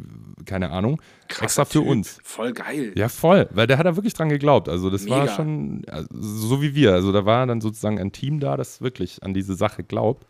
keine 0.44 0.70
Ahnung, 0.70 1.00
extra 1.40 1.64
für 1.64 1.80
Typ. 1.80 1.88
uns. 1.88 2.18
Voll 2.22 2.52
geil. 2.52 2.92
Ja, 2.94 3.08
voll, 3.08 3.48
weil 3.50 3.66
der 3.66 3.78
hat 3.78 3.86
da 3.86 3.96
wirklich 3.96 4.14
dran 4.14 4.28
geglaubt. 4.28 4.68
Also 4.68 4.88
das 4.88 5.08
war 5.08 5.22
Mega. 5.22 5.34
schon 5.34 5.82
also, 5.88 6.08
so 6.12 6.62
wie 6.62 6.74
wir. 6.74 6.92
Also 6.92 7.12
da 7.12 7.24
war 7.24 7.46
dann 7.46 7.60
sozusagen 7.60 7.98
ein 7.98 8.12
Team 8.12 8.40
da, 8.40 8.56
das 8.56 8.80
wirklich 8.80 9.22
an 9.22 9.34
diese 9.34 9.54
Sache 9.54 9.82
glaubt. 9.82 10.26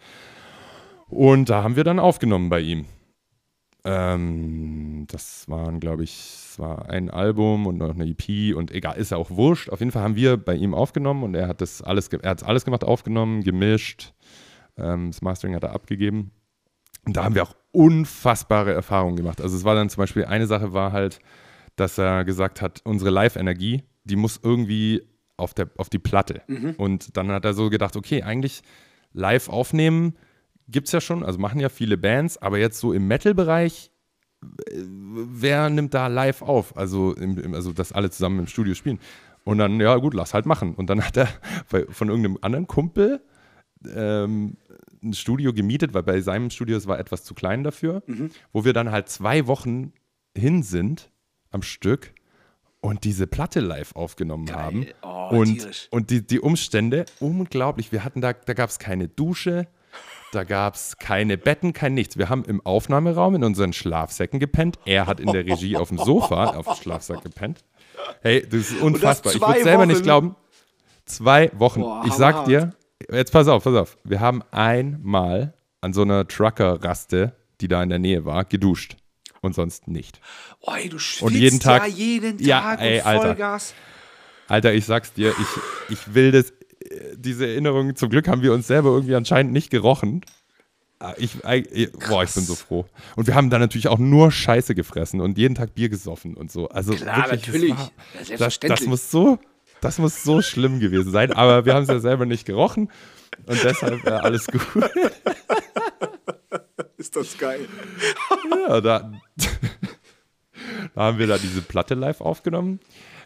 Und 1.08 1.50
da 1.50 1.62
haben 1.62 1.76
wir 1.76 1.84
dann 1.84 1.98
aufgenommen 1.98 2.48
bei 2.48 2.60
ihm. 2.60 2.86
Ähm, 3.84 5.06
das 5.08 5.48
waren, 5.48 5.80
glaube 5.80 6.04
ich, 6.04 6.12
es 6.12 6.58
war 6.58 6.88
ein 6.88 7.10
Album 7.10 7.66
und 7.66 7.78
noch 7.78 7.90
eine 7.90 8.06
EP 8.06 8.56
und 8.56 8.70
egal, 8.70 8.96
ist 8.96 9.10
ja 9.10 9.16
auch 9.16 9.30
wurscht. 9.30 9.68
Auf 9.68 9.80
jeden 9.80 9.90
Fall 9.90 10.02
haben 10.02 10.16
wir 10.16 10.36
bei 10.36 10.54
ihm 10.54 10.72
aufgenommen 10.74 11.24
und 11.24 11.34
er 11.34 11.48
hat 11.48 11.60
das 11.60 11.82
alles, 11.82 12.08
er 12.08 12.30
hat 12.30 12.44
alles 12.44 12.64
gemacht, 12.64 12.84
aufgenommen, 12.84 13.42
gemischt. 13.42 14.14
Ähm, 14.76 15.10
das 15.10 15.22
Mastering 15.22 15.54
hat 15.54 15.64
er 15.64 15.72
abgegeben. 15.72 16.30
Und 17.04 17.16
da 17.16 17.24
haben 17.24 17.34
wir 17.34 17.42
auch 17.42 17.56
unfassbare 17.72 18.72
Erfahrungen 18.72 19.16
gemacht. 19.16 19.40
Also 19.40 19.56
es 19.56 19.64
war 19.64 19.74
dann 19.74 19.90
zum 19.90 20.02
Beispiel, 20.02 20.24
eine 20.24 20.46
Sache 20.46 20.72
war 20.72 20.92
halt, 20.92 21.20
dass 21.76 21.98
er 21.98 22.24
gesagt 22.24 22.60
hat, 22.62 22.80
unsere 22.84 23.10
Live-Energie, 23.10 23.82
die 24.04 24.16
muss 24.16 24.38
irgendwie 24.42 25.02
auf, 25.36 25.54
der, 25.54 25.70
auf 25.78 25.88
die 25.88 25.98
Platte. 25.98 26.42
Und 26.76 27.16
dann 27.16 27.30
hat 27.30 27.44
er 27.44 27.54
so 27.54 27.70
gedacht, 27.70 27.96
okay, 27.96 28.22
eigentlich 28.22 28.62
live 29.12 29.48
aufnehmen 29.48 30.16
gibt 30.68 30.88
es 30.88 30.92
ja 30.92 31.00
schon, 31.00 31.24
also 31.24 31.38
machen 31.38 31.60
ja 31.60 31.68
viele 31.68 31.96
Bands, 31.96 32.38
aber 32.38 32.58
jetzt 32.58 32.78
so 32.78 32.92
im 32.92 33.06
Metal-Bereich, 33.06 33.90
äh, 34.42 34.74
wer 34.74 35.70
nimmt 35.70 35.94
da 35.94 36.08
live 36.08 36.42
auf? 36.42 36.76
Also, 36.76 37.14
im, 37.14 37.38
im, 37.38 37.54
also, 37.54 37.72
dass 37.72 37.92
alle 37.92 38.10
zusammen 38.10 38.40
im 38.40 38.46
Studio 38.46 38.74
spielen. 38.74 38.98
Und 39.44 39.58
dann, 39.58 39.80
ja 39.80 39.96
gut, 39.96 40.14
lass 40.14 40.34
halt 40.34 40.46
machen. 40.46 40.74
Und 40.74 40.88
dann 40.88 41.04
hat 41.04 41.16
er 41.16 41.28
bei, 41.70 41.86
von 41.88 42.08
irgendeinem 42.08 42.38
anderen 42.40 42.66
Kumpel 42.66 43.20
ähm, 43.94 44.56
ein 45.02 45.14
Studio 45.14 45.52
gemietet, 45.52 45.94
weil 45.94 46.02
bei 46.02 46.20
seinem 46.20 46.50
Studio 46.50 46.76
es 46.76 46.86
war 46.86 46.98
etwas 46.98 47.24
zu 47.24 47.34
klein 47.34 47.64
dafür, 47.64 48.02
wo 48.52 48.64
wir 48.64 48.72
dann 48.72 48.90
halt 48.90 49.08
zwei 49.08 49.46
Wochen 49.46 49.92
hin 50.36 50.62
sind 50.62 51.10
am 51.50 51.62
Stück 51.62 52.12
und 52.80 53.04
diese 53.04 53.26
Platte 53.26 53.60
live 53.60 53.94
aufgenommen 53.94 54.52
haben. 54.52 54.86
Oh, 55.02 55.28
und 55.30 55.58
tierisch. 55.58 55.88
und 55.90 56.10
die, 56.10 56.26
die 56.26 56.40
Umstände, 56.40 57.04
unglaublich. 57.20 57.92
Wir 57.92 58.04
hatten 58.04 58.20
da, 58.20 58.32
da 58.32 58.54
gab 58.54 58.70
es 58.70 58.78
keine 58.78 59.08
Dusche, 59.08 59.68
da 60.32 60.44
gab 60.44 60.74
es 60.74 60.96
keine 60.96 61.38
Betten, 61.38 61.72
kein 61.72 61.94
nichts. 61.94 62.16
Wir 62.16 62.28
haben 62.28 62.44
im 62.44 62.64
Aufnahmeraum 62.64 63.36
in 63.36 63.44
unseren 63.44 63.72
Schlafsäcken 63.72 64.40
gepennt. 64.40 64.78
Er 64.84 65.06
hat 65.06 65.20
in 65.20 65.30
der 65.30 65.46
Regie 65.46 65.76
auf 65.76 65.88
dem 65.88 65.98
Sofa 65.98 66.46
auf 66.56 66.66
dem 66.66 66.74
Schlafsack 66.76 67.22
gepennt. 67.22 67.64
Hey, 68.22 68.42
das 68.42 68.70
ist 68.70 68.80
unfassbar. 68.80 69.32
Ich 69.32 69.38
zwei 69.38 69.48
würde 69.48 69.62
selber 69.62 69.86
nicht 69.86 69.98
Wochen? 69.98 70.04
glauben. 70.04 70.36
Zwei 71.04 71.50
Wochen. 71.54 71.80
Boah, 71.82 72.04
ich 72.06 72.14
sag 72.14 72.46
dir, 72.46 72.74
jetzt 73.12 73.32
pass 73.32 73.48
auf, 73.48 73.64
pass 73.64 73.74
auf. 73.74 73.96
Wir 74.04 74.20
haben 74.20 74.42
einmal 74.50 75.54
an 75.80 75.92
so 75.92 76.02
einer 76.02 76.26
Trucker-Raste, 76.26 77.34
die 77.60 77.68
da 77.68 77.82
in 77.82 77.88
der 77.88 77.98
Nähe 77.98 78.24
war, 78.24 78.44
geduscht. 78.44 78.96
Und 79.40 79.54
sonst 79.56 79.88
nicht. 79.88 80.20
Oh, 80.60 80.72
ey, 80.76 80.88
du 80.88 80.98
schwitzt 81.00 81.22
Und 81.22 81.34
jeden 81.34 81.58
Tag- 81.58 81.82
ja 81.82 81.88
jeden 81.88 82.38
Tag 82.38 82.46
Ja, 82.46 82.74
ey, 82.74 83.00
und 83.00 83.06
Alter. 83.06 83.22
Vollgas. 83.26 83.74
Alter, 84.46 84.72
ich 84.72 84.84
sag's 84.84 85.12
dir, 85.14 85.30
ich, 85.30 85.92
ich 85.98 86.14
will 86.14 86.30
das, 86.30 86.52
diese 87.16 87.46
Erinnerung, 87.48 87.96
zum 87.96 88.08
Glück 88.10 88.28
haben 88.28 88.42
wir 88.42 88.52
uns 88.52 88.68
selber 88.68 88.90
irgendwie 88.90 89.16
anscheinend 89.16 89.52
nicht 89.52 89.70
gerochen. 89.70 90.20
Ah, 91.00 91.14
Ich, 91.18 91.36
ich, 91.72 91.90
boah, 92.08 92.22
ich 92.22 92.32
bin 92.32 92.44
so 92.44 92.54
froh. 92.54 92.86
Und 93.16 93.26
wir 93.26 93.34
haben 93.34 93.50
da 93.50 93.58
natürlich 93.58 93.88
auch 93.88 93.98
nur 93.98 94.30
Scheiße 94.30 94.76
gefressen 94.76 95.20
und 95.20 95.36
jeden 95.36 95.56
Tag 95.56 95.74
Bier 95.74 95.88
gesoffen 95.88 96.34
und 96.36 96.52
so. 96.52 96.68
Also 96.68 96.94
Klar, 96.94 97.24
wirklich, 97.32 97.40
das 97.40 97.48
natürlich. 97.48 97.70
war- 97.70 97.78
Ja, 97.78 97.90
Das, 98.18 98.26
selbstverständlich. 98.28 98.78
das 98.80 98.88
muss 98.88 99.10
so, 99.10 99.38
das 99.82 99.98
muss 99.98 100.22
so 100.22 100.40
schlimm 100.40 100.80
gewesen 100.80 101.12
sein. 101.12 101.32
Aber 101.32 101.66
wir 101.66 101.74
haben 101.74 101.82
es 101.82 101.88
ja 101.88 101.98
selber 101.98 102.24
nicht 102.24 102.46
gerochen 102.46 102.90
und 103.46 103.62
deshalb 103.62 104.06
äh, 104.06 104.10
alles 104.10 104.46
gut. 104.46 104.66
Ist 106.96 107.16
das 107.16 107.36
geil. 107.36 107.68
Ja, 108.68 108.80
da, 108.80 109.12
da 110.94 110.96
haben 111.02 111.18
wir 111.18 111.26
da 111.26 111.36
diese 111.36 111.62
Platte 111.62 111.94
live 111.94 112.20
aufgenommen. 112.20 112.78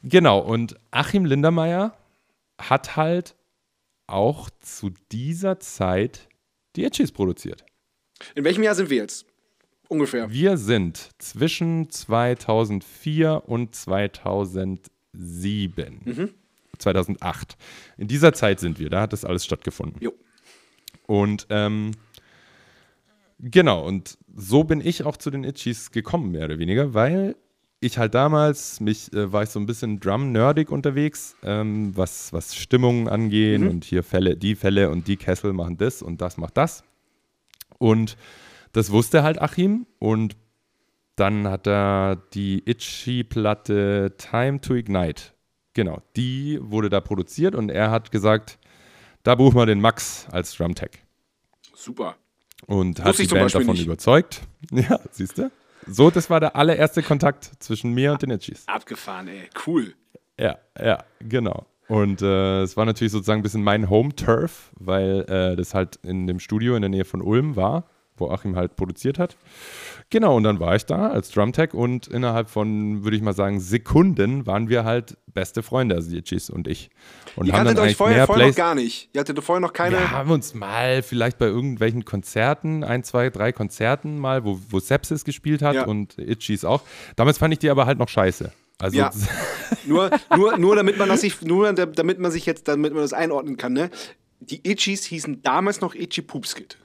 Genau, 0.03 0.39
und 0.39 0.77
Achim 0.91 1.27
Lindermeier 1.27 1.95
hat 2.59 2.97
halt 2.97 3.37
auch 4.07 4.49
zu 4.61 4.95
dieser 5.13 5.61
Zeit 5.61 6.29
die 6.75 6.85
Itchies 6.85 7.13
produziert. 7.13 7.67
In 8.35 8.45
welchem 8.45 8.63
Jahr 8.63 8.75
sind 8.75 8.89
wir 8.89 8.97
jetzt? 8.97 9.27
Ungefähr. 9.89 10.31
Wir 10.31 10.57
sind 10.57 11.11
zwischen 11.19 11.91
2004 11.91 13.43
und 13.47 13.75
2007. 13.75 16.37
2008. 16.79 17.57
In 17.97 18.09
dieser 18.09 18.33
Zeit 18.33 18.61
sind 18.61 18.79
wir, 18.79 18.91
da 18.91 19.03
hat 19.03 19.13
das 19.13 19.25
alles 19.25 19.45
stattgefunden. 19.45 20.01
Jo. 20.03 20.13
Und 21.07 21.47
ähm, 21.51 21.93
genau, 23.39 23.85
und 23.87 24.19
so 24.35 24.65
bin 24.65 24.81
ich 24.81 25.05
auch 25.05 25.17
zu 25.17 25.31
den 25.31 25.45
Itchies 25.45 25.91
gekommen, 25.91 26.33
mehr 26.33 26.47
oder 26.47 26.59
weniger, 26.59 26.95
weil 26.95 27.37
ich 27.81 27.99
halt 27.99 28.15
damals, 28.15 28.81
mich 28.81 29.13
äh, 29.13 29.33
war 29.33 29.43
ich 29.43 29.51
so 29.51 29.61
ein 29.61 29.67
bisschen 29.67 30.01
drum-nerdig 30.01 30.71
unterwegs, 30.71 31.37
ähm, 31.43 31.97
was, 31.97 32.33
was 32.33 32.55
Stimmungen 32.57 33.07
angehen 33.09 33.63
Mhm. 33.65 33.69
und 33.69 33.85
hier 33.85 34.03
Fälle, 34.03 34.37
die 34.37 34.55
Fälle 34.55 34.91
und 34.91 35.07
die 35.09 35.17
Kessel 35.17 35.53
machen 35.53 35.77
das 35.77 36.03
und 36.03 36.21
das 36.21 36.39
macht 36.39 36.57
das. 36.57 36.83
Und 37.79 38.17
das 38.73 38.91
wusste 38.91 39.23
halt 39.23 39.41
Achim 39.41 39.87
und 39.99 40.37
dann 41.17 41.49
hat 41.49 41.67
er 41.67 42.17
die 42.35 42.63
Itchy-Platte 42.69 44.15
Time 44.19 44.61
to 44.61 44.75
Ignite. 44.75 45.23
Genau, 45.77 46.01
die 46.17 46.59
wurde 46.63 46.89
da 46.89 47.03
produziert 47.03 47.55
und 47.55 47.69
er 47.69 47.91
hat 47.91 48.11
gesagt, 48.11 48.59
da 49.25 49.35
buchen 49.35 49.57
wir 49.59 49.67
den 49.67 49.79
Max 49.79 50.27
als 50.33 50.57
Drumtech. 50.57 51.03
Super. 51.75 52.17
Und 52.67 53.05
hat 53.05 53.19
die 53.19 53.27
Band 53.27 53.55
davon 53.55 53.73
nicht. 53.73 53.85
überzeugt. 53.85 54.41
Ja, 54.73 54.99
siehst 55.11 55.37
du? 55.37 55.51
So, 55.87 56.11
das 56.11 56.31
war 56.31 56.41
der 56.41 56.57
allererste 56.57 57.03
Kontakt 57.03 57.51
zwischen 57.59 57.93
mir 57.93 58.13
und 58.13 58.23
den 58.23 58.31
Itchies. 58.31 58.67
Abgefahren, 58.67 59.29
ey. 59.29 59.51
Cool. 59.67 59.95
Ja, 60.41 60.57
ja, 60.81 61.05
genau. 61.21 61.67
Und 61.89 62.23
äh, 62.23 62.63
es 62.63 62.79
war 62.79 62.87
natürlich 62.87 63.13
sozusagen 63.13 63.41
ein 63.41 63.43
bisschen 63.43 63.63
mein 63.63 63.91
Home-Turf, 63.91 64.73
weil 64.79 65.27
äh, 65.29 65.57
das 65.57 65.75
halt 65.75 65.97
in 65.97 66.27
dem 66.27 66.41
Studio 66.41 66.75
in 66.75 66.81
der 66.81 66.89
Nähe 66.89 67.05
von 67.05 67.21
Ulm 67.21 67.55
war, 67.55 67.85
wo 68.17 68.31
Achim 68.31 68.57
halt 68.57 68.77
produziert 68.77 69.19
hat. 69.19 69.37
Genau, 70.11 70.37
und 70.37 70.45
dann 70.45 70.61
war 70.61 70.77
ich 70.77 70.87
da 70.87 71.09
als 71.09 71.31
Drumtech 71.31 71.75
und 71.75 72.07
innerhalb 72.07 72.49
von, 72.49 73.03
würde 73.05 73.17
ich 73.17 73.23
mal 73.23 73.33
sagen, 73.35 73.59
Sekunden 73.61 74.47
waren 74.47 74.69
wir 74.69 74.85
halt 74.85 75.17
beste 75.35 75.63
Freunde, 75.63 75.97
also 75.97 76.11
die 76.11 76.19
Itchies 76.19 76.49
und 76.49 76.69
ich. 76.69 76.91
Und 77.35 77.47
Ihr 77.47 77.53
haben 77.55 77.65
dann 77.67 77.79
euch 77.79 77.97
vorher, 77.97 78.19
mehr 78.19 78.27
vorher 78.27 78.49
noch 78.49 78.55
gar 78.55 78.75
nicht. 78.75 79.11
Ihr 79.13 79.21
hattet 79.21 79.43
vorher 79.43 79.61
noch 79.61 79.73
keine. 79.73 79.99
wir 79.99 80.11
haben 80.13 80.31
uns 80.31 80.55
mal 80.55 81.03
vielleicht 81.03 81.39
bei 81.39 81.47
irgendwelchen 81.47 82.05
Konzerten, 82.05 82.85
ein, 82.85 83.03
zwei, 83.05 83.31
drei 83.31 83.53
Konzerten 83.53 84.19
mal, 84.19 84.45
wo, 84.45 84.59
wo 84.71 84.79
Sepsis 84.81 85.25
gespielt 85.25 85.63
hat 85.63 85.75
Ja. 85.75 85.85
und 85.87 86.17
Itchies 86.19 86.65
auch. 86.65 86.83
Damals 87.17 87.39
fand 87.39 87.53
ich 87.53 87.59
die 87.59 87.69
aber 87.71 87.87
halt 87.87 87.99
noch 87.99 88.09
scheiße. 88.09 88.53
Also 88.79 88.97
Ja. 88.97 89.11
Nur, 89.85 90.11
nur, 90.37 90.57
nur 90.59 90.77
damit 90.77 90.97
man 90.99 91.09
das 91.09 91.23
sich, 91.23 91.43
nur 91.43 91.73
da- 91.73 91.87
damit 91.87 92.21
man 92.21 92.31
sich 92.31 92.47
jetzt, 92.47 92.69
damit 92.69 92.93
man 92.93 93.03
das 93.03 93.13
einordnen 93.13 93.57
kann, 93.57 93.73
ne? 93.73 93.91
Die 94.41 94.61
Itchies 94.69 95.05
hießen 95.05 95.43
damals 95.43 95.81
noch 95.81 95.95
Itchy 95.95 96.23
Poopskit. 96.23 96.79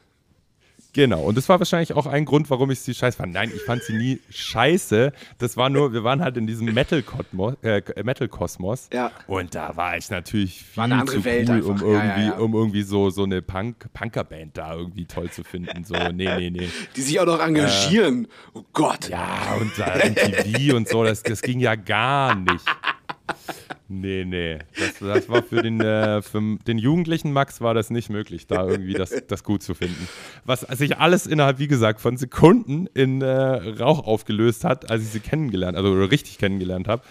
Genau, 0.93 1.21
und 1.21 1.37
das 1.37 1.47
war 1.47 1.57
wahrscheinlich 1.59 1.93
auch 1.93 2.05
ein 2.05 2.25
Grund, 2.25 2.49
warum 2.49 2.69
ich 2.69 2.81
sie 2.81 2.93
scheiße 2.93 3.17
fand. 3.17 3.33
Nein, 3.33 3.51
ich 3.55 3.61
fand 3.61 3.81
sie 3.83 3.93
nie 3.93 4.19
scheiße. 4.29 5.13
Das 5.37 5.55
war 5.55 5.69
nur, 5.69 5.93
wir 5.93 6.03
waren 6.03 6.21
halt 6.21 6.35
in 6.35 6.47
diesem 6.47 6.73
Metal-Kosmos, 6.73 7.55
äh, 7.61 7.81
Metal-Kosmos. 8.03 8.89
Ja. 8.91 9.11
Und 9.27 9.55
da 9.55 9.77
war 9.77 9.95
ich 9.95 10.09
natürlich 10.09 10.61
viel 10.61 11.05
zu 11.05 11.23
Welt 11.23 11.49
cool, 11.49 11.61
um 11.61 11.77
irgendwie, 11.77 12.21
ja, 12.21 12.27
ja. 12.27 12.37
um 12.37 12.53
irgendwie 12.53 12.83
so, 12.83 13.09
so 13.09 13.23
eine 13.23 13.41
Punk, 13.41 13.87
Punkerband 13.93 14.57
da 14.57 14.75
irgendwie 14.75 15.05
toll 15.05 15.31
zu 15.31 15.45
finden. 15.45 15.85
So, 15.85 15.95
nee, 16.13 16.35
nee, 16.35 16.49
nee. 16.49 16.69
Die 16.95 17.01
sich 17.01 17.17
auch 17.21 17.25
noch 17.25 17.39
engagieren. 17.39 18.27
oh 18.53 18.63
Gott. 18.73 19.07
Ja, 19.07 19.55
und 19.61 19.71
da 19.77 19.95
MTV 19.95 20.75
und 20.75 20.89
so, 20.89 21.05
das, 21.05 21.23
das 21.23 21.41
ging 21.41 21.61
ja 21.61 21.75
gar 21.75 22.35
nicht. 22.35 22.65
Nee, 23.93 24.23
nee. 24.23 24.59
Das, 24.79 24.99
das 24.99 25.27
war 25.27 25.43
für 25.43 25.61
den, 25.61 25.81
äh, 25.81 26.21
für 26.21 26.39
den 26.65 26.77
jugendlichen 26.77 27.33
Max 27.33 27.59
war 27.59 27.73
das 27.73 27.89
nicht 27.89 28.09
möglich, 28.09 28.47
da 28.47 28.65
irgendwie 28.65 28.93
das, 28.93 29.11
das 29.27 29.43
gut 29.43 29.63
zu 29.63 29.73
finden. 29.73 30.07
Was 30.45 30.61
sich 30.61 30.97
alles 30.97 31.27
innerhalb, 31.27 31.59
wie 31.59 31.67
gesagt, 31.67 31.99
von 31.99 32.15
Sekunden 32.15 32.87
in 32.93 33.21
äh, 33.21 33.27
Rauch 33.27 34.07
aufgelöst 34.07 34.63
hat, 34.63 34.89
als 34.89 35.03
ich 35.03 35.09
sie 35.09 35.19
kennengelernt, 35.19 35.75
also 35.75 35.91
oder 35.91 36.09
richtig 36.09 36.37
kennengelernt 36.37 36.87
habe. 36.87 37.03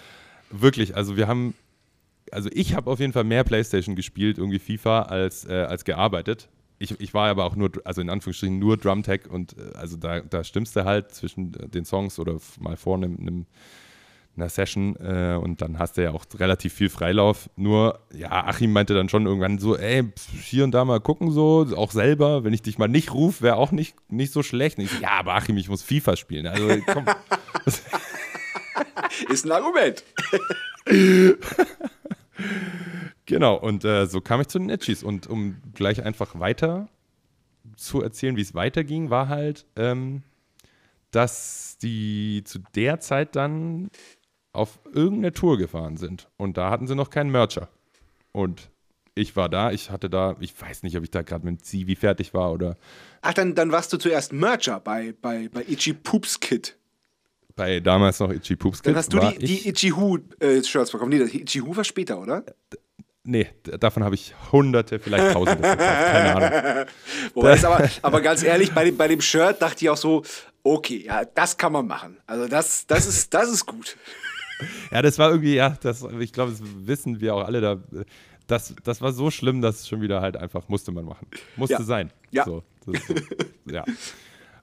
Wirklich, 0.49 0.95
also 0.95 1.17
wir 1.17 1.27
haben, 1.27 1.53
also 2.31 2.49
ich 2.51 2.73
habe 2.73 2.89
auf 2.89 2.99
jeden 2.99 3.13
Fall 3.13 3.25
mehr 3.25 3.43
Playstation 3.43 3.95
gespielt, 3.95 4.39
irgendwie 4.39 4.57
FIFA, 4.57 5.03
als, 5.03 5.45
äh, 5.45 5.53
als 5.53 5.85
gearbeitet. 5.85 6.49
Ich, 6.79 6.99
ich 6.99 7.13
war 7.13 7.29
aber 7.29 7.45
auch 7.45 7.55
nur, 7.55 7.69
also 7.83 8.01
in 8.01 8.09
Anführungsstrichen 8.09 8.57
nur 8.57 8.75
Drumtech 8.75 9.29
und 9.29 9.55
äh, 9.55 9.77
also 9.77 9.97
da, 9.97 10.21
da 10.21 10.43
stimmst 10.43 10.75
du 10.75 10.83
halt 10.83 11.13
zwischen 11.13 11.53
äh, 11.53 11.69
den 11.69 11.85
Songs 11.85 12.17
oder 12.17 12.37
mal 12.59 12.75
vor 12.75 12.97
einem, 12.97 13.17
einem 13.19 13.45
einer 14.35 14.49
Session 14.49 14.95
äh, 14.97 15.37
und 15.41 15.61
dann 15.61 15.77
hast 15.77 15.97
du 15.97 16.03
ja 16.03 16.11
auch 16.11 16.25
relativ 16.35 16.73
viel 16.73 16.89
Freilauf. 16.89 17.49
Nur, 17.55 17.99
ja, 18.13 18.45
Achim 18.45 18.71
meinte 18.71 18.93
dann 18.93 19.09
schon 19.09 19.25
irgendwann 19.25 19.59
so, 19.59 19.77
ey, 19.77 20.03
hier 20.41 20.63
und 20.63 20.71
da 20.71 20.85
mal 20.85 20.99
gucken 20.99 21.31
so, 21.31 21.67
auch 21.75 21.91
selber, 21.91 22.43
wenn 22.43 22.53
ich 22.53 22.61
dich 22.61 22.77
mal 22.77 22.87
nicht 22.87 23.13
rufe, 23.13 23.43
wäre 23.43 23.57
auch 23.57 23.71
nicht, 23.71 23.95
nicht 24.09 24.31
so 24.31 24.43
schlecht. 24.43 24.77
Und 24.77 24.85
ich 24.85 24.91
so, 24.91 25.01
ja, 25.01 25.19
aber 25.19 25.35
Achim, 25.35 25.57
ich 25.57 25.69
muss 25.69 25.83
FIFA 25.83 26.15
spielen. 26.15 26.47
Also 26.47 26.67
komm. 26.85 27.05
Ist 29.29 29.45
ein 29.45 29.51
Argument. 29.51 30.03
Genau, 33.31 33.55
und 33.55 33.85
äh, 33.85 34.07
so 34.07 34.19
kam 34.19 34.41
ich 34.41 34.47
zu 34.47 34.59
den 34.59 34.69
Itchies. 34.69 35.03
Und 35.03 35.25
um 35.25 35.61
gleich 35.73 36.03
einfach 36.03 36.39
weiter 36.39 36.89
zu 37.77 38.01
erzählen, 38.01 38.35
wie 38.35 38.41
es 38.41 38.55
weiterging, 38.55 39.09
war 39.09 39.29
halt, 39.29 39.65
ähm, 39.77 40.23
dass 41.11 41.77
die 41.81 42.43
zu 42.45 42.59
der 42.75 42.99
Zeit 42.99 43.37
dann 43.37 43.89
auf 44.53 44.79
irgendeine 44.93 45.33
Tour 45.33 45.57
gefahren 45.57 45.97
sind. 45.97 46.29
Und 46.37 46.57
da 46.57 46.69
hatten 46.69 46.87
sie 46.87 46.95
noch 46.95 47.09
keinen 47.09 47.31
Mercher. 47.31 47.69
Und 48.31 48.69
ich 49.15 49.35
war 49.35 49.49
da, 49.49 49.71
ich 49.71 49.89
hatte 49.89 50.09
da, 50.09 50.35
ich 50.39 50.59
weiß 50.59 50.83
nicht, 50.83 50.97
ob 50.97 51.03
ich 51.03 51.11
da 51.11 51.21
gerade 51.21 51.45
mit 51.45 51.59
dem 51.59 51.63
Zivi 51.63 51.95
fertig 51.95 52.33
war 52.33 52.51
oder 52.51 52.77
Ach, 53.21 53.33
dann, 53.33 53.55
dann 53.55 53.71
warst 53.71 53.91
du 53.93 53.97
zuerst 53.97 54.33
Mercher 54.33 54.79
bei, 54.79 55.13
bei, 55.21 55.49
bei 55.49 55.63
Itchy 55.67 55.93
Poopskit. 55.93 56.77
bei 57.55 57.79
damals 57.79 58.19
noch 58.19 58.31
Itchy 58.31 58.55
Poops 58.55 58.81
Dann 58.81 58.93
Kids 58.93 59.05
hast 59.05 59.13
du 59.13 59.19
die, 59.19 59.45
die 59.45 59.69
Itchy 59.69 59.95
Who 59.95 60.19
äh, 60.39 60.63
Shirts 60.63 60.91
verkauft. 60.91 61.11
Nee, 61.11 61.19
das 61.19 61.33
Itchy 61.33 61.65
Who 61.65 61.75
war 61.75 61.83
später, 61.83 62.19
oder? 62.19 62.43
Nee, 63.23 63.47
davon 63.63 64.03
habe 64.03 64.15
ich 64.15 64.33
hunderte, 64.51 64.97
vielleicht 64.99 65.33
tausende 65.33 65.61
keine 65.61 66.35
Ahnung. 66.35 66.85
Boah, 67.35 67.51
aber, 67.51 67.89
aber 68.01 68.21
ganz 68.21 68.41
ehrlich, 68.41 68.73
bei 68.73 68.85
dem, 68.85 68.97
bei 68.97 69.07
dem 69.07 69.21
Shirt 69.21 69.61
dachte 69.61 69.85
ich 69.85 69.89
auch 69.91 69.97
so, 69.97 70.23
okay, 70.63 71.03
ja, 71.05 71.25
das 71.25 71.55
kann 71.55 71.71
man 71.71 71.85
machen. 71.85 72.17
Also 72.25 72.47
das, 72.47 72.87
das, 72.87 73.05
ist, 73.05 73.31
das 73.33 73.51
ist 73.51 73.65
gut. 73.67 73.95
Ja, 74.91 75.01
das 75.01 75.19
war 75.19 75.29
irgendwie, 75.29 75.55
ja, 75.55 75.77
das, 75.81 76.05
ich 76.19 76.33
glaube, 76.33 76.51
das 76.51 76.61
wissen 76.85 77.21
wir 77.21 77.35
auch 77.35 77.45
alle 77.45 77.61
da. 77.61 77.77
Das, 78.47 78.75
das 78.83 79.01
war 79.01 79.13
so 79.13 79.31
schlimm, 79.31 79.61
dass 79.61 79.81
es 79.81 79.87
schon 79.87 80.01
wieder 80.01 80.21
halt 80.21 80.35
einfach 80.35 80.67
musste 80.67 80.91
man 80.91 81.05
machen. 81.05 81.27
Musste 81.55 81.75
Ja. 81.75 81.83
sein. 81.83 82.11
Ja. 82.31 82.45
So, 82.45 82.63
das, 82.85 83.07
so, 83.07 83.15
ja. 83.71 83.85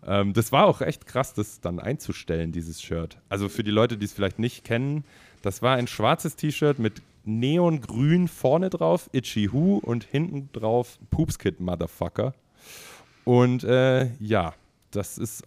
Ähm, 0.07 0.33
das 0.33 0.53
war 0.53 0.67
auch 0.67 0.81
echt 0.81 1.07
krass, 1.07 1.35
das 1.35 1.61
dann 1.61 1.81
einzustellen, 1.81 2.53
dieses 2.53 2.83
Shirt. 2.83 3.19
Also 3.29 3.49
für 3.49 3.65
die 3.65 3.71
Leute, 3.71 3.97
die 3.97 4.05
es 4.05 4.13
vielleicht 4.13 4.39
nicht 4.39 4.65
kennen, 4.65 5.05
das 5.43 5.63
war 5.63 5.77
ein 5.77 5.87
schwarzes 5.87 6.37
T-Shirt 6.37 6.79
mit 6.79 7.03
neongrün 7.25 8.29
vorne 8.29 8.71
drauf, 8.71 9.09
Itchy 9.13 9.53
Who 9.53 9.79
und 9.79 10.05
hinten 10.05 10.51
drauf 10.53 10.99
Poopskit 11.11 11.61
Motherfucker. 11.61 12.35
Und 13.25 13.65
äh, 13.65 14.11
ja, 14.19 14.55
das 14.91 15.19
ist. 15.19 15.45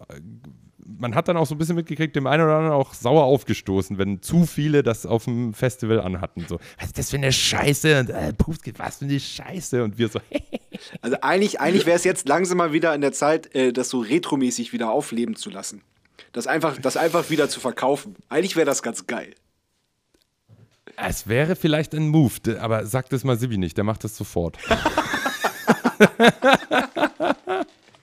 Man 0.98 1.16
hat 1.16 1.28
dann 1.28 1.38
auch 1.38 1.46
so 1.46 1.56
ein 1.56 1.58
bisschen 1.58 1.76
mitgekriegt, 1.76 2.16
dem 2.16 2.28
einen 2.28 2.44
oder 2.44 2.56
anderen 2.56 2.76
auch 2.76 2.94
sauer 2.94 3.24
aufgestoßen, 3.24 3.98
wenn 3.98 4.22
zu 4.22 4.46
viele 4.46 4.84
das 4.84 5.06
auf 5.06 5.26
dem 5.26 5.54
Festival 5.54 6.02
anhatten. 6.02 6.46
So, 6.48 6.60
was 6.78 6.88
ist 6.88 6.98
das 6.98 7.10
für 7.10 7.18
eine 7.18 7.32
Scheiße? 7.32 8.00
Und 8.00 8.10
äh, 8.10 8.34
Poopskit, 8.34 8.80
was 8.80 8.98
für 8.98 9.06
eine 9.06 9.20
Scheiße? 9.20 9.84
Und 9.84 9.98
wir 9.98 10.10
so, 10.10 10.20
Also 11.02 11.18
eigentlich, 11.22 11.60
eigentlich 11.60 11.86
wäre 11.86 11.96
es 11.96 12.04
jetzt 12.04 12.28
langsam 12.28 12.58
mal 12.58 12.74
wieder 12.74 12.92
an 12.92 13.02
der 13.02 13.12
Zeit, 13.12 13.54
äh, 13.56 13.72
das 13.74 13.90
so 13.90 14.00
retromäßig 14.00 14.74
wieder 14.74 14.92
aufleben 14.92 15.36
zu 15.36 15.50
lassen. 15.50 15.82
Das 16.34 16.48
einfach, 16.48 16.78
das 16.78 16.98
einfach 16.98 17.30
wieder 17.30 17.50
zu 17.50 17.60
verkaufen. 17.60 18.16
Eigentlich 18.30 18.56
wäre 18.56 18.66
das 18.66 18.82
ganz 18.84 19.06
geil. 19.08 19.36
es 20.96 21.28
wäre 21.28 21.56
vielleicht 21.56 21.94
ein 21.94 22.08
Move, 22.08 22.60
aber 22.60 22.86
sag 22.86 23.10
das 23.10 23.24
mal 23.24 23.38
Sibi 23.38 23.58
nicht, 23.58 23.78
der 23.78 23.84
macht 23.84 24.04
das 24.04 24.16
sofort. 24.16 24.58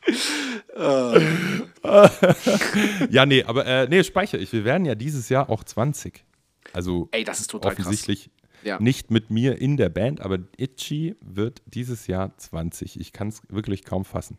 ja, 3.10 3.26
nee, 3.26 3.42
aber 3.44 3.66
äh, 3.66 3.88
nee, 3.88 4.02
speichere 4.04 4.40
ich. 4.40 4.52
Wir 4.52 4.64
werden 4.64 4.84
ja 4.84 4.94
dieses 4.94 5.28
Jahr 5.28 5.50
auch 5.50 5.64
20. 5.64 6.24
Also 6.72 7.08
Ey, 7.12 7.24
das 7.24 7.40
ist 7.40 7.50
total 7.50 7.74
krass. 7.74 7.86
offensichtlich 7.86 8.30
Ja. 8.62 8.78
nicht 8.80 9.10
mit 9.10 9.30
mir 9.30 9.60
in 9.60 9.76
der 9.76 9.88
Band, 9.88 10.20
aber 10.20 10.38
Itchy 10.56 11.16
wird 11.20 11.62
dieses 11.66 12.06
Jahr 12.06 12.36
20. 12.36 13.00
Ich 13.00 13.12
kann 13.12 13.28
es 13.28 13.42
wirklich 13.48 13.84
kaum 13.84 14.04
fassen. 14.04 14.38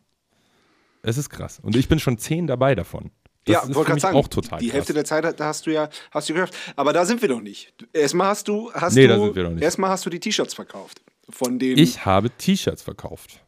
Es 1.02 1.16
ist 1.18 1.30
krass. 1.30 1.58
Und 1.60 1.76
ich 1.76 1.88
bin 1.88 1.98
schon 1.98 2.18
10 2.18 2.46
dabei 2.46 2.74
davon. 2.74 3.10
Das 3.46 3.66
ja, 3.68 3.74
wollte 3.74 3.88
gerade 3.88 4.00
sagen, 4.00 4.16
auch 4.18 4.28
total 4.28 4.60
die 4.60 4.66
krass. 4.66 4.74
Hälfte 4.76 4.92
der 4.92 5.04
Zeit 5.06 5.40
hast 5.40 5.66
du 5.66 5.70
ja 5.72 5.88
hast 6.10 6.28
du 6.28 6.34
geschafft. 6.34 6.54
Aber 6.76 6.92
da 6.92 7.06
sind 7.06 7.22
wir 7.22 7.28
noch 7.30 7.40
nicht. 7.40 7.72
Erstmal 7.94 8.28
hast 8.28 8.48
du, 8.48 8.70
hast 8.74 8.94
Nee, 8.94 9.06
du, 9.06 9.08
da 9.08 9.18
sind 9.24 9.34
wir 9.34 9.42
noch 9.44 9.50
nicht. 9.52 9.62
erstmal 9.62 9.90
hast 9.90 10.04
du 10.04 10.10
die 10.10 10.20
T-Shirts 10.20 10.52
verkauft. 10.54 11.00
Von 11.30 11.58
den. 11.58 11.78
Ich 11.78 12.04
habe 12.04 12.28
T-Shirts 12.30 12.82
verkauft. 12.82 13.42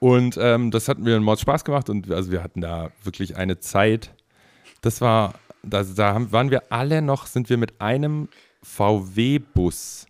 Und 0.00 0.36
ähm, 0.40 0.70
das 0.72 0.88
hat 0.88 0.98
mir 0.98 1.14
einen 1.14 1.24
Mord 1.24 1.38
Spaß 1.40 1.62
gemacht 1.64 1.88
und 1.90 2.08
wir- 2.08 2.16
also 2.16 2.32
wir 2.32 2.42
hatten 2.42 2.60
da 2.60 2.90
wirklich 3.04 3.36
eine 3.36 3.60
Zeit. 3.60 4.12
Das 4.80 5.00
war, 5.00 5.34
da, 5.62 5.84
da 5.84 6.14
haben, 6.14 6.32
waren 6.32 6.50
wir 6.50 6.64
alle 6.72 7.02
noch, 7.02 7.26
sind 7.26 7.48
wir 7.50 7.58
mit 7.58 7.80
einem 7.80 8.28
VW-Bus 8.62 10.06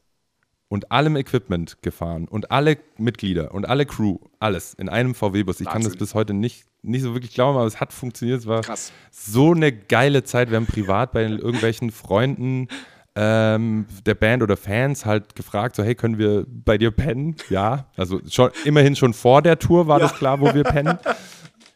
und 0.69 0.93
allem 0.93 1.17
Equipment 1.17 1.83
gefahren 1.83 2.29
und 2.29 2.51
alle 2.53 2.79
Mitglieder 2.97 3.53
und 3.53 3.69
alle 3.69 3.87
Crew, 3.87 4.19
alles 4.39 4.75
in 4.75 4.89
einem 4.89 5.15
VW-Bus. 5.15 5.61
Ich 5.61 5.67
kann 5.69 5.83
das 5.83 5.97
bis 5.97 6.15
heute 6.15 6.33
nicht, 6.35 6.65
nicht 6.83 7.03
so 7.03 7.13
wirklich 7.15 7.35
glauben, 7.35 7.59
aber 7.59 7.67
es 7.67 7.81
hat 7.81 7.93
funktioniert. 7.93 8.41
Es 8.41 8.47
war 8.47 8.61
Krass. 8.63 8.93
so 9.11 9.53
eine 9.53 9.73
geile 9.73 10.23
Zeit. 10.23 10.51
Wir 10.51 10.57
haben 10.57 10.67
privat 10.67 11.13
bei 11.13 11.25
irgendwelchen 11.25 11.91
Freunden 11.91 12.69
ähm, 13.17 13.87
der 14.07 14.15
Band 14.15 14.43
oder 14.43 14.57
Fans 14.57 15.05
halt 15.05 15.35
gefragt, 15.35 15.77
so 15.77 15.83
hey, 15.83 15.95
können 15.95 16.19
wir 16.19 16.47
bei 16.49 16.79
dir 16.79 16.91
pennen? 16.91 17.37
Ja, 17.49 17.87
also 17.97 18.21
schon 18.29 18.51
immerhin 18.65 18.97
schon 18.97 19.15
vor 19.15 19.43
der 19.43 19.59
Tour 19.59 19.87
war 19.87 19.99
ja. 19.99 20.07
das 20.07 20.17
klar, 20.17 20.41
wo 20.41 20.55
wir 20.55 20.65
pennen. 20.65 20.99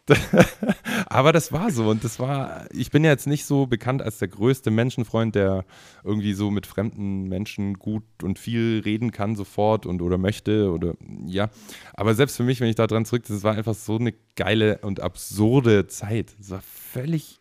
Aber 1.07 1.33
das 1.33 1.51
war 1.53 1.71
so 1.71 1.89
und 1.89 2.05
das 2.05 2.19
war, 2.19 2.67
ich 2.73 2.91
bin 2.91 3.05
ja 3.05 3.11
jetzt 3.11 3.27
nicht 3.27 3.47
so 3.47 3.67
bekannt 3.67 4.03
als 4.03 4.19
der 4.19 4.29
größte 4.29 4.71
Menschenfreund, 4.71 5.35
der 5.35 5.65
irgendwie 6.03 6.35
so 6.35 6.51
mit 6.51 6.67
fremden 6.67 7.25
Menschen 7.25 7.75
gut 7.79 8.05
und 8.23 8.39
viel 8.39 8.83
reden 8.85 9.13
kann 9.13 9.35
sofort 9.35 9.87
und 9.87 10.03
oder 10.03 10.19
möchte 10.19 10.71
oder 10.71 10.95
ja. 11.27 11.49
Aber 11.95 12.15
selbst 12.15 12.37
für 12.37 12.43
mich, 12.43 12.61
wenn 12.61 12.69
ich 12.69 12.77
da 12.77 12.87
dran 12.87 13.07
zurück, 13.07 13.25
das 13.27 13.43
war 13.43 13.55
einfach 13.55 13.75
so 13.75 13.97
eine 13.97 14.13
geile 14.37 14.79
und 14.83 15.01
absurde 15.01 15.87
Zeit. 15.87 16.35
Es 16.39 16.51
war 16.51 16.61
völlig, 16.61 17.41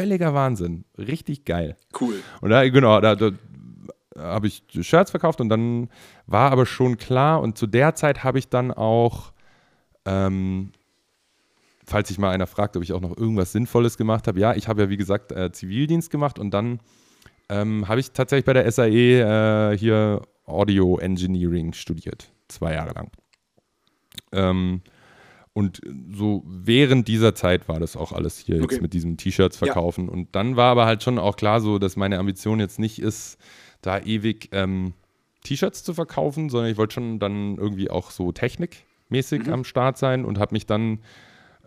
völliger 0.00 0.34
Wahnsinn. 0.34 0.84
Richtig 0.96 1.44
geil. 1.44 1.76
Cool. 1.98 2.14
Und 2.40 2.50
da, 2.50 2.68
genau, 2.68 3.00
da, 3.00 3.14
da 3.14 3.30
habe 4.16 4.46
ich 4.46 4.62
Shirts 4.80 5.10
verkauft 5.10 5.40
und 5.40 5.48
dann 5.48 5.88
war 6.26 6.50
aber 6.50 6.66
schon 6.66 6.96
klar 6.96 7.40
und 7.40 7.56
zu 7.56 7.66
der 7.66 7.94
Zeit 7.94 8.24
habe 8.24 8.38
ich 8.38 8.48
dann 8.48 8.72
auch 8.72 9.32
ähm, 10.04 10.72
falls 11.88 12.08
sich 12.08 12.18
mal 12.18 12.30
einer 12.30 12.46
fragt, 12.46 12.76
ob 12.76 12.82
ich 12.82 12.92
auch 12.92 13.00
noch 13.00 13.16
irgendwas 13.16 13.52
Sinnvolles 13.52 13.96
gemacht 13.96 14.28
habe, 14.28 14.38
ja, 14.38 14.54
ich 14.54 14.68
habe 14.68 14.82
ja 14.82 14.88
wie 14.90 14.96
gesagt 14.96 15.32
äh, 15.32 15.50
Zivildienst 15.50 16.10
gemacht 16.10 16.38
und 16.38 16.52
dann 16.52 16.80
ähm, 17.48 17.88
habe 17.88 18.00
ich 18.00 18.12
tatsächlich 18.12 18.44
bei 18.44 18.52
der 18.52 18.70
SAE 18.70 19.72
äh, 19.72 19.78
hier 19.78 20.22
Audio 20.44 20.98
Engineering 20.98 21.72
studiert, 21.72 22.30
zwei 22.48 22.74
Jahre 22.74 22.92
lang. 22.94 23.10
Ähm, 24.32 24.82
und 25.58 25.80
so 26.12 26.44
während 26.46 27.08
dieser 27.08 27.34
Zeit 27.34 27.68
war 27.68 27.80
das 27.80 27.96
auch 27.96 28.12
alles 28.12 28.38
hier 28.38 28.62
okay. 28.62 28.74
jetzt 28.74 28.80
mit 28.80 28.92
diesem 28.92 29.16
T-Shirts 29.16 29.56
verkaufen. 29.56 30.06
Ja. 30.06 30.12
Und 30.12 30.28
dann 30.36 30.54
war 30.54 30.70
aber 30.70 30.86
halt 30.86 31.02
schon 31.02 31.18
auch 31.18 31.34
klar 31.34 31.60
so, 31.60 31.80
dass 31.80 31.96
meine 31.96 32.20
Ambition 32.20 32.60
jetzt 32.60 32.78
nicht 32.78 33.02
ist, 33.02 33.38
da 33.82 33.98
ewig 33.98 34.50
ähm, 34.52 34.94
T-Shirts 35.42 35.82
zu 35.82 35.94
verkaufen, 35.94 36.48
sondern 36.48 36.70
ich 36.70 36.78
wollte 36.78 36.94
schon 36.94 37.18
dann 37.18 37.56
irgendwie 37.56 37.90
auch 37.90 38.12
so 38.12 38.30
technikmäßig 38.30 39.46
mhm. 39.46 39.52
am 39.52 39.64
Start 39.64 39.98
sein 39.98 40.24
und 40.24 40.38
habe 40.38 40.54
mich 40.54 40.64
dann 40.64 41.00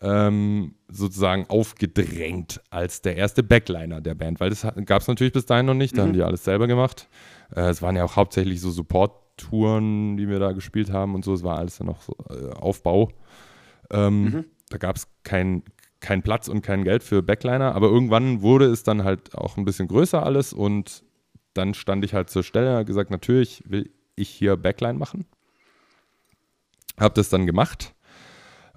ähm, 0.01 0.75
sozusagen 0.87 1.47
aufgedrängt 1.49 2.61
als 2.69 3.01
der 3.01 3.17
erste 3.17 3.43
Backliner 3.43 3.99
der 3.99 4.15
Band, 4.15 4.39
weil 4.39 4.51
das 4.51 4.65
gab 4.85 5.01
es 5.01 5.09
natürlich 5.09 5.33
bis 5.33 5.47
dahin 5.47 5.65
noch 5.65 5.73
nicht, 5.73 5.97
da 5.97 6.03
mhm. 6.03 6.07
haben 6.07 6.13
die 6.13 6.23
alles 6.23 6.45
selber 6.45 6.67
gemacht. 6.67 7.09
Äh, 7.53 7.63
es 7.63 7.81
waren 7.81 7.97
ja 7.97 8.05
auch 8.05 8.15
hauptsächlich 8.15 8.61
so 8.61 8.71
Support-Touren, 8.71 10.15
die 10.15 10.29
wir 10.29 10.39
da 10.39 10.53
gespielt 10.53 10.93
haben 10.93 11.13
und 11.13 11.25
so, 11.25 11.33
es 11.33 11.43
war 11.43 11.57
alles 11.57 11.77
dann 11.77 11.87
noch 11.87 12.01
so, 12.01 12.15
äh, 12.29 12.53
Aufbau. 12.53 13.11
Ähm, 13.91 14.23
mhm. 14.23 14.45
Da 14.69 14.77
gab 14.77 14.95
es 14.95 15.07
keinen 15.23 15.63
kein 15.99 16.23
Platz 16.23 16.47
und 16.47 16.63
kein 16.63 16.83
Geld 16.83 17.03
für 17.03 17.21
Backliner, 17.21 17.75
aber 17.75 17.87
irgendwann 17.87 18.41
wurde 18.41 18.65
es 18.65 18.81
dann 18.81 19.03
halt 19.03 19.35
auch 19.35 19.57
ein 19.57 19.65
bisschen 19.65 19.87
größer 19.87 20.23
alles 20.23 20.51
und 20.51 21.03
dann 21.53 21.75
stand 21.75 22.03
ich 22.03 22.15
halt 22.15 22.29
zur 22.29 22.43
Stelle 22.43 22.79
und 22.79 22.85
gesagt, 22.85 23.11
natürlich 23.11 23.63
will 23.67 23.91
ich 24.15 24.29
hier 24.29 24.57
Backline 24.57 24.97
machen. 24.97 25.25
Hab 26.97 27.13
das 27.13 27.29
dann 27.29 27.45
gemacht 27.45 27.93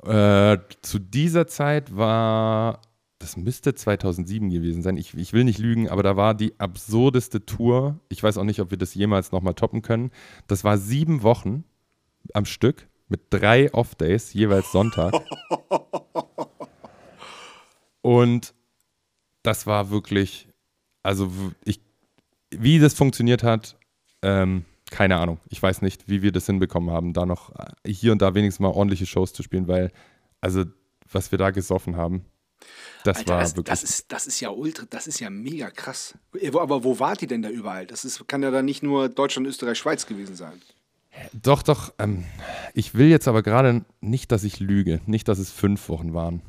äh, 0.07 0.59
zu 0.83 0.99
dieser 0.99 1.47
Zeit 1.47 1.97
war, 1.97 2.81
das 3.19 3.37
müsste 3.37 3.75
2007 3.75 4.51
gewesen 4.51 4.83
sein. 4.83 4.97
Ich, 4.97 5.15
ich 5.15 5.33
will 5.33 5.45
nicht 5.45 5.59
lügen, 5.59 5.89
aber 5.89 6.03
da 6.03 6.17
war 6.17 6.35
die 6.35 6.59
absurdeste 6.61 7.47
Tour. 7.47 8.01
Ich 8.09 8.23
weiß 8.23 8.37
auch 8.37 8.45
nicht, 8.45 8.61
ob 8.61 8.71
wir 8.71 8.79
das 8.79 8.95
jemals 8.95 9.33
nochmal 9.33 9.55
toppen 9.55 9.83
können. 9.83 10.11
Das 10.47 10.63
war 10.65 10.77
sieben 10.77 11.23
Wochen 11.23 11.65
am 12.35 12.45
Stück 12.45 12.89
mit 13.09 13.21
drei 13.31 13.73
Off-Days, 13.73 14.33
jeweils 14.33 14.71
Sonntag. 14.73 15.15
Und 18.03 18.55
das 19.43 19.67
war 19.67 19.91
wirklich, 19.91 20.49
also 21.03 21.31
ich, 21.65 21.81
wie 22.51 22.79
das 22.79 22.95
funktioniert 22.95 23.43
hat, 23.43 23.77
ähm, 24.23 24.65
keine 24.91 25.17
Ahnung. 25.17 25.41
Ich 25.49 25.63
weiß 25.63 25.83
nicht, 25.83 26.09
wie 26.09 26.23
wir 26.23 26.33
das 26.33 26.47
hinbekommen 26.47 26.91
haben, 26.91 27.13
da 27.13 27.27
noch 27.27 27.51
äh, 27.59 27.91
hier 27.91 28.13
und 28.13 28.23
da 28.23 28.35
wenigstens 28.35 28.61
mal 28.61 28.69
ordentliche 28.69 29.07
Shows 29.07 29.33
zu 29.33 29.43
spielen, 29.43 29.69
weil, 29.69 29.91
also, 30.41 30.65
was 31.11 31.31
wir 31.33 31.39
da 31.39 31.51
gesoffen 31.51 31.97
haben, 31.97 32.27
das 33.05 33.19
Alter, 33.19 33.33
war 33.33 33.41
das, 33.41 33.57
wirklich. 33.57 33.71
Das 33.71 33.83
ist, 33.83 34.13
das 34.13 34.27
ist 34.27 34.41
ja 34.41 34.51
ultra, 34.51 34.87
das 34.89 35.07
ist 35.07 35.21
ja 35.21 35.31
mega 35.31 35.71
krass. 35.71 36.15
Äh, 36.39 36.51
aber 36.57 36.85
wo 36.85 36.99
wart 36.99 37.23
ihr 37.23 37.29
denn 37.29 37.43
da 37.43 37.51
überall? 37.51 37.87
Das 37.87 38.05
ist, 38.05 38.27
kann 38.29 38.43
ja 38.43 38.51
dann 38.51 38.65
nicht 38.65 38.83
nur 38.83 39.09
Deutschland, 39.09 39.47
Österreich, 39.47 39.79
Schweiz 39.79 40.07
gewesen 40.07 40.37
sein. 40.37 40.61
Doch, 41.33 41.63
doch. 41.63 41.93
Ähm, 41.99 42.25
ich 42.75 42.95
will 42.95 43.09
jetzt 43.09 43.29
aber 43.29 43.43
gerade 43.43 43.85
nicht, 44.01 44.33
dass 44.33 44.45
ich 44.45 44.61
lüge. 44.61 45.01
Nicht, 45.07 45.29
dass 45.29 45.39
es 45.39 45.51
fünf 45.51 45.89
Wochen 45.89 46.15
waren. 46.15 46.43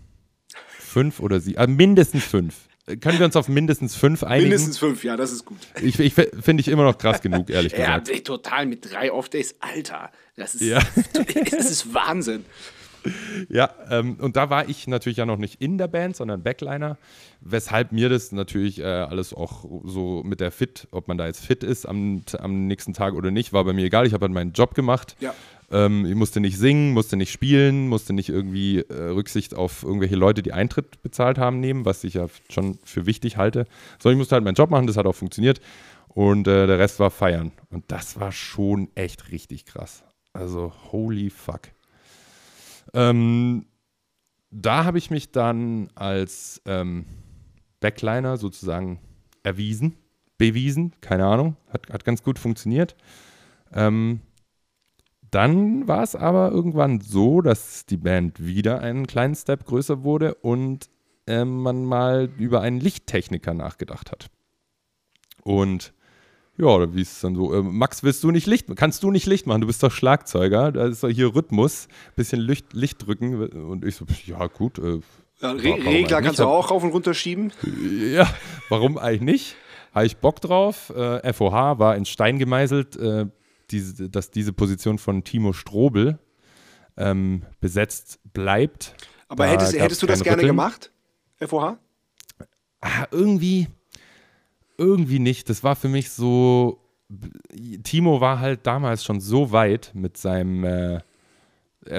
Fünf 0.79 1.19
oder 1.19 1.39
sieben. 1.39 1.57
Äh, 1.57 1.67
mindestens 1.67 2.23
fünf. 2.23 2.55
Können 2.85 3.17
wir 3.17 3.25
uns 3.25 3.35
auf 3.35 3.47
mindestens 3.47 3.95
fünf 3.95 4.23
einigen? 4.23 4.49
Mindestens 4.49 4.77
fünf, 4.77 5.03
ja, 5.03 5.17
das 5.17 5.31
ist 5.31 5.43
gut. 5.43 5.57
Ich, 5.81 5.99
ich 5.99 6.13
finde 6.13 6.61
ich 6.61 6.67
immer 6.67 6.83
noch 6.83 6.99
krass 6.99 7.19
genug, 7.19 7.49
ehrlich 7.49 7.73
gesagt. 7.75 8.09
Ja, 8.09 8.19
total 8.19 8.67
mit 8.67 8.91
drei 8.91 9.11
Off-Days. 9.11 9.55
Alter, 9.59 10.11
das 10.35 10.53
ist, 10.53 10.61
ja. 10.61 10.79
das 11.51 11.71
ist 11.71 11.93
Wahnsinn. 11.95 12.45
Ja, 13.49 13.69
ähm, 13.89 14.17
und 14.19 14.35
da 14.35 14.49
war 14.49 14.67
ich 14.67 14.87
natürlich 14.87 15.17
ja 15.17 15.25
noch 15.25 15.37
nicht 15.37 15.61
in 15.61 15.77
der 15.77 15.87
Band, 15.87 16.15
sondern 16.15 16.43
Backliner, 16.43 16.97
weshalb 17.41 17.91
mir 17.91 18.09
das 18.09 18.31
natürlich 18.31 18.79
äh, 18.79 18.83
alles 18.83 19.33
auch 19.33 19.65
so 19.83 20.23
mit 20.23 20.39
der 20.39 20.51
Fit, 20.51 20.87
ob 20.91 21.07
man 21.07 21.17
da 21.17 21.27
jetzt 21.27 21.45
fit 21.45 21.63
ist 21.63 21.85
am, 21.85 22.23
am 22.39 22.67
nächsten 22.67 22.93
Tag 22.93 23.13
oder 23.13 23.31
nicht, 23.31 23.53
war 23.53 23.63
bei 23.63 23.73
mir 23.73 23.85
egal. 23.85 24.07
Ich 24.07 24.13
habe 24.13 24.23
halt 24.23 24.33
meinen 24.33 24.53
Job 24.53 24.73
gemacht. 24.73 25.15
Ja. 25.19 25.33
Ähm, 25.71 26.05
ich 26.05 26.15
musste 26.15 26.39
nicht 26.39 26.57
singen, 26.57 26.91
musste 26.91 27.17
nicht 27.17 27.31
spielen, 27.31 27.87
musste 27.87 28.13
nicht 28.13 28.29
irgendwie 28.29 28.79
äh, 28.79 29.09
Rücksicht 29.09 29.55
auf 29.55 29.83
irgendwelche 29.83 30.15
Leute, 30.15 30.43
die 30.43 30.53
Eintritt 30.53 31.01
bezahlt 31.01 31.37
haben, 31.37 31.59
nehmen, 31.59 31.85
was 31.85 32.03
ich 32.03 32.15
ja 32.15 32.27
schon 32.49 32.77
für 32.83 33.05
wichtig 33.05 33.37
halte. 33.37 33.65
Sondern 33.99 34.17
ich 34.17 34.19
musste 34.19 34.35
halt 34.35 34.43
meinen 34.43 34.55
Job 34.55 34.69
machen, 34.69 34.87
das 34.87 34.97
hat 34.97 35.05
auch 35.05 35.15
funktioniert. 35.15 35.59
Und 36.07 36.47
äh, 36.47 36.67
der 36.67 36.79
Rest 36.79 36.99
war 36.99 37.11
feiern. 37.11 37.51
Und 37.69 37.85
das 37.89 38.19
war 38.19 38.31
schon 38.31 38.89
echt 38.95 39.31
richtig 39.31 39.65
krass. 39.65 40.03
Also, 40.33 40.71
holy 40.91 41.29
fuck. 41.29 41.61
Ähm, 42.93 43.65
da 44.51 44.85
habe 44.85 44.97
ich 44.97 45.11
mich 45.11 45.31
dann 45.31 45.89
als 45.95 46.61
ähm, 46.65 47.05
Backliner 47.79 48.37
sozusagen 48.37 48.99
erwiesen, 49.43 49.97
bewiesen, 50.37 50.93
keine 51.01 51.25
Ahnung, 51.25 51.57
hat, 51.69 51.89
hat 51.91 52.05
ganz 52.05 52.23
gut 52.23 52.39
funktioniert. 52.39 52.95
Ähm, 53.73 54.21
dann 55.31 55.87
war 55.87 56.03
es 56.03 56.15
aber 56.15 56.51
irgendwann 56.51 57.01
so, 57.01 57.41
dass 57.41 57.85
die 57.85 57.97
Band 57.97 58.45
wieder 58.45 58.79
einen 58.79 59.07
kleinen 59.07 59.35
Step 59.35 59.65
größer 59.65 60.03
wurde 60.03 60.35
und 60.35 60.89
äh, 61.27 61.43
man 61.43 61.83
mal 61.83 62.29
über 62.37 62.61
einen 62.61 62.79
Lichttechniker 62.79 63.53
nachgedacht 63.53 64.11
hat. 64.11 64.29
Und 65.43 65.93
ja, 66.57 66.93
wie 66.93 67.01
ist 67.01 67.13
es 67.13 67.21
dann 67.21 67.35
so? 67.35 67.53
Äh, 67.53 67.61
Max, 67.61 68.03
willst 68.03 68.23
du 68.23 68.31
nicht 68.31 68.47
Licht? 68.47 68.67
Kannst 68.75 69.03
du 69.03 69.11
nicht 69.11 69.25
Licht 69.25 69.45
machen? 69.47 69.61
Du 69.61 69.67
bist 69.67 69.83
doch 69.83 69.91
Schlagzeuger, 69.91 70.71
da 70.71 70.87
ist 70.87 71.03
doch 71.03 71.09
hier 71.09 71.35
Rhythmus, 71.35 71.87
bisschen 72.15 72.39
Licht, 72.39 72.73
Licht 72.73 73.05
drücken. 73.05 73.47
Und 73.47 73.83
ich 73.83 73.95
so, 73.95 74.05
ja, 74.25 74.47
gut. 74.47 74.79
Äh, 74.79 74.99
ja, 75.41 75.51
Re 75.51 75.85
Regler 75.85 76.21
kannst 76.21 76.39
du 76.39 76.45
auch 76.45 76.71
rauf 76.71 76.83
und 76.83 76.91
runter 76.91 77.13
schieben. 77.13 77.51
Ja, 78.13 78.27
warum 78.69 78.97
eigentlich 78.97 79.21
nicht? 79.21 79.55
Habe 79.93 80.05
ich 80.05 80.17
Bock 80.17 80.41
drauf. 80.41 80.91
Äh, 80.95 81.33
FOH 81.33 81.79
war 81.79 81.95
in 81.95 82.05
Stein 82.05 82.39
gemeißelt. 82.39 82.95
Äh, 82.95 83.25
diese, 83.71 84.09
dass 84.09 84.31
diese 84.31 84.53
Position 84.53 84.97
von 84.97 85.23
Timo 85.23 85.53
Strobel 85.53 86.19
ähm, 86.97 87.43
besetzt 87.59 88.19
bleibt. 88.33 88.95
Aber 89.27 89.45
da 89.45 89.51
hättest, 89.51 89.73
hättest 89.73 90.03
du 90.03 90.07
das 90.07 90.23
gerne 90.23 90.37
Rütteln. 90.37 90.55
gemacht, 90.55 90.91
FOH? 91.39 91.77
Ah, 92.81 93.07
irgendwie, 93.11 93.67
irgendwie 94.77 95.19
nicht. 95.19 95.49
Das 95.49 95.63
war 95.63 95.75
für 95.75 95.89
mich 95.89 96.11
so. 96.11 96.79
Timo 97.83 98.19
war 98.19 98.39
halt 98.39 98.65
damals 98.65 99.03
schon 99.03 99.21
so 99.21 99.51
weit 99.51 99.91
mit 99.93 100.17
seinem 100.17 100.63
äh, 100.63 100.99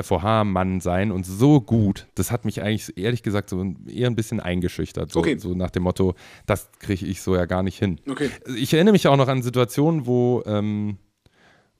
FOH-Mann 0.02 0.80
sein 0.80 1.12
und 1.12 1.24
so 1.24 1.60
gut. 1.60 2.08
Das 2.16 2.32
hat 2.32 2.44
mich 2.44 2.60
eigentlich 2.60 2.98
ehrlich 2.98 3.22
gesagt 3.22 3.50
so 3.50 3.74
eher 3.86 4.08
ein 4.08 4.16
bisschen 4.16 4.40
eingeschüchtert. 4.40 5.12
So, 5.12 5.20
okay. 5.20 5.38
so 5.38 5.54
nach 5.54 5.70
dem 5.70 5.84
Motto, 5.84 6.14
das 6.46 6.70
kriege 6.80 7.06
ich 7.06 7.22
so 7.22 7.36
ja 7.36 7.46
gar 7.46 7.62
nicht 7.62 7.78
hin. 7.78 8.00
Okay. 8.08 8.30
Ich 8.56 8.74
erinnere 8.74 8.92
mich 8.92 9.06
auch 9.06 9.16
noch 9.16 9.28
an 9.28 9.42
Situationen, 9.42 10.06
wo 10.06 10.42
ähm, 10.44 10.98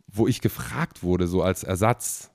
wo 0.07 0.27
ich 0.27 0.41
gefragt 0.41 1.03
wurde, 1.03 1.27
so 1.27 1.43
als 1.43 1.63
Ersatz, 1.65 2.31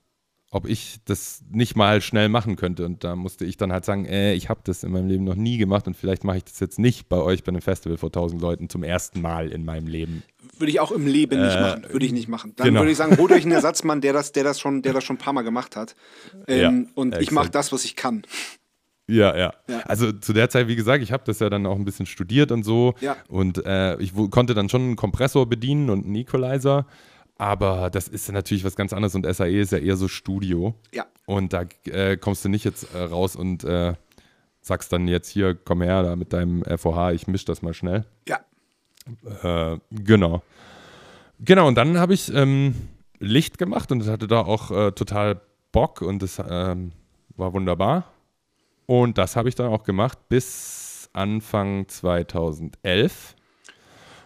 ob 0.53 0.67
ich 0.67 0.99
das 1.05 1.41
nicht 1.49 1.77
mal 1.77 2.01
schnell 2.01 2.27
machen 2.27 2.57
könnte. 2.57 2.85
Und 2.85 3.05
da 3.05 3.15
musste 3.15 3.45
ich 3.45 3.55
dann 3.55 3.71
halt 3.71 3.85
sagen, 3.85 4.05
äh, 4.05 4.33
ich 4.33 4.49
habe 4.49 4.59
das 4.65 4.83
in 4.83 4.91
meinem 4.91 5.07
Leben 5.07 5.23
noch 5.23 5.35
nie 5.35 5.57
gemacht 5.57 5.87
und 5.87 5.95
vielleicht 5.95 6.25
mache 6.25 6.37
ich 6.37 6.43
das 6.43 6.59
jetzt 6.59 6.77
nicht 6.77 7.07
bei 7.07 7.17
euch 7.17 7.43
bei 7.43 7.49
einem 7.49 7.61
Festival 7.61 7.97
vor 7.97 8.11
tausend 8.11 8.41
Leuten 8.41 8.67
zum 8.67 8.83
ersten 8.83 9.21
Mal 9.21 9.49
in 9.49 9.63
meinem 9.63 9.87
Leben. 9.87 10.23
Würde 10.57 10.71
ich 10.71 10.81
auch 10.81 10.91
im 10.91 11.07
Leben 11.07 11.39
äh, 11.39 11.45
nicht 11.45 11.59
machen. 11.59 11.85
Würde 11.89 12.05
ich 12.05 12.11
nicht 12.11 12.27
machen. 12.27 12.53
Dann 12.57 12.67
genau. 12.67 12.81
würde 12.81 12.91
ich 12.91 12.97
sagen, 12.97 13.17
holt 13.17 13.31
euch 13.31 13.43
einen 13.43 13.51
Ersatzmann, 13.53 14.01
der 14.01 14.11
das, 14.11 14.33
der 14.33 14.43
das 14.43 14.59
schon, 14.59 14.81
der 14.81 14.91
das 14.91 15.05
schon 15.05 15.15
ein 15.15 15.19
paar 15.19 15.33
Mal 15.33 15.43
gemacht 15.43 15.77
hat. 15.77 15.95
Ähm, 16.47 16.59
ja, 16.59 16.91
und 16.95 17.17
ich 17.17 17.31
mache 17.31 17.49
das, 17.49 17.71
was 17.71 17.85
ich 17.85 17.95
kann. 17.95 18.23
Ja, 19.07 19.35
ja, 19.35 19.53
ja, 19.67 19.79
Also 19.85 20.11
zu 20.11 20.31
der 20.33 20.49
Zeit, 20.49 20.67
wie 20.67 20.75
gesagt, 20.75 21.03
ich 21.03 21.11
habe 21.11 21.23
das 21.25 21.39
ja 21.39 21.49
dann 21.49 21.65
auch 21.65 21.75
ein 21.75 21.85
bisschen 21.85 22.05
studiert 22.05 22.51
und 22.51 22.63
so. 22.63 22.93
Ja. 23.01 23.15
Und 23.27 23.65
äh, 23.65 23.97
ich 24.01 24.13
konnte 24.31 24.53
dann 24.53 24.69
schon 24.69 24.81
einen 24.81 24.95
Kompressor 24.95 25.47
bedienen 25.47 25.89
und 25.89 26.05
einen 26.05 26.15
Equalizer. 26.15 26.85
Aber 27.41 27.89
das 27.89 28.07
ist 28.07 28.31
natürlich 28.31 28.63
was 28.63 28.75
ganz 28.75 28.93
anderes 28.93 29.15
und 29.15 29.25
SAE 29.25 29.61
ist 29.61 29.71
ja 29.71 29.79
eher 29.79 29.97
so 29.97 30.07
Studio. 30.07 30.75
Ja. 30.93 31.07
Und 31.25 31.53
da 31.53 31.65
äh, 31.85 32.15
kommst 32.15 32.45
du 32.45 32.49
nicht 32.49 32.65
jetzt 32.65 32.93
äh, 32.93 33.01
raus 33.01 33.35
und 33.35 33.63
äh, 33.63 33.95
sagst 34.61 34.93
dann 34.93 35.07
jetzt 35.07 35.27
hier, 35.27 35.55
komm 35.55 35.81
her 35.81 36.03
da 36.03 36.15
mit 36.15 36.33
deinem 36.33 36.63
FOH, 36.63 37.13
ich 37.13 37.25
misch 37.25 37.43
das 37.43 37.63
mal 37.63 37.73
schnell. 37.73 38.05
Ja. 38.29 38.41
Äh, 39.41 39.79
genau. 39.89 40.43
Genau, 41.39 41.67
und 41.67 41.73
dann 41.79 41.97
habe 41.97 42.13
ich 42.13 42.31
ähm, 42.31 42.75
Licht 43.17 43.57
gemacht 43.57 43.91
und 43.91 44.05
hatte 44.05 44.27
da 44.27 44.41
auch 44.41 44.69
äh, 44.69 44.91
total 44.91 45.41
Bock 45.71 46.03
und 46.03 46.21
das 46.21 46.39
ähm, 46.47 46.91
war 47.37 47.53
wunderbar. 47.53 48.03
Und 48.85 49.17
das 49.17 49.35
habe 49.35 49.49
ich 49.49 49.55
dann 49.55 49.73
auch 49.73 49.81
gemacht 49.81 50.29
bis 50.29 51.09
Anfang 51.11 51.87
2011. 51.87 53.35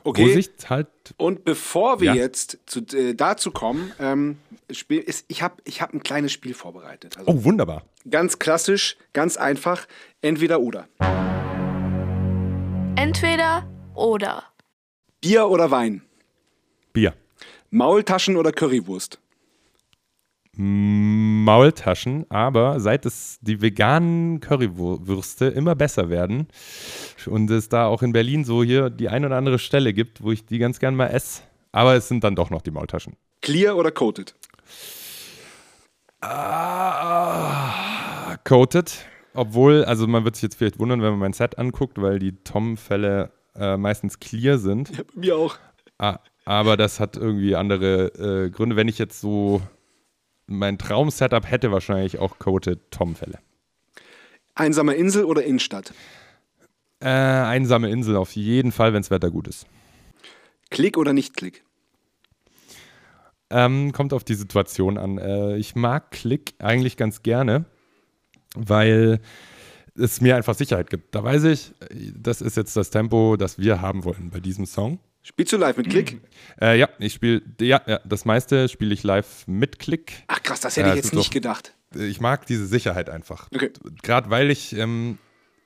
Okay. 0.08 0.24
Wo 0.24 0.34
sich 0.34 0.50
halt. 0.70 0.88
Und 1.18 1.44
bevor 1.46 2.00
wir 2.00 2.14
Ja. 2.14 2.14
jetzt 2.14 2.60
zu, 2.68 2.82
äh, 2.96 3.16
dazu 3.16 3.50
kommen, 3.52 3.92
ähm, 4.00 4.38
Spiel 4.72 5.00
ist, 5.00 5.26
ich 5.28 5.42
habe 5.42 5.56
ich 5.66 5.82
hab 5.82 5.94
ein 5.94 6.04
kleines 6.04 6.32
Spiel 6.32 6.54
vorbereitet. 6.54 7.18
Also 7.18 7.32
Oh, 7.32 7.44
wunderbar. 7.44 7.84
ganz 8.10 8.38
klassisch, 8.40 8.98
ganz 9.14 9.36
einfach, 9.36 9.88
entweder 10.22 10.60
oder. 10.62 10.88
Entweder 12.96 13.68
oder. 13.96 14.44
Bier 15.22 15.48
oder 15.50 15.72
Wein? 15.72 16.02
Bier. 16.94 17.14
Maultaschen 17.72 18.38
oder 18.38 18.52
Currywurst? 18.52 19.20
Maultaschen, 20.58 22.26
aber 22.30 22.80
seit 22.80 23.06
es 23.06 23.38
die 23.42 23.62
veganen 23.62 24.40
Currywürste 24.40 25.46
immer 25.46 25.76
besser 25.76 26.10
werden 26.10 26.48
und 27.26 27.50
es 27.52 27.70
da 27.70 27.88
auch 27.88 28.02
in 28.02 28.14
Berlin 28.14 28.46
so 28.46 28.64
hier 28.64 28.90
die 28.90 29.10
ein 29.10 29.26
oder 29.26 29.38
andere 29.38 29.60
Stelle 29.60 29.94
gibt, 29.94 30.24
wo 30.24 30.32
ich 30.32 30.46
die 30.46 30.58
ganz 30.58 30.80
gern 30.80 30.96
mal 30.96 31.08
esse, 31.08 31.44
aber 31.72 31.96
es 31.96 32.08
sind 32.08 32.24
dann 32.24 32.36
doch 32.36 32.50
noch 32.50 32.62
die 32.62 32.72
Maultaschen. 32.72 33.16
Clear 33.42 33.76
oder 33.76 33.92
coated? 33.92 34.34
Ah, 36.22 37.74
coated, 38.44 39.06
obwohl, 39.34 39.84
also 39.86 40.08
man 40.08 40.24
wird 40.24 40.36
sich 40.36 40.44
jetzt 40.44 40.56
vielleicht 40.56 40.80
wundern, 40.80 41.02
wenn 41.02 41.12
man 41.12 41.20
mein 41.20 41.34
Set 41.34 41.58
anguckt, 41.60 42.02
weil 42.02 42.20
die 42.20 42.32
Tom-Fälle 42.44 43.32
äh, 43.56 43.78
meistens 43.78 44.20
clear 44.20 44.58
sind. 44.58 44.90
Ja, 44.98 45.04
bei 45.04 45.20
mir 45.20 45.38
auch. 45.38 45.56
Ah, 45.98 46.20
aber 46.46 46.78
das 46.78 47.00
hat 47.00 47.18
irgendwie 47.18 47.56
andere 47.56 48.46
äh, 48.46 48.50
Gründe. 48.50 48.76
Wenn 48.76 48.88
ich 48.88 48.98
jetzt 48.98 49.22
so 49.22 49.62
mein 50.48 50.78
Traum-Setup 50.78 51.50
hätte, 51.50 51.72
wahrscheinlich 51.72 52.20
auch 52.20 52.40
coated 52.40 52.80
Tom-Fälle. 52.92 53.40
Einsame 54.56 54.94
Insel 54.96 55.26
oder 55.26 55.44
Innenstadt? 55.44 55.94
Äh, 57.00 57.10
einsame 57.10 57.90
Insel 57.90 58.16
auf 58.16 58.36
jeden 58.36 58.72
Fall, 58.72 58.94
wenn 58.94 59.02
das 59.02 59.12
Wetter 59.12 59.30
gut 59.30 59.48
ist. 59.48 59.68
Klick 60.70 60.98
oder 60.98 61.14
nicht 61.14 61.36
Klick? 61.36 61.64
Ähm, 63.50 63.92
kommt 63.92 64.14
auf 64.14 64.24
die 64.24 64.34
Situation 64.34 64.98
an. 64.98 65.18
Äh, 65.18 65.58
ich 65.58 65.76
mag 65.76 66.12
Klick 66.12 66.56
eigentlich 66.60 66.98
ganz 66.98 67.22
gerne, 67.22 67.66
weil 68.56 69.20
es 69.96 70.20
mir 70.20 70.36
einfach 70.36 70.56
Sicherheit 70.56 70.90
gibt. 70.90 71.14
Da 71.14 71.24
weiß 71.24 71.44
ich, 71.46 71.74
äh, 71.82 72.12
das 72.16 72.42
ist 72.42 72.58
jetzt 72.58 72.76
das 72.76 72.90
Tempo, 72.90 73.36
das 73.38 73.60
wir 73.60 73.82
haben 73.82 74.04
wollen 74.04 74.32
bei 74.32 74.40
diesem 74.40 74.66
Song. 74.66 75.00
Spielst 75.28 75.52
du 75.54 75.58
live 75.58 75.76
mit 75.78 75.90
Klick? 75.90 76.22
Äh, 76.62 76.80
ja, 76.80 76.88
ich 77.00 77.12
spiele, 77.14 77.42
ja, 77.60 77.82
ja, 77.86 78.00
das 78.06 78.24
meiste 78.24 78.70
spiele 78.70 78.94
ich 78.94 79.04
live 79.04 79.46
mit 79.46 79.78
Klick. 79.80 80.24
Ach 80.28 80.42
krass, 80.42 80.62
das 80.62 80.78
hätte 80.78 80.88
Ja, 80.88 80.94
ich 80.94 81.00
es 81.00 81.06
jetzt 81.08 81.16
nicht 81.16 81.28
doch- 81.28 81.34
gedacht. 81.34 81.74
Ich 81.94 82.22
mag 82.22 82.46
diese 82.46 82.66
Sicherheit 82.66 83.10
einfach. 83.10 83.50
Okay. 83.54 83.72
Gerade 84.04 84.30
weil 84.30 84.52
ich 84.52 84.74
ähm, 84.78 85.18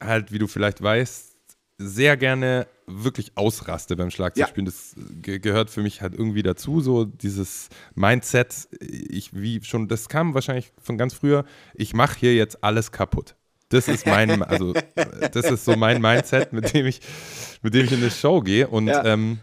halt, 0.03 0.31
wie 0.31 0.39
du 0.39 0.47
vielleicht 0.47 0.81
weißt, 0.81 1.35
sehr 1.77 2.17
gerne 2.17 2.65
wirklich 2.87 3.33
ausraste 3.35 3.95
beim 3.95 4.09
Schlagzeugspielen. 4.09 4.65
Das 4.65 4.95
ge 5.21 5.37
gehört 5.39 5.69
für 5.69 5.81
mich 5.83 6.01
halt 6.01 6.13
irgendwie 6.15 6.41
dazu, 6.41 6.81
so 6.81 7.05
dieses 7.05 7.69
Mindset. 7.93 8.67
Ich, 8.81 9.29
wie 9.33 9.63
schon, 9.63 9.87
das 9.87 10.09
kam 10.09 10.33
wahrscheinlich 10.33 10.71
von 10.81 10.97
ganz 10.97 11.13
früher. 11.13 11.45
Ich 11.75 11.93
mache 11.93 12.17
hier 12.19 12.33
jetzt 12.33 12.63
alles 12.63 12.91
kaputt. 12.91 13.35
Das 13.69 13.87
ist 13.87 14.07
mein, 14.07 14.41
also 14.43 14.73
äh, 14.95 15.29
das 15.29 15.45
ist 15.51 15.65
so 15.65 15.75
mein 15.75 16.01
Mindset, 16.01 16.51
mit 16.53 16.73
dem 16.73 16.87
ich, 16.87 16.99
mit 17.61 17.75
dem 17.75 17.85
ich 17.85 17.91
in 17.91 17.99
eine 17.99 18.09
Show 18.11 18.41
gehe. 18.41 18.67
Und 18.67 18.87
Ja. 18.87 19.05
ähm, 19.05 19.39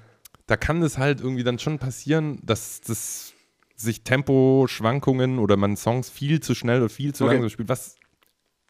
da 0.46 0.56
kann 0.56 0.82
es 0.82 0.98
halt 0.98 1.20
irgendwie 1.20 1.44
dann 1.44 1.58
schon 1.58 1.78
passieren, 1.78 2.38
dass 2.44 2.80
das 2.80 3.32
sich 3.74 4.02
Temposchwankungen 4.04 5.38
oder 5.38 5.56
man 5.56 5.76
Songs 5.76 6.08
viel 6.10 6.40
zu 6.40 6.54
schnell 6.54 6.80
oder 6.80 6.88
viel 6.88 7.14
zu 7.14 7.24
Okay. 7.24 7.34
langsam 7.34 7.50
spielt, 7.50 7.68
was 7.68 7.96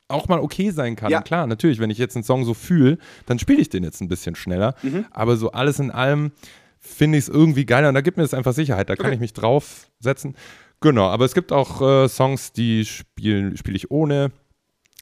auch 0.08 0.28
mal 0.28 0.38
okay 0.40 0.70
sein 0.70 0.96
kann. 0.96 1.10
Ja. 1.10 1.20
Klar, 1.22 1.46
natürlich, 1.46 1.78
wenn 1.80 1.90
ich 1.90 1.98
jetzt 1.98 2.16
einen 2.16 2.22
Song 2.24 2.44
so 2.44 2.54
fühle, 2.54 2.98
dann 3.26 3.38
spiele 3.38 3.60
ich 3.60 3.68
den 3.68 3.82
jetzt 3.84 4.00
ein 4.00 4.08
bisschen 4.08 4.34
schneller. 4.36 4.74
Mhm. 4.82 5.04
Aber 5.10 5.36
so 5.36 5.52
alles 5.52 5.78
in 5.80 5.90
allem 5.90 6.32
finde 6.78 7.18
ich 7.18 7.24
es 7.24 7.28
irgendwie 7.28 7.66
geiler 7.66 7.88
und 7.88 7.94
da 7.94 8.00
gibt 8.00 8.16
mir 8.16 8.22
das 8.22 8.34
einfach 8.34 8.52
Sicherheit. 8.52 8.88
Da 8.88 8.96
kann 8.96 9.06
Okay. 9.06 9.14
ich 9.16 9.20
mich 9.20 9.32
draufsetzen. 9.32 10.36
Genau, 10.80 11.08
aber 11.08 11.24
es 11.24 11.34
gibt 11.34 11.52
auch 11.52 11.80
äh, 11.82 12.08
Songs, 12.08 12.52
die 12.52 12.84
spiele 12.84 13.56
spiel 13.56 13.74
ich 13.74 13.90
ohne. 13.90 14.30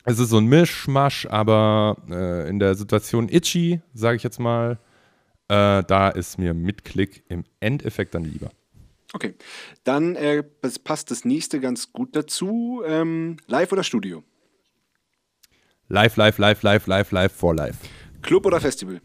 Es 0.05 0.19
ist 0.19 0.31
so 0.31 0.39
ein 0.39 0.47
Mischmasch, 0.47 1.27
aber 1.27 1.97
äh, 2.11 2.49
in 2.49 2.59
der 2.59 2.75
Situation 2.75 3.29
Itchy, 3.29 3.81
sage 3.93 4.17
ich 4.17 4.23
jetzt 4.23 4.39
mal, 4.39 4.79
äh, 5.55 5.85
da 5.85 6.09
ist 6.09 6.39
mir 6.39 6.53
mit 6.53 6.85
Klick 6.85 7.25
im 7.29 7.45
Endeffekt 7.61 8.15
dann 8.15 8.25
lieber. 8.25 8.51
Okay. 9.13 9.35
Dann 9.85 10.17
äh, 10.17 10.43
passt 10.43 11.13
das 11.13 11.25
nächste 11.25 11.61
ganz 11.61 11.93
gut 11.93 12.17
dazu. 12.17 12.83
Ähm, 12.85 13.37
live 13.47 13.71
oder 13.71 13.85
Studio? 13.85 14.25
Live, 15.89 16.17
live, 16.17 16.39
live, 16.39 16.63
live, 16.63 16.87
live, 16.87 17.11
live, 17.13 17.33
for 17.33 17.55
live. 17.55 17.77
Club 18.23 18.47
oder 18.47 18.61
Festival? 18.61 19.01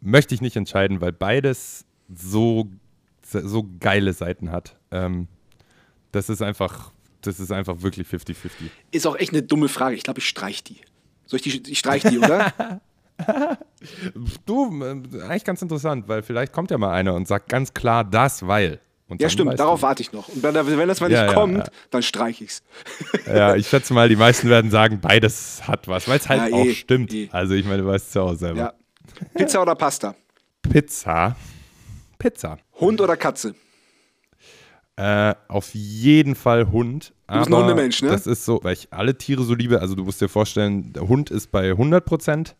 Möchte 0.00 0.34
ich 0.34 0.40
nicht 0.40 0.54
entscheiden, 0.54 1.00
weil 1.00 1.12
beides 1.12 1.84
so, 2.14 2.70
so 3.22 3.68
geile 3.80 4.12
Seiten 4.12 4.52
hat. 4.52 4.76
Ähm, 4.92 5.26
das 6.12 6.28
ist 6.28 6.40
einfach, 6.40 6.92
das 7.22 7.40
ist 7.40 7.50
einfach 7.50 7.82
wirklich 7.82 8.06
50-50. 8.06 8.50
Ist 8.92 9.06
auch 9.08 9.16
echt 9.16 9.32
eine 9.32 9.42
dumme 9.42 9.68
Frage. 9.68 9.96
Ich 9.96 10.04
glaube, 10.04 10.20
ich 10.20 10.28
streich 10.28 10.62
die. 10.62 10.76
Soll 11.26 11.40
ich 11.42 11.62
die? 11.62 11.72
Ich 11.72 11.80
streich 11.80 12.04
die, 12.04 12.18
oder? 12.18 12.80
Du, 14.46 14.82
äh, 14.82 15.22
eigentlich 15.22 15.44
ganz 15.44 15.62
interessant, 15.62 16.08
weil 16.08 16.22
vielleicht 16.22 16.52
kommt 16.52 16.70
ja 16.70 16.78
mal 16.78 16.92
einer 16.92 17.14
und 17.14 17.28
sagt 17.28 17.48
ganz 17.48 17.74
klar 17.74 18.04
das, 18.04 18.46
weil. 18.46 18.80
Und 19.08 19.22
ja, 19.22 19.28
stimmt. 19.30 19.58
Darauf 19.58 19.82
warte 19.82 20.02
ich 20.02 20.12
noch. 20.12 20.28
Und 20.28 20.42
wenn, 20.42 20.54
wenn 20.54 20.88
das 20.88 21.00
mal 21.00 21.10
Ja, 21.10 21.22
nicht 21.22 21.32
ja, 21.32 21.38
kommt, 21.38 21.58
ja. 21.58 21.64
dann 21.90 22.02
streich 22.02 22.40
ich's. 22.42 22.62
Ja, 23.26 23.54
ich 23.56 23.68
schätze 23.68 23.94
mal, 23.94 24.08
die 24.08 24.16
meisten 24.16 24.48
werden 24.48 24.70
sagen, 24.70 25.00
beides 25.00 25.66
hat 25.66 25.88
was, 25.88 26.08
weil 26.08 26.18
es 26.18 26.28
halt 26.28 26.52
auch 26.52 26.64
eh, 26.64 26.74
stimmt. 26.74 27.12
eh. 27.14 27.28
Also 27.32 27.54
ich 27.54 27.64
meine, 27.64 27.82
du 27.82 27.88
weißt 27.88 28.08
es 28.08 28.14
ja 28.14 28.22
auch 28.22 28.34
selber. 28.34 28.74
Pizza 29.34 29.62
oder 29.62 29.74
Pasta? 29.74 30.14
Pizza. 30.62 31.36
Pizza. 32.18 32.58
Hund 32.80 33.00
oder 33.00 33.16
Katze? 33.16 33.54
Äh, 34.96 35.34
auf 35.46 35.74
jeden 35.74 36.34
Fall 36.34 36.70
Hund. 36.72 37.12
Du 37.28 37.38
bist 37.38 37.48
ein 37.48 37.54
Hundemensch, 37.56 38.02
ne? 38.02 38.08
Das 38.10 38.26
ist 38.26 38.44
so, 38.44 38.60
weil 38.62 38.72
ich 38.72 38.88
alle 38.92 39.16
Tiere 39.16 39.44
so 39.44 39.54
liebe. 39.54 39.80
Also 39.80 39.94
du 39.94 40.04
musst 40.04 40.20
dir 40.20 40.28
vorstellen, 40.28 40.92
der 40.92 41.06
Hund 41.08 41.30
ist 41.30 41.50
bei 41.52 41.70
100 41.70 42.04
Prozent, 42.04 42.56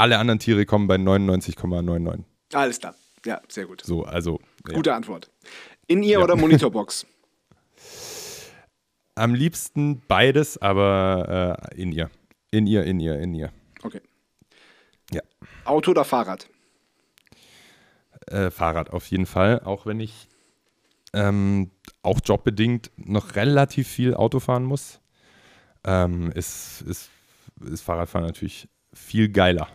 alle 0.00 0.18
anderen 0.18 0.38
Tiere 0.38 0.64
kommen 0.64 0.86
bei 0.86 0.96
99,99. 0.96 2.24
Alles 2.54 2.80
klar. 2.80 2.94
Ja, 3.26 3.40
sehr 3.48 3.66
gut. 3.66 3.82
So, 3.84 4.04
also 4.04 4.40
ja. 4.66 4.74
Gute 4.74 4.94
Antwort. 4.94 5.30
In 5.86 6.02
ihr 6.02 6.22
oder 6.22 6.36
Monitorbox? 6.36 7.06
am 9.14 9.34
liebsten 9.34 10.00
beides, 10.08 10.56
aber 10.58 11.60
äh, 11.72 11.80
in 11.80 11.92
ihr. 11.92 12.10
In 12.50 12.66
ihr, 12.66 12.84
in 12.84 12.98
ihr, 12.98 13.18
in 13.18 13.34
ihr. 13.34 13.52
Okay. 13.82 14.00
Ja. 15.12 15.20
Auto 15.64 15.90
oder 15.90 16.04
Fahrrad? 16.04 16.48
Äh, 18.26 18.50
Fahrrad 18.50 18.90
auf 18.90 19.06
jeden 19.06 19.26
Fall, 19.26 19.60
auch 19.60 19.84
wenn 19.86 20.00
ich 20.00 20.28
ähm, 21.12 21.70
auch 22.02 22.20
jobbedingt 22.24 22.90
noch 22.96 23.36
relativ 23.36 23.88
viel 23.88 24.14
Auto 24.14 24.40
fahren 24.40 24.64
muss, 24.64 25.00
ähm, 25.84 26.32
ist, 26.32 26.82
ist, 26.82 27.10
ist 27.60 27.82
Fahrradfahren 27.82 28.26
natürlich 28.26 28.68
viel 28.92 29.28
geiler. 29.28 29.68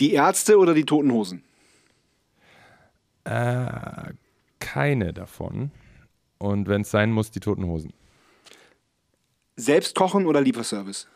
Die 0.00 0.12
Ärzte 0.12 0.58
oder 0.58 0.74
die 0.74 0.84
Toten 0.84 1.12
Hosen? 1.12 1.44
Äh, 3.24 4.12
keine 4.58 5.12
davon. 5.12 5.70
Und 6.38 6.68
wenn 6.68 6.82
es 6.82 6.90
sein 6.90 7.12
muss, 7.12 7.30
die 7.30 7.40
Toten 7.40 7.64
Hosen. 7.66 7.92
Selbst 9.56 9.94
kochen 9.94 10.26
oder 10.26 10.40
Lieferservice? 10.40 11.08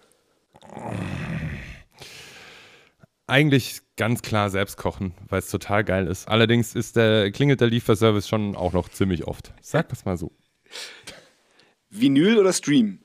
Eigentlich 3.26 3.80
ganz 3.96 4.22
klar 4.22 4.50
selbst 4.50 4.76
kochen, 4.76 5.14
weil 5.28 5.40
es 5.40 5.50
total 5.50 5.82
geil 5.82 6.06
ist. 6.06 6.28
Allerdings 6.28 6.76
ist 6.76 6.96
der, 6.96 7.32
klingelt 7.32 7.60
der 7.60 7.68
Lieferservice 7.68 8.28
schon 8.28 8.54
auch 8.54 8.72
noch 8.72 8.88
ziemlich 8.88 9.26
oft. 9.26 9.52
Sag 9.60 9.88
das 9.88 10.04
mal 10.04 10.16
so. 10.16 10.30
Vinyl 11.90 12.38
oder 12.38 12.52
Stream? 12.52 13.00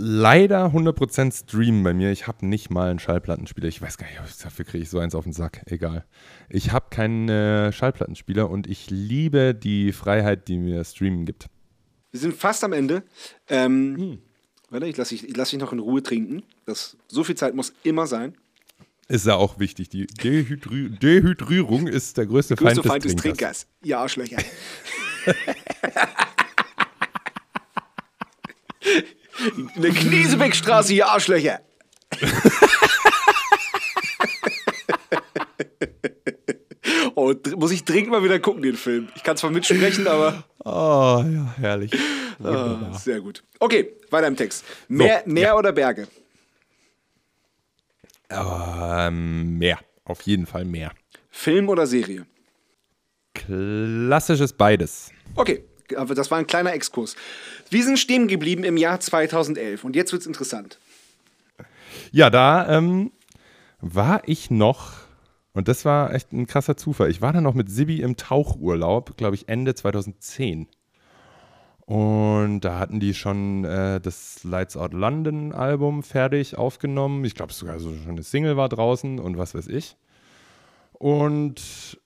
Leider 0.00 0.66
100% 0.66 1.36
Stream 1.36 1.82
bei 1.82 1.92
mir. 1.92 2.12
Ich 2.12 2.28
habe 2.28 2.46
nicht 2.46 2.70
mal 2.70 2.88
einen 2.88 3.00
Schallplattenspieler. 3.00 3.66
Ich 3.66 3.82
weiß 3.82 3.98
gar 3.98 4.06
nicht, 4.06 4.20
dafür 4.44 4.64
kriege 4.64 4.84
ich 4.84 4.90
so 4.90 5.00
eins 5.00 5.16
auf 5.16 5.24
den 5.24 5.32
Sack. 5.32 5.62
Egal. 5.66 6.06
Ich 6.48 6.70
habe 6.70 6.86
keinen 6.90 7.28
äh, 7.28 7.72
Schallplattenspieler 7.72 8.48
und 8.48 8.68
ich 8.68 8.90
liebe 8.90 9.56
die 9.56 9.90
Freiheit, 9.90 10.46
die 10.46 10.58
mir 10.58 10.84
Streamen 10.84 11.26
gibt. 11.26 11.46
Wir 12.12 12.20
sind 12.20 12.34
fast 12.34 12.62
am 12.62 12.72
Ende. 12.72 13.02
Ähm, 13.48 14.20
Warte, 14.70 14.86
ich 14.86 14.96
lasse 14.96 15.16
dich, 15.16 15.28
ich 15.28 15.36
lass 15.36 15.50
dich 15.50 15.58
noch 15.58 15.72
in 15.72 15.80
Ruhe 15.80 16.00
trinken. 16.00 16.44
Das, 16.64 16.96
so 17.08 17.24
viel 17.24 17.34
Zeit 17.34 17.56
muss 17.56 17.72
immer 17.82 18.06
sein. 18.06 18.36
Ist 19.08 19.26
ja 19.26 19.34
auch 19.34 19.58
wichtig. 19.58 19.88
Die 19.88 20.06
Dehydri 20.06 20.90
Dehydrierung 20.90 21.88
ist 21.88 22.18
der 22.18 22.26
größte, 22.26 22.54
Größter 22.54 22.84
Feind, 22.84 22.86
Feind 22.86 23.04
des 23.04 23.14
des 23.14 23.22
Trinkers. 23.22 23.66
Trinkers. 23.66 23.88
Ja, 23.88 24.00
Arschlöcher. 24.00 24.36
In 29.56 29.82
der 29.82 29.92
Kniesebeckstraße, 29.92 30.94
ihr 30.94 31.08
Arschlöcher. 31.08 31.60
Oh, 37.14 37.34
muss 37.56 37.72
ich 37.72 37.84
dringend 37.84 38.10
mal 38.12 38.22
wieder 38.22 38.38
gucken, 38.38 38.62
den 38.62 38.76
Film. 38.76 39.08
Ich 39.16 39.24
kann 39.24 39.36
zwar 39.36 39.50
mitsprechen, 39.50 40.06
aber. 40.06 40.44
Oh, 40.64 41.24
ja, 41.28 41.54
herrlich. 41.58 41.90
Oh, 42.40 42.96
sehr 42.96 43.20
gut. 43.20 43.42
Okay, 43.58 43.96
weiter 44.10 44.28
im 44.28 44.36
Text. 44.36 44.64
Meer, 44.86 45.22
so, 45.24 45.32
Meer 45.32 45.42
ja. 45.42 45.56
oder 45.56 45.72
Berge? 45.72 46.06
Ähm, 48.30 49.58
mehr. 49.58 49.80
Auf 50.04 50.22
jeden 50.22 50.46
Fall 50.46 50.64
mehr. 50.64 50.92
Film 51.28 51.68
oder 51.68 51.88
Serie? 51.88 52.24
Klassisches 53.34 54.52
beides. 54.52 55.10
Okay, 55.34 55.64
aber 55.96 56.14
das 56.14 56.30
war 56.30 56.38
ein 56.38 56.46
kleiner 56.46 56.72
Exkurs. 56.72 57.16
Wir 57.70 57.84
sind 57.84 57.98
stehen 57.98 58.28
geblieben 58.28 58.64
im 58.64 58.76
Jahr 58.76 59.00
2011 59.00 59.84
und 59.84 59.96
jetzt 59.96 60.12
wird 60.12 60.22
es 60.22 60.26
interessant. 60.26 60.78
Ja, 62.10 62.30
da 62.30 62.68
ähm, 62.76 63.12
war 63.80 64.22
ich 64.26 64.50
noch, 64.50 64.92
und 65.52 65.68
das 65.68 65.84
war 65.84 66.14
echt 66.14 66.32
ein 66.32 66.46
krasser 66.46 66.76
Zufall, 66.76 67.10
ich 67.10 67.20
war 67.20 67.32
da 67.32 67.40
noch 67.40 67.54
mit 67.54 67.70
Sibi 67.70 68.00
im 68.00 68.16
Tauchurlaub, 68.16 69.16
glaube 69.16 69.34
ich, 69.34 69.48
Ende 69.48 69.74
2010. 69.74 70.68
Und 71.88 72.60
da 72.60 72.78
hatten 72.78 73.00
die 73.00 73.14
schon 73.14 73.64
äh, 73.64 73.98
das 73.98 74.44
Lights 74.44 74.76
Out 74.76 74.92
London 74.92 75.52
Album 75.52 76.02
fertig 76.02 76.58
aufgenommen. 76.58 77.24
Ich 77.24 77.34
glaube 77.34 77.54
sogar 77.54 77.80
so 77.80 77.94
schon 77.94 78.10
eine 78.10 78.22
Single 78.22 78.58
war 78.58 78.68
draußen 78.68 79.18
und 79.18 79.38
was 79.38 79.54
weiß 79.54 79.68
ich. 79.68 79.96
Und 80.92 81.98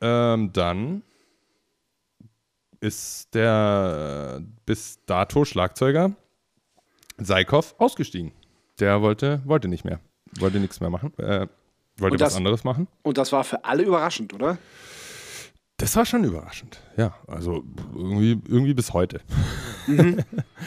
ähm, 0.00 0.50
dann 0.54 1.02
ist 2.82 3.32
der 3.34 4.42
bis 4.66 4.98
dato 5.06 5.44
Schlagzeuger 5.44 6.12
Seikov 7.16 7.76
ausgestiegen. 7.78 8.32
Der 8.80 9.00
wollte, 9.02 9.40
wollte 9.44 9.68
nicht 9.68 9.84
mehr. 9.84 10.00
Wollte 10.38 10.58
nichts 10.58 10.80
mehr 10.80 10.90
machen. 10.90 11.16
Äh, 11.18 11.46
wollte 11.98 12.16
das, 12.16 12.32
was 12.32 12.36
anderes 12.36 12.64
machen. 12.64 12.88
Und 13.02 13.18
das 13.18 13.30
war 13.30 13.44
für 13.44 13.64
alle 13.64 13.84
überraschend, 13.84 14.34
oder? 14.34 14.58
Das 15.76 15.94
war 15.94 16.06
schon 16.06 16.24
überraschend, 16.24 16.80
ja. 16.96 17.14
Also 17.28 17.62
irgendwie, 17.94 18.40
irgendwie 18.48 18.74
bis 18.74 18.92
heute. 18.92 19.20
Mhm. 19.86 20.24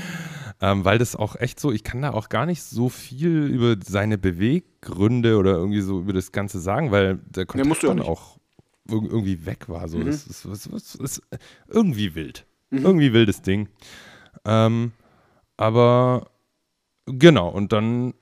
ähm, 0.61 0.85
weil 0.85 0.97
das 0.97 1.17
auch 1.17 1.35
echt 1.35 1.59
so, 1.59 1.71
ich 1.71 1.83
kann 1.83 2.01
da 2.01 2.11
auch 2.11 2.29
gar 2.29 2.45
nicht 2.45 2.63
so 2.63 2.87
viel 2.87 3.45
über 3.47 3.75
seine 3.83 4.17
Beweggründe 4.17 5.37
oder 5.37 5.51
irgendwie 5.51 5.81
so 5.81 5.99
über 5.99 6.13
das 6.13 6.31
Ganze 6.31 6.59
sagen, 6.59 6.91
weil 6.91 7.17
der 7.17 7.45
Kontakt 7.45 7.83
ja, 7.83 7.89
dann 7.89 8.01
auch 8.01 8.37
irgendwie 8.87 9.45
weg 9.45 9.67
war. 9.67 9.87
So. 9.87 9.97
Mhm. 9.97 10.05
Das, 10.05 10.27
ist, 10.27 10.45
das, 10.45 10.63
das, 10.63 10.69
das, 10.69 10.95
ist 10.95 11.21
irgendwie 11.67 12.15
wild. 12.15 12.45
Mhm. 12.69 12.85
Irgendwie 12.85 13.13
wildes 13.13 13.41
Ding. 13.41 13.69
Ähm, 14.45 14.91
aber 15.57 16.29
genau, 17.05 17.49
und 17.49 17.71
dann 17.71 18.13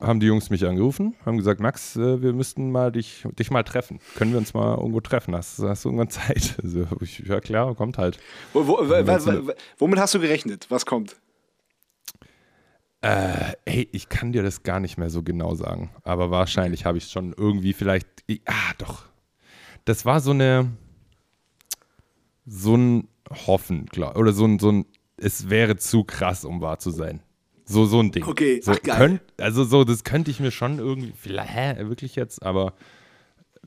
haben 0.00 0.20
die 0.20 0.26
Jungs 0.26 0.50
mich 0.50 0.66
angerufen, 0.66 1.14
haben 1.24 1.36
gesagt, 1.36 1.60
Max, 1.60 1.96
äh, 1.96 2.20
wir 2.20 2.32
müssten 2.32 2.70
mal 2.72 2.90
dich, 2.90 3.24
dich 3.38 3.50
mal 3.50 3.62
treffen. 3.62 4.00
Können 4.16 4.32
wir 4.32 4.38
uns 4.38 4.52
mal 4.52 4.76
irgendwo 4.76 5.00
treffen? 5.00 5.34
Hast, 5.34 5.60
hast 5.60 5.84
du 5.84 5.88
irgendwann 5.88 6.10
Zeit? 6.10 6.56
Also, 6.62 6.86
ich, 7.00 7.20
ja 7.20 7.40
klar, 7.40 7.74
kommt 7.74 7.98
halt. 7.98 8.18
Wo, 8.52 8.66
wo, 8.66 8.78
womit 9.78 9.98
hast 9.98 10.14
du 10.14 10.20
gerechnet? 10.20 10.66
Was 10.70 10.86
kommt? 10.86 11.16
Äh, 13.00 13.54
ey, 13.64 13.88
ich 13.92 14.08
kann 14.08 14.32
dir 14.32 14.42
das 14.42 14.62
gar 14.62 14.78
nicht 14.78 14.96
mehr 14.96 15.10
so 15.10 15.22
genau 15.22 15.54
sagen. 15.54 15.90
Aber 16.04 16.30
wahrscheinlich 16.30 16.84
habe 16.84 16.98
ich 16.98 17.04
es 17.04 17.10
schon 17.10 17.32
irgendwie 17.36 17.72
vielleicht. 17.72 18.06
ah, 18.46 18.72
doch. 18.78 19.04
Das 19.84 20.04
war 20.04 20.20
so 20.20 20.30
eine. 20.30 20.72
So 22.44 22.76
ein 22.76 23.08
Hoffen, 23.46 23.86
klar. 23.86 24.16
Oder 24.16 24.32
so 24.32 24.44
ein, 24.44 24.58
so 24.58 24.70
ein. 24.70 24.86
Es 25.16 25.48
wäre 25.48 25.76
zu 25.76 26.04
krass, 26.04 26.44
um 26.44 26.60
wahr 26.60 26.78
zu 26.78 26.90
sein. 26.90 27.22
So, 27.64 27.86
so 27.86 28.00
ein 28.00 28.10
Ding. 28.10 28.24
Okay, 28.24 28.60
so, 28.60 28.72
ach, 28.72 28.82
geil. 28.82 28.98
Könnt, 28.98 29.22
also 29.38 29.64
so, 29.64 29.84
das 29.84 30.04
könnte 30.04 30.30
ich 30.30 30.40
mir 30.40 30.50
schon 30.50 30.78
irgendwie, 30.78 31.12
vielleicht, 31.16 31.54
hä, 31.54 31.88
wirklich 31.88 32.16
jetzt, 32.16 32.42
aber 32.42 32.74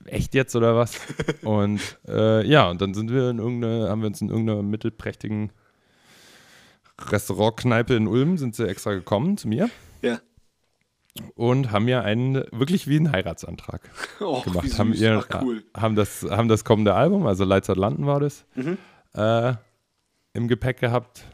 echt 0.06 0.34
jetzt 0.36 0.56
oder 0.56 0.76
was? 0.76 1.00
und 1.44 1.80
äh, 2.08 2.46
ja, 2.46 2.70
und 2.70 2.82
dann 2.82 2.94
sind 2.94 3.12
wir 3.12 3.30
in 3.30 3.40
irgendeine, 3.40 3.90
haben 3.90 4.02
wir 4.02 4.08
uns 4.08 4.22
in 4.22 4.30
irgendeiner 4.30 4.64
mittelprächtigen 4.64 5.52
Restaurantkneipe 7.00 7.94
in 7.96 8.08
Ulm, 8.08 8.38
sind 8.38 8.56
sie 8.56 8.68
extra 8.68 8.94
gekommen 8.94 9.38
zu 9.38 9.48
mir. 9.48 9.70
Ja. 11.18 11.26
Und 11.36 11.72
haben 11.72 11.86
mir 11.86 12.04
einen, 12.04 12.44
wirklich 12.52 12.88
wie 12.88 12.98
einen 12.98 13.12
Heiratsantrag 13.12 13.90
oh, 14.20 14.42
gemacht. 14.42 14.78
Haben, 14.78 14.94
ihr, 14.94 15.24
ach, 15.30 15.42
cool. 15.42 15.64
haben, 15.76 15.96
das, 15.96 16.24
haben 16.24 16.48
das 16.48 16.66
kommende 16.66 16.94
Album, 16.94 17.26
also 17.26 17.46
Lights 17.46 17.70
Atlanten 17.70 18.06
war 18.06 18.20
das, 18.20 18.46
mhm. 18.56 18.78
äh, 19.14 19.54
im 20.34 20.48
Gepäck 20.48 20.80
gehabt 20.80 21.26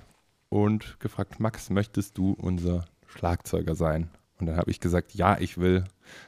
und 0.50 1.00
gefragt, 1.00 1.40
Max, 1.40 1.70
möchtest 1.70 2.18
du 2.18 2.34
unser 2.34 2.86
Schlagzeuger 3.08 3.76
sein? 3.76 4.10
Und 4.40 4.48
dann 4.48 4.58
habe 4.58 4.72
ich 4.72 4.80
gesagt, 4.80 5.14
ja, 5.14 5.38
ich 5.40 5.58
will. 5.58 5.84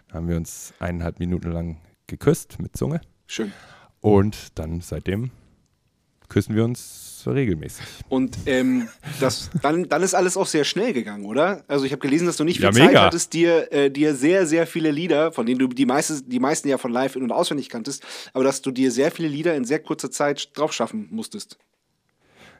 Dann 0.07 0.17
haben 0.17 0.27
wir 0.29 0.37
uns 0.37 0.73
eineinhalb 0.79 1.19
Minuten 1.19 1.51
lang 1.51 1.81
geküsst 2.07 2.59
mit 2.59 2.77
Zunge. 2.77 3.01
Schön. 3.27 3.51
Und 4.01 4.59
dann 4.59 4.81
seitdem 4.81 5.31
küssen 6.33 6.55
wir 6.55 6.63
uns 6.63 7.03
regelmäßig. 7.25 7.85
Und 8.09 8.37
ähm, 8.45 8.89
das, 9.19 9.49
dann, 9.61 9.87
dann 9.87 10.03
ist 10.03 10.13
alles 10.13 10.35
auch 10.35 10.47
sehr 10.47 10.65
schnell 10.65 10.93
gegangen, 10.93 11.25
oder? 11.25 11.63
Also 11.67 11.85
ich 11.85 11.91
habe 11.91 12.01
gelesen, 12.01 12.25
dass 12.25 12.37
du 12.37 12.43
nicht 12.43 12.57
viel 12.57 12.65
ja, 12.65 12.71
Zeit 12.71 12.87
mega. 12.87 13.01
hattest, 13.03 13.33
dir, 13.33 13.71
äh, 13.71 13.89
dir 13.89 14.15
sehr, 14.15 14.45
sehr 14.45 14.67
viele 14.67 14.91
Lieder, 14.91 15.31
von 15.31 15.45
denen 15.45 15.59
du 15.59 15.67
die, 15.67 15.85
meiste, 15.85 16.21
die 16.23 16.39
meisten 16.39 16.67
ja 16.67 16.77
von 16.77 16.91
live 16.91 17.15
in- 17.15 17.23
und 17.23 17.31
auswendig 17.31 17.69
kanntest, 17.69 18.03
aber 18.33 18.43
dass 18.43 18.61
du 18.61 18.71
dir 18.71 18.91
sehr 18.91 19.11
viele 19.11 19.29
Lieder 19.29 19.55
in 19.55 19.63
sehr 19.63 19.79
kurzer 19.79 20.11
Zeit 20.11 20.57
drauf 20.57 20.73
schaffen 20.73 21.07
musstest. 21.11 21.57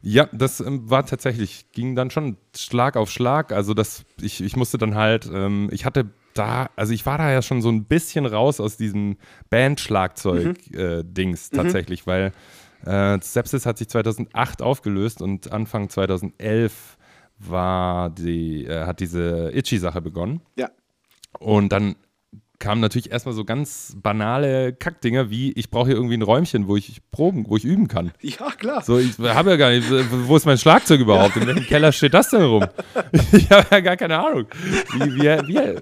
Ja, 0.01 0.27
das 0.33 0.59
ähm, 0.59 0.89
war 0.89 1.05
tatsächlich, 1.05 1.71
ging 1.71 1.95
dann 1.95 2.11
schon 2.11 2.37
Schlag 2.55 2.97
auf 2.97 3.09
Schlag. 3.09 3.53
Also 3.53 3.73
das, 3.73 4.03
ich, 4.21 4.41
ich 4.41 4.55
musste 4.55 4.77
dann 4.77 4.95
halt, 4.95 5.29
ähm, 5.33 5.69
ich 5.71 5.85
hatte 5.85 6.09
da, 6.33 6.69
also 6.75 6.93
ich 6.93 7.05
war 7.05 7.17
da 7.17 7.31
ja 7.31 7.41
schon 7.41 7.61
so 7.61 7.69
ein 7.69 7.85
bisschen 7.85 8.25
raus 8.25 8.59
aus 8.59 8.75
diesem 8.75 9.17
Band-Schlagzeug-Dings 9.49 11.51
mhm. 11.51 11.59
äh, 11.59 11.63
tatsächlich, 11.63 12.05
mhm. 12.05 12.11
weil 12.11 12.33
äh, 12.85 13.19
Sepsis 13.21 13.65
hat 13.65 13.77
sich 13.77 13.89
2008 13.89 14.61
aufgelöst 14.61 15.21
und 15.21 15.51
Anfang 15.51 15.89
2011 15.89 16.97
war 17.39 18.09
die, 18.09 18.65
äh, 18.65 18.85
hat 18.85 18.99
diese 18.99 19.51
Itchy-Sache 19.53 20.01
begonnen. 20.01 20.41
Ja. 20.55 20.69
Und 21.39 21.69
dann 21.69 21.95
kamen 22.63 22.79
natürlich 22.79 23.11
erstmal 23.11 23.35
so 23.35 23.43
ganz 23.43 23.93
banale 24.01 24.71
Kackdinger 24.71 25.29
wie, 25.29 25.51
ich 25.51 25.69
brauche 25.69 25.87
hier 25.87 25.95
irgendwie 25.95 26.15
ein 26.15 26.21
Räumchen, 26.21 26.69
wo 26.69 26.77
ich 26.77 27.01
proben, 27.11 27.45
wo 27.49 27.57
ich 27.57 27.65
üben 27.65 27.89
kann. 27.89 28.11
Ja, 28.21 28.51
klar. 28.51 28.81
So, 28.81 28.99
ich 28.99 29.19
habe 29.19 29.51
ja 29.51 29.55
gar 29.57 29.71
nicht, 29.71 29.85
wo 30.27 30.37
ist 30.37 30.45
mein 30.45 30.57
Schlagzeug 30.57 31.01
überhaupt? 31.01 31.35
In 31.35 31.45
welchem 31.45 31.65
Keller 31.65 31.91
steht 31.91 32.13
das 32.13 32.29
denn 32.29 32.41
rum? 32.41 32.65
Ich 33.33 33.51
habe 33.51 33.67
ja 33.69 33.79
gar 33.81 33.97
keine 33.97 34.17
Ahnung. 34.17 34.45
Wie, 34.93 35.15
wie, 35.15 35.47
wie 35.47 35.81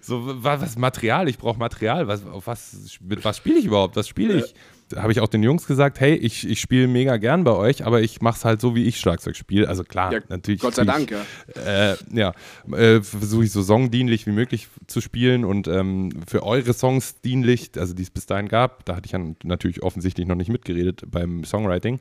so, 0.00 0.22
was 0.42 0.78
Material? 0.78 1.28
Ich 1.28 1.38
brauche 1.38 1.58
Material. 1.58 2.06
Was, 2.06 2.24
auf 2.24 2.46
was, 2.46 2.98
mit 3.00 3.24
was 3.24 3.38
spiele 3.38 3.58
ich 3.58 3.64
überhaupt? 3.64 3.96
Was 3.96 4.06
spiele 4.06 4.38
ich? 4.38 4.54
Habe 4.96 5.12
ich 5.12 5.20
auch 5.20 5.28
den 5.28 5.42
Jungs 5.42 5.66
gesagt, 5.66 6.00
hey, 6.00 6.14
ich, 6.14 6.48
ich 6.48 6.60
spiele 6.60 6.88
mega 6.88 7.16
gern 7.16 7.44
bei 7.44 7.52
euch, 7.52 7.84
aber 7.84 8.00
ich 8.00 8.20
mache 8.20 8.36
es 8.36 8.44
halt 8.44 8.60
so, 8.60 8.74
wie 8.74 8.84
ich 8.84 8.98
Schlagzeug 8.98 9.36
spiele. 9.36 9.68
Also 9.68 9.84
klar, 9.84 10.12
ja, 10.12 10.20
natürlich. 10.28 10.60
Gott 10.60 10.74
sei 10.74 10.84
Dank, 10.84 11.10
ja. 11.10 11.22
Äh, 11.64 11.96
ja, 12.12 12.32
äh, 12.72 13.00
versuche 13.00 13.44
ich 13.44 13.52
so 13.52 13.62
songdienlich 13.62 14.26
wie 14.26 14.32
möglich 14.32 14.68
zu 14.86 15.00
spielen 15.00 15.44
und 15.44 15.68
ähm, 15.68 16.10
für 16.26 16.42
eure 16.42 16.72
Songs 16.74 17.20
dienlich, 17.20 17.70
also 17.76 17.94
die 17.94 18.02
es 18.02 18.10
bis 18.10 18.26
dahin 18.26 18.48
gab, 18.48 18.84
da 18.84 18.96
hatte 18.96 19.06
ich 19.06 19.12
ja 19.12 19.20
natürlich 19.44 19.82
offensichtlich 19.82 20.26
noch 20.26 20.36
nicht 20.36 20.50
mitgeredet 20.50 21.02
beim 21.10 21.44
Songwriting. 21.44 22.00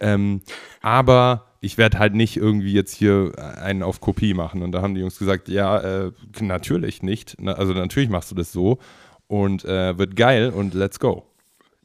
Ähm, 0.00 0.42
aber 0.80 1.48
ich 1.60 1.76
werde 1.76 1.98
halt 1.98 2.14
nicht 2.14 2.36
irgendwie 2.36 2.72
jetzt 2.72 2.94
hier 2.94 3.32
einen 3.60 3.82
auf 3.82 4.00
Kopie 4.00 4.34
machen. 4.34 4.62
Und 4.62 4.72
da 4.72 4.82
haben 4.82 4.94
die 4.94 5.00
Jungs 5.00 5.18
gesagt, 5.18 5.48
ja, 5.48 5.78
äh, 6.06 6.12
natürlich 6.40 7.02
nicht. 7.02 7.36
Also 7.44 7.72
natürlich 7.72 8.08
machst 8.08 8.30
du 8.30 8.34
das 8.34 8.52
so 8.52 8.78
und 9.26 9.64
äh, 9.64 9.98
wird 9.98 10.16
geil 10.16 10.50
und 10.50 10.74
let's 10.74 11.00
go. 11.00 11.27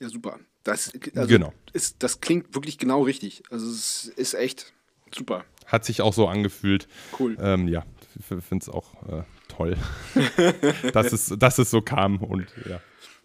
Ja, 0.03 0.09
super. 0.09 0.37
Das, 0.65 0.91
also 1.15 1.27
genau. 1.29 1.53
Ist, 1.71 2.03
das 2.03 2.19
klingt 2.19 2.53
wirklich 2.53 2.77
genau 2.77 3.03
richtig. 3.03 3.41
Also 3.49 3.69
es 3.69 4.11
ist 4.17 4.33
echt 4.33 4.73
super. 5.15 5.45
Hat 5.65 5.85
sich 5.85 6.01
auch 6.01 6.11
so 6.11 6.27
angefühlt. 6.27 6.89
Cool. 7.17 7.37
Ähm, 7.39 7.69
ja, 7.69 7.85
ich 8.19 8.25
finde 8.25 8.63
es 8.63 8.67
auch 8.67 9.01
äh, 9.07 9.23
toll, 9.47 9.77
dass, 10.93 11.13
es, 11.13 11.33
dass 11.39 11.57
es 11.57 11.71
so 11.71 11.81
kam 11.81 12.17
und 12.17 12.47
ja. 12.69 12.81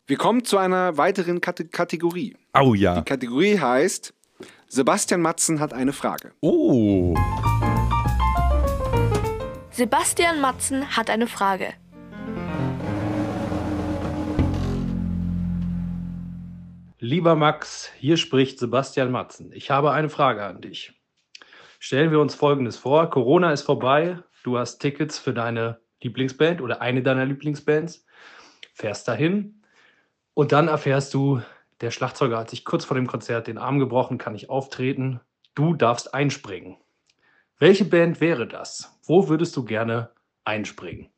Wir 0.06 0.16
kommen 0.18 0.44
zu 0.44 0.56
einer 0.56 0.96
weiteren 0.96 1.40
Kate 1.40 1.66
Kategorie. 1.66 2.36
Oh 2.54 2.74
ja. 2.74 3.00
Die 3.00 3.04
Kategorie 3.04 3.58
heißt 3.58 4.14
Sebastian 4.68 5.20
Matzen 5.20 5.58
hat 5.58 5.72
eine 5.72 5.92
Frage. 5.92 6.30
Oh. 6.42 7.16
Sebastian 9.72 10.40
Matzen 10.40 10.96
hat 10.96 11.10
eine 11.10 11.26
Frage. 11.26 11.74
Lieber 17.00 17.36
Max, 17.36 17.92
hier 17.98 18.16
spricht 18.16 18.58
Sebastian 18.58 19.12
Matzen. 19.12 19.52
Ich 19.52 19.70
habe 19.70 19.92
eine 19.92 20.08
Frage 20.08 20.44
an 20.44 20.60
dich. 20.60 20.92
Stellen 21.78 22.10
wir 22.10 22.18
uns 22.18 22.34
Folgendes 22.34 22.76
vor. 22.76 23.08
Corona 23.08 23.52
ist 23.52 23.62
vorbei. 23.62 24.18
Du 24.42 24.58
hast 24.58 24.80
Tickets 24.80 25.16
für 25.16 25.32
deine 25.32 25.80
Lieblingsband 26.02 26.60
oder 26.60 26.80
eine 26.80 27.02
deiner 27.02 27.24
Lieblingsbands. 27.24 28.04
Fährst 28.74 29.06
dahin 29.06 29.62
und 30.34 30.50
dann 30.50 30.66
erfährst 30.66 31.14
du, 31.14 31.40
der 31.80 31.92
Schlagzeuger 31.92 32.36
hat 32.36 32.50
sich 32.50 32.64
kurz 32.64 32.84
vor 32.84 32.96
dem 32.96 33.06
Konzert 33.06 33.46
den 33.46 33.58
Arm 33.58 33.78
gebrochen, 33.78 34.18
kann 34.18 34.32
nicht 34.32 34.50
auftreten. 34.50 35.20
Du 35.54 35.74
darfst 35.74 36.14
einspringen. 36.14 36.78
Welche 37.60 37.84
Band 37.84 38.20
wäre 38.20 38.48
das? 38.48 38.98
Wo 39.04 39.28
würdest 39.28 39.56
du 39.56 39.64
gerne 39.64 40.10
einspringen? 40.44 41.08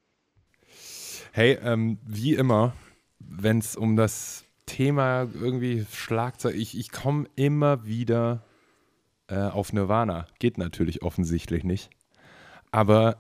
Hey, 1.33 1.59
ähm, 1.63 1.99
wie 2.05 2.35
immer 2.35 2.75
wenn 3.21 3.59
es 3.59 3.77
um 3.77 3.97
das 3.97 4.45
Thema 4.71 5.27
irgendwie 5.35 5.85
Schlagzeug, 5.93 6.55
ich, 6.55 6.79
ich 6.79 6.93
komme 6.93 7.27
immer 7.35 7.85
wieder 7.85 8.45
äh, 9.27 9.37
auf 9.37 9.73
Nirvana. 9.73 10.27
Geht 10.39 10.59
natürlich 10.59 11.03
offensichtlich 11.03 11.65
nicht. 11.65 11.91
Aber 12.71 13.17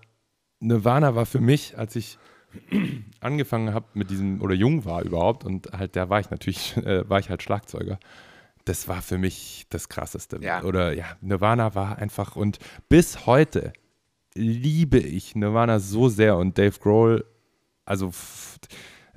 Nirvana 0.60 1.16
war 1.16 1.26
für 1.26 1.40
mich, 1.40 1.76
als 1.76 1.96
ich 1.96 2.18
angefangen 3.20 3.74
habe 3.74 3.86
mit 3.94 4.10
diesem, 4.10 4.40
oder 4.40 4.54
jung 4.54 4.84
war 4.84 5.02
überhaupt, 5.02 5.44
und 5.44 5.72
halt, 5.72 5.96
da 5.96 6.08
war 6.08 6.20
ich 6.20 6.30
natürlich, 6.30 6.76
äh, 6.84 7.08
war 7.08 7.18
ich 7.18 7.30
halt 7.30 7.42
Schlagzeuger. 7.42 7.98
Das 8.64 8.86
war 8.86 9.02
für 9.02 9.18
mich 9.18 9.66
das 9.70 9.88
Krasseste. 9.88 10.38
Ja. 10.40 10.62
Oder 10.62 10.92
ja, 10.92 11.16
Nirvana 11.20 11.74
war 11.74 11.98
einfach, 11.98 12.36
und 12.36 12.58
bis 12.88 13.26
heute 13.26 13.72
liebe 14.34 14.98
ich 14.98 15.34
Nirvana 15.34 15.80
so 15.80 16.08
sehr 16.08 16.36
und 16.36 16.58
Dave 16.58 16.78
Grohl, 16.78 17.24
also 17.84 18.12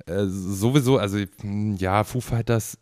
äh, 0.06 0.26
sowieso, 0.26 0.98
also 0.98 1.18
ja, 1.76 2.04
Foo 2.04 2.20
Fighters 2.20 2.78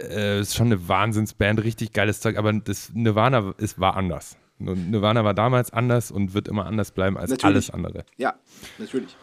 äh, 0.00 0.40
ist 0.40 0.54
schon 0.54 0.66
eine 0.66 0.88
Wahnsinnsband, 0.88 1.62
richtig 1.62 1.92
geiles 1.92 2.20
Zeug, 2.20 2.36
aber 2.36 2.52
das 2.52 2.90
Nirvana 2.94 3.54
ist, 3.58 3.78
war 3.78 3.96
anders. 3.96 4.36
Nirvana 4.58 5.24
war 5.24 5.34
damals 5.34 5.72
anders 5.72 6.10
und 6.10 6.34
wird 6.34 6.48
immer 6.48 6.66
anders 6.66 6.90
bleiben 6.90 7.16
als 7.16 7.30
Natürlich. 7.30 7.44
alles 7.54 7.70
andere. 7.70 8.04
Ja, 8.16 8.34
natürlich. 8.78 9.16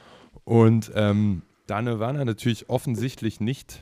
Und 0.45 0.91
ähm, 0.95 1.41
da 1.67 1.81
Nirvana 1.81 2.23
natürlich 2.23 2.69
offensichtlich 2.69 3.41
nicht, 3.41 3.81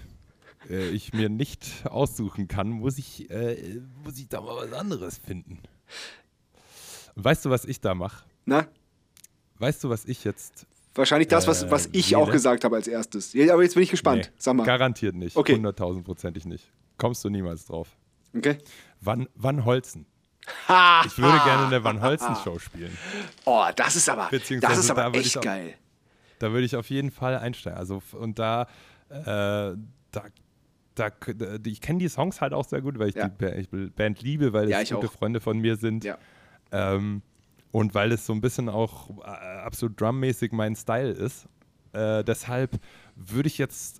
äh, 0.70 0.89
ich 0.89 1.14
mir 1.14 1.30
nicht 1.30 1.86
aussuchen 1.86 2.47
kann, 2.47 2.70
muss 2.70 2.97
ich, 2.97 3.30
äh, 3.30 3.82
muss 4.04 4.18
ich 4.18 4.30
da 4.30 4.41
mal 4.41 4.56
was 4.56 4.74
anderes 4.74 5.18
finden. 5.20 5.60
Weißt 7.16 7.45
du, 7.45 7.51
was 7.51 7.66
ich 7.66 7.82
da 7.82 7.93
mache? 7.93 8.26
Na, 8.45 8.68
Weißt 9.60 9.84
du, 9.84 9.89
was 9.89 10.06
ich 10.06 10.24
jetzt 10.24 10.66
wahrscheinlich 10.96 11.28
das, 11.28 11.48
was, 11.48 11.64
Äh, 11.64 11.72
was 11.72 11.89
ich 11.91 12.12
wähle. 12.12 12.22
auch 12.22 12.32
gesagt 12.32 12.64
habe 12.64 12.76
als 12.76 12.88
erstes. 12.88 13.34
Ja, 13.34 13.54
aber 13.54 13.64
jetzt 13.64 13.74
bin 13.76 13.84
ich 13.84 13.89
gespannt. 13.91 14.26
Nee, 14.32 14.38
Sag 14.38 14.56
mal. 14.56 14.66
Garantiert 14.66 15.16
nicht. 15.16 15.36
Okay. 15.36 15.56
Hunderttausendprozentig 15.56 16.46
nicht. 16.46 16.72
Kommst 16.98 17.24
du 17.24 17.30
niemals 17.30 17.66
drauf. 17.66 17.89
Okay. 18.36 18.58
Van, 19.02 19.28
Van 19.36 19.66
Holzen. 19.66 20.06
Ha! 20.68 21.04
Ich 21.06 21.18
würde 21.18 21.39
gerne 21.46 21.68
eine 21.68 21.84
Van 21.84 22.02
Holzen-Show 22.02 22.60
spielen. 22.60 22.98
Oh, 23.46 23.66
das 23.76 23.96
ist 23.96 24.10
aber, 24.10 24.28
das 24.32 24.50
ist 24.52 24.89
da 24.89 24.96
aber 25.06 25.18
ich 25.18 25.28
echt 25.28 25.38
auch- 25.38 25.41
geil. 25.41 25.74
Da 26.39 26.52
würde 26.52 26.66
ich 26.66 26.76
auf 26.76 26.89
jeden 26.89 27.12
Fall 27.12 27.38
einsteigen. 27.38 27.78
Also, 27.80 28.02
und 28.20 28.38
da, 28.39 28.64
äh, 29.10 29.16
da, 29.26 29.78
da, 30.96 31.10
da 31.10 31.58
ich 31.66 31.80
kenne 31.80 32.00
die 32.00 32.10
Songs 32.10 32.41
halt 32.41 32.52
auch 32.54 32.66
sehr 32.66 32.82
gut, 32.82 33.00
weil 33.00 33.10
ich 33.10 33.16
Ja. 33.16 33.30
die 33.30 33.89
Band 33.91 34.22
liebe, 34.22 34.52
weil 34.52 34.70
Ja, 34.70 34.78
es 34.82 34.89
ich 34.89 34.96
gute 34.96 35.08
auch. 35.08 35.12
Freunde 35.14 35.39
von 35.39 35.60
mir 35.60 35.78
sind. 35.78 36.04
Ja. 36.04 36.18
Ähm, 36.72 37.22
und 37.74 37.96
weil 37.96 38.12
es 38.12 38.26
so 38.26 38.34
ein 38.34 38.40
bisschen 38.40 38.70
auch 38.70 39.10
äh, 39.26 39.30
absolut 39.66 40.00
drummäßig 40.00 40.52
mein 40.52 40.76
Style 40.76 41.10
ist. 41.10 41.48
Äh, 41.92 42.24
deshalb 42.24 42.80
würde 43.16 43.48
ich 43.48 43.58
jetzt 43.58 44.00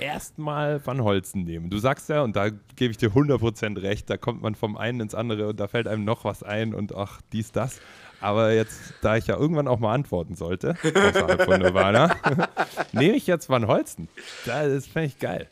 erstmal 0.00 0.84
Van 0.84 1.00
Holzen 1.02 1.44
nehmen. 1.44 1.70
Du 1.70 1.78
sagst 1.78 2.08
ja, 2.08 2.22
und 2.22 2.34
da 2.34 2.48
gebe 2.48 2.90
ich 2.90 2.96
dir 2.96 3.10
100% 3.10 3.80
recht, 3.80 4.10
da 4.10 4.16
kommt 4.16 4.42
man 4.42 4.56
vom 4.56 4.76
einen 4.76 5.00
ins 5.00 5.14
andere 5.14 5.48
und 5.48 5.60
da 5.60 5.68
fällt 5.68 5.86
einem 5.86 6.04
noch 6.04 6.24
was 6.24 6.42
ein 6.42 6.74
und 6.74 6.92
ach, 6.92 7.20
dies, 7.32 7.52
das. 7.52 7.80
Aber 8.20 8.52
jetzt, 8.52 8.94
da 9.00 9.16
ich 9.16 9.28
ja 9.28 9.36
irgendwann 9.36 9.68
auch 9.68 9.78
mal 9.78 9.94
antworten 9.94 10.34
sollte, 10.34 10.74
außerhalb 10.82 11.44
von 11.44 11.60
Nirvana, 11.60 12.16
nehme 12.92 13.14
ich 13.14 13.28
jetzt 13.28 13.48
Van 13.48 13.68
Holzen. 13.68 14.08
Das 14.44 14.88
fände 14.88 15.06
ich 15.06 15.20
geil. 15.20 15.46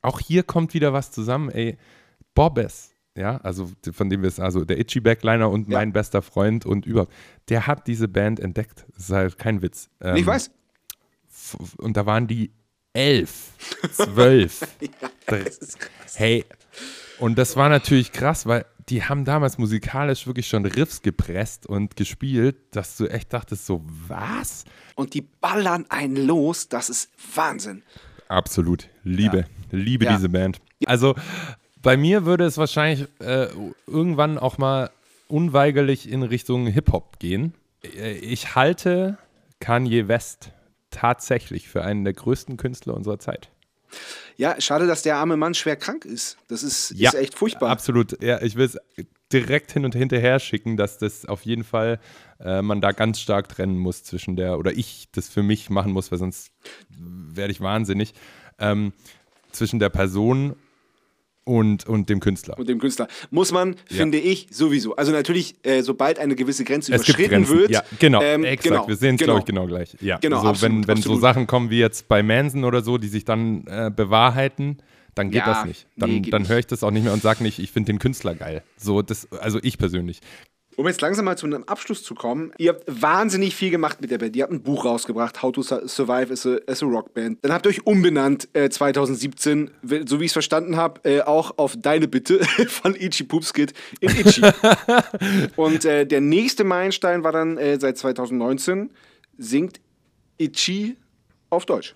Auch 0.00 0.20
hier 0.20 0.44
kommt 0.44 0.74
wieder 0.74 0.92
was 0.92 1.10
zusammen, 1.10 1.50
ey. 1.50 1.76
Bobbes, 2.34 2.89
ja, 3.16 3.36
also 3.38 3.70
von 3.92 4.08
dem 4.08 4.22
wir 4.22 4.28
es, 4.28 4.38
also 4.40 4.64
der 4.64 4.78
Itchy 4.78 5.00
Backliner 5.00 5.50
und 5.50 5.68
Ja. 5.68 5.78
mein 5.78 5.92
bester 5.92 6.22
Freund 6.22 6.64
und 6.66 6.86
überhaupt, 6.86 7.12
der 7.48 7.66
hat 7.66 7.86
diese 7.86 8.08
Band 8.08 8.40
entdeckt. 8.40 8.86
Das 8.94 9.04
ist 9.04 9.10
halt 9.10 9.38
kein 9.38 9.62
Witz. 9.62 9.88
Ähm, 10.00 10.16
ich 10.16 10.26
weiß. 10.26 10.50
Und 11.78 11.96
da 11.96 12.06
waren 12.06 12.26
die 12.26 12.52
elf, 12.92 13.52
zwölf. 13.92 14.66
Das 15.26 15.58
ist 15.58 15.78
krass. 15.78 16.18
Hey, 16.18 16.44
und 17.20 17.38
das 17.38 17.54
war 17.56 17.68
natürlich 17.68 18.10
krass, 18.10 18.46
weil 18.46 18.66
die 18.88 19.04
haben 19.04 19.24
damals 19.24 19.58
musikalisch 19.58 20.26
wirklich 20.26 20.48
schon 20.48 20.66
Riffs 20.66 21.02
gepresst 21.02 21.66
und 21.66 21.94
gespielt, 21.94 22.56
dass 22.72 22.96
du 22.96 23.06
echt 23.06 23.32
dachtest, 23.32 23.66
so, 23.66 23.84
was? 24.08 24.64
Und 24.96 25.14
die 25.14 25.20
ballern 25.20 25.86
einen 25.88 26.16
los, 26.16 26.68
das 26.68 26.90
ist 26.90 27.10
Wahnsinn. 27.36 27.82
Absolut. 28.26 28.88
Liebe. 29.04 29.44
Liebe 29.70 30.06
Ja. 30.06 30.16
diese 30.16 30.28
Band. 30.28 30.60
Also 30.86 31.14
bei 31.82 31.96
mir 31.96 32.24
würde 32.24 32.44
es 32.44 32.58
wahrscheinlich 32.58 33.08
äh, 33.20 33.48
irgendwann 33.86 34.38
auch 34.38 34.58
mal 34.58 34.90
unweigerlich 35.28 36.10
in 36.10 36.22
Richtung 36.22 36.66
Hip-Hop 36.66 37.18
gehen. 37.18 37.54
Äh, 37.82 38.12
Ich 38.18 38.54
halte 38.54 39.18
Kanye 39.60 40.08
West 40.08 40.50
tatsächlich 40.90 41.68
für 41.68 41.82
einen 41.84 42.04
der 42.04 42.14
größten 42.14 42.56
Künstler 42.56 42.94
unserer 42.94 43.18
Zeit. 43.18 43.50
Ja, 44.36 44.60
schade, 44.60 44.86
dass 44.86 45.02
der 45.02 45.16
arme 45.16 45.36
Mann 45.36 45.54
schwer 45.54 45.76
krank 45.76 46.04
ist. 46.04 46.38
Das 46.48 46.62
ist, 46.62 46.92
ist 46.92 47.14
echt 47.14 47.34
furchtbar. 47.34 47.70
Absolut. 47.70 48.22
Ja, 48.22 48.40
ich 48.40 48.56
will 48.56 48.66
es 48.66 48.78
direkt 49.32 49.72
hin 49.72 49.84
und 49.84 49.94
hinterher 49.94 50.38
schicken, 50.38 50.76
dass 50.76 50.98
das 50.98 51.26
auf 51.26 51.44
jeden 51.44 51.64
Fall 51.64 52.00
äh, 52.40 52.62
man 52.62 52.80
da 52.80 52.92
ganz 52.92 53.20
stark 53.20 53.48
trennen 53.48 53.78
muss 53.78 54.02
zwischen 54.02 54.36
der, 54.36 54.58
oder 54.58 54.72
ich 54.72 55.08
das 55.12 55.28
für 55.28 55.42
mich 55.42 55.70
machen 55.70 55.92
muss, 55.92 56.10
weil 56.10 56.18
sonst 56.18 56.52
werde 56.88 57.52
ich 57.52 57.60
wahnsinnig, 57.60 58.14
ähm, 58.58 58.92
zwischen 59.52 59.78
der 59.78 59.88
Person 59.88 60.56
und, 61.44 61.86
und 61.86 62.08
dem 62.08 62.20
Künstler. 62.20 62.58
Und 62.58 62.68
dem 62.68 62.78
Künstler. 62.78 63.08
Muss 63.30 63.50
man, 63.52 63.74
Ja. 63.88 63.96
finde 63.96 64.18
ich, 64.18 64.48
sowieso. 64.50 64.94
Also 64.96 65.12
natürlich, 65.12 65.54
äh, 65.62 65.82
sobald 65.82 66.18
eine 66.18 66.36
gewisse 66.36 66.64
Grenze 66.64 66.92
Es 66.94 67.02
überschritten 67.08 67.48
wird. 67.48 67.70
Ja, 67.70 67.82
genau, 67.98 68.22
ähm, 68.22 68.44
exakt. 68.44 68.62
genau, 68.64 68.88
Wir 68.88 68.96
sehen 68.96 69.14
es, 69.14 69.20
genau. 69.20 69.32
glaube 69.32 69.40
ich, 69.40 69.46
genau 69.46 69.66
gleich. 69.66 69.96
Ja, 70.00 70.18
Genau, 70.18 70.42
so, 70.42 70.48
absolut, 70.48 70.86
wenn, 70.86 70.96
wenn 70.96 71.02
so. 71.02 71.18
Sachen 71.18 71.46
kommen 71.46 71.70
wie 71.70 71.78
jetzt 71.78 72.08
bei 72.08 72.22
Manson 72.22 72.64
oder 72.64 72.82
so, 72.82 72.98
die 72.98 73.08
sich 73.08 73.24
dann 73.24 73.64
äh, 73.66 73.90
bewahrheiten, 73.94 74.78
dann 75.14 75.30
geht 75.30 75.40
Ja, 75.40 75.46
das 75.54 75.64
nicht. 75.64 75.86
Dann, 75.96 76.20
nee, 76.20 76.30
dann 76.30 76.48
höre 76.48 76.58
ich 76.58 76.66
das 76.66 76.84
auch 76.84 76.90
nicht 76.92 77.02
mehr 77.04 77.12
und 77.12 77.22
sage 77.22 77.42
nicht, 77.42 77.58
ich 77.58 77.72
finde 77.72 77.92
den 77.92 77.98
Künstler 77.98 78.34
geil. 78.34 78.62
So, 78.76 79.02
das, 79.02 79.30
also 79.32 79.58
ich 79.62 79.76
persönlich. 79.76 80.20
Um 80.80 80.86
jetzt 80.86 81.02
langsam 81.02 81.26
mal 81.26 81.36
zu 81.36 81.44
einem 81.44 81.64
Abschluss 81.64 82.02
zu 82.02 82.14
kommen, 82.14 82.52
ihr 82.56 82.70
habt 82.70 82.84
wahnsinnig 82.86 83.54
viel 83.54 83.70
gemacht 83.70 84.00
mit 84.00 84.10
der 84.10 84.16
Band. 84.16 84.34
Ihr 84.34 84.44
habt 84.44 84.52
ein 84.54 84.62
Buch 84.62 84.86
rausgebracht, 84.86 85.42
How 85.42 85.52
to 85.52 85.60
Su- 85.60 85.86
Survive 85.86 86.32
as 86.32 86.46
a, 86.46 86.56
as 86.66 86.82
a 86.82 86.86
Rock 86.86 87.12
Band. 87.12 87.38
Dann 87.42 87.52
habt 87.52 87.66
ihr 87.66 87.68
euch 87.68 87.86
umbenannt 87.86 88.48
äh, 88.54 88.70
2017, 88.70 89.70
w- 89.82 90.04
so 90.06 90.20
wie 90.20 90.24
ich 90.24 90.30
es 90.30 90.32
verstanden 90.32 90.78
habe, 90.78 91.00
äh, 91.04 91.20
auch 91.20 91.58
auf 91.58 91.76
deine 91.76 92.08
Bitte 92.08 92.42
von 92.68 92.94
Itchy 92.94 93.24
Poopskid 93.24 93.74
in 94.00 94.08
Itchy. 94.10 94.40
Und 95.56 95.84
äh, 95.84 96.06
der 96.06 96.22
nächste 96.22 96.64
Meilenstein 96.64 97.24
war 97.24 97.32
dann 97.32 97.58
äh, 97.58 97.78
seit 97.78 97.98
2019, 97.98 98.90
singt 99.36 99.80
Itchy 100.38 100.96
auf 101.50 101.66
Deutsch. 101.66 101.94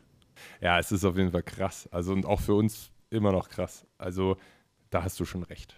Ja, 0.61 0.79
es 0.79 0.93
ist 0.93 1.05
auf 1.07 1.17
jeden 1.17 1.31
Fall 1.33 1.43
krass. 1.43 1.89
Also 1.91 2.13
und 2.13 2.27
auch 2.27 2.41
für 2.43 2.53
uns 2.55 2.91
immer 3.09 3.33
noch 3.33 3.49
krass. 3.49 3.87
Also 3.97 4.37
da 4.91 5.05
hast 5.05 5.19
du 5.21 5.25
schon 5.25 5.43
recht. 5.43 5.75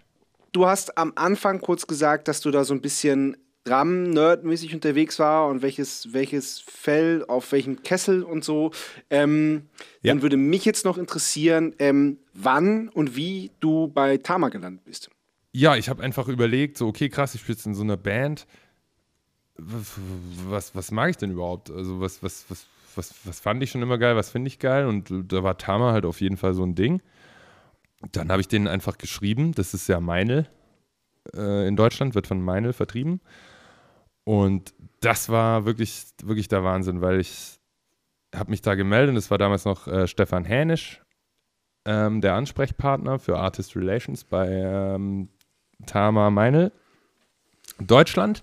Du 0.56 0.66
hast 0.66 0.96
am 0.96 1.12
Anfang 1.16 1.60
kurz 1.60 1.86
gesagt, 1.86 2.28
dass 2.28 2.40
du 2.40 2.50
da 2.50 2.64
so 2.64 2.72
ein 2.72 2.80
bisschen 2.80 3.36
Drum-Nerd-mäßig 3.64 4.72
unterwegs 4.72 5.18
war 5.18 5.48
und 5.48 5.60
welches, 5.60 6.14
welches 6.14 6.60
Fell 6.60 7.26
auf 7.28 7.52
welchem 7.52 7.82
Kessel 7.82 8.22
und 8.22 8.42
so. 8.42 8.70
Ähm, 9.10 9.66
Ja. 10.00 10.14
Dann 10.14 10.22
würde 10.22 10.38
mich 10.38 10.64
jetzt 10.64 10.86
noch 10.86 10.96
interessieren, 10.96 11.74
ähm, 11.78 12.16
wann 12.32 12.88
und 12.88 13.16
wie 13.16 13.50
du 13.60 13.88
bei 13.88 14.16
Tama 14.16 14.48
gelandet 14.48 14.82
bist. 14.86 15.10
Ja, 15.52 15.76
ich 15.76 15.90
habe 15.90 16.02
einfach 16.02 16.26
überlegt, 16.26 16.78
so, 16.78 16.86
okay, 16.86 17.10
krass, 17.10 17.34
ich 17.34 17.42
spiele 17.42 17.56
jetzt 17.56 17.66
in 17.66 17.74
so 17.74 17.82
einer 17.82 17.98
Band. 17.98 18.46
Was, 19.58 19.92
was, 20.48 20.74
was 20.74 20.90
mag 20.90 21.10
ich 21.10 21.18
denn 21.18 21.32
überhaupt? 21.32 21.70
Also, 21.70 22.00
was, 22.00 22.22
was, 22.22 22.46
was, 22.48 22.66
was, 22.94 23.14
was 23.24 23.40
fand 23.40 23.62
ich 23.62 23.72
schon 23.72 23.82
immer 23.82 23.98
geil, 23.98 24.16
was 24.16 24.30
finde 24.30 24.48
ich 24.48 24.58
geil? 24.58 24.86
Und 24.86 25.12
da 25.28 25.42
war 25.42 25.58
Tama 25.58 25.92
halt 25.92 26.06
auf 26.06 26.22
jeden 26.22 26.38
Fall 26.38 26.54
so 26.54 26.64
ein 26.64 26.74
Ding. 26.74 27.02
Dann 28.12 28.30
habe 28.30 28.40
ich 28.40 28.48
denen 28.48 28.68
einfach 28.68 28.98
geschrieben, 28.98 29.52
das 29.52 29.74
ist 29.74 29.88
ja 29.88 30.00
Meinl 30.00 30.46
äh, 31.34 31.66
in 31.66 31.76
Deutschland, 31.76 32.14
wird 32.14 32.26
von 32.26 32.42
Meinl 32.42 32.72
vertrieben. 32.72 33.20
Und 34.24 34.74
das 35.00 35.28
war 35.28 35.64
wirklich, 35.64 36.06
wirklich 36.22 36.48
der 36.48 36.64
Wahnsinn, 36.64 37.00
weil 37.00 37.20
ich 37.20 37.58
habe 38.34 38.50
mich 38.50 38.60
da 38.60 38.74
gemeldet 38.74 39.16
es 39.16 39.30
war 39.30 39.38
damals 39.38 39.64
noch 39.64 39.86
äh, 39.86 40.06
Stefan 40.06 40.44
Hänisch, 40.44 41.02
ähm, 41.84 42.20
der 42.20 42.34
Ansprechpartner 42.34 43.18
für 43.18 43.38
Artist 43.38 43.76
Relations 43.76 44.24
bei 44.24 44.48
ähm, 44.48 45.28
Tama 45.86 46.30
Meinl 46.30 46.72
Deutschland. 47.78 48.42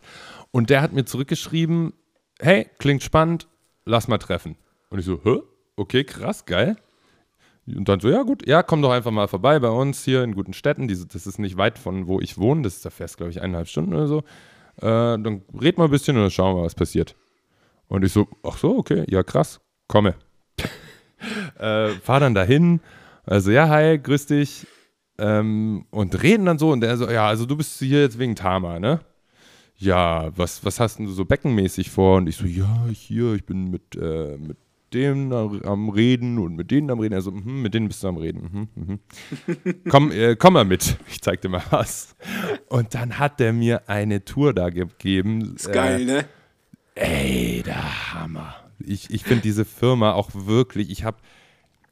Und 0.52 0.70
der 0.70 0.82
hat 0.82 0.94
mir 0.94 1.06
zurückgeschrieben, 1.06 1.94
hey, 2.40 2.70
klingt 2.78 3.04
spannend, 3.04 3.48
lass 3.86 4.08
mal 4.08 4.20
treffen. 4.20 4.56
Und 4.90 5.00
ich 5.00 5.06
so, 5.06 5.20
hä? 5.24 5.42
Okay, 5.76 6.04
krass, 6.04 6.46
geil. 6.46 6.78
Und 7.66 7.88
dann 7.88 8.00
so, 8.00 8.10
ja 8.10 8.24
gut, 8.24 8.46
ja, 8.46 8.62
komm 8.62 8.82
doch 8.82 8.92
einfach 8.92 9.12
mal 9.12 9.28
vorbei 9.28 9.60
bei 9.60 9.70
uns 9.70 10.04
hier 10.04 10.24
in 10.24 10.36
guten 10.36 10.54
Städten. 10.54 10.88
Diese, 10.88 11.08
das 11.08 11.26
ist 11.26 11.40
nicht 11.40 11.58
weit 11.58 11.80
von 11.80 12.08
wo 12.08 12.20
ich 12.20 12.38
wohne, 12.38 12.64
das 12.64 12.76
ist 12.76 12.86
da 12.86 12.90
fest, 12.90 13.18
glaube 13.18 13.32
ich, 13.32 13.42
eineinhalb 13.42 13.68
Stunden 13.68 13.94
oder 13.94 14.08
so. 14.08 14.20
Äh, 14.78 15.18
dann 15.20 15.44
red 15.60 15.78
mal 15.78 15.86
ein 15.86 15.92
bisschen 15.92 16.18
und 16.18 16.24
dann 16.24 16.32
schauen 16.32 16.58
wir, 16.58 16.64
was 16.64 16.76
passiert. 16.76 17.16
Und 17.88 18.04
ich 18.04 18.12
so, 18.12 18.28
ach 18.44 18.58
so, 18.58 18.78
okay, 18.78 19.06
ja 19.08 19.24
krass, 19.24 19.62
komme. 19.88 20.16
äh, 21.60 21.90
fahr 21.90 22.20
dann 22.20 22.34
dahin, 22.34 22.82
also 23.26 23.52
ja, 23.52 23.70
hi, 23.70 23.98
grüß 23.98 24.26
dich. 24.26 24.68
Ähm, 25.18 25.86
und 25.92 26.22
reden 26.24 26.46
dann 26.46 26.58
so 26.58 26.72
und 26.72 26.82
der 26.82 26.98
so, 26.98 27.10
ja, 27.10 27.28
also 27.28 27.46
du 27.46 27.56
bist 27.56 27.78
hier 27.80 28.02
jetzt 28.02 28.18
wegen 28.18 28.36
Tama, 28.36 28.80
ne? 28.80 29.00
Ja, 29.78 30.36
was, 30.36 30.66
was 30.66 30.80
hast 30.80 30.98
denn 30.98 31.06
du 31.06 31.12
so 31.12 31.26
beckenmäßig 31.26 31.92
vor? 31.92 32.18
Und 32.18 32.28
ich 32.28 32.38
so, 32.38 32.46
ja, 32.46 32.88
hier, 32.92 33.34
ich 33.34 33.46
bin 33.46 33.70
mit, 33.70 33.96
äh, 33.96 34.38
mit 34.38 34.58
dem 34.94 35.32
am 35.32 35.90
Reden 35.90 36.40
und 36.40 36.56
mit 36.56 36.72
denen 36.72 36.90
am 36.92 37.00
Reden. 37.00 37.14
Also, 37.14 37.32
mhm, 37.32 37.62
mit 37.62 37.74
denen 37.74 37.88
bist 37.88 38.04
du 38.04 38.08
am 38.08 38.18
Reden. 38.18 38.70
Mhm, 38.76 38.86
mhm. 38.86 39.00
komm, 39.90 40.12
äh, 40.12 40.36
komm 40.36 40.54
mal 40.54 40.66
mit. 40.66 40.98
Ich 41.08 41.22
zeig 41.22 41.42
dir 41.42 41.50
mal 41.50 41.64
was. 41.70 42.16
Und 42.70 42.94
dann 42.94 43.20
hat 43.20 43.40
der 43.40 43.54
mir 43.54 43.90
eine 43.90 44.26
Tour 44.26 44.54
da 44.54 44.70
gegeben. 44.70 45.56
Ist 45.56 45.72
geil, 45.72 46.06
ne? 46.06 46.26
Ey, 46.96 47.64
der 47.66 48.14
Hammer. 48.14 48.56
Ich, 48.80 49.10
ich 49.10 49.24
finde 49.24 49.42
diese 49.42 49.66
Firma 49.66 50.14
auch 50.14 50.32
wirklich, 50.34 50.90
ich 50.90 51.04
habe, 51.04 51.18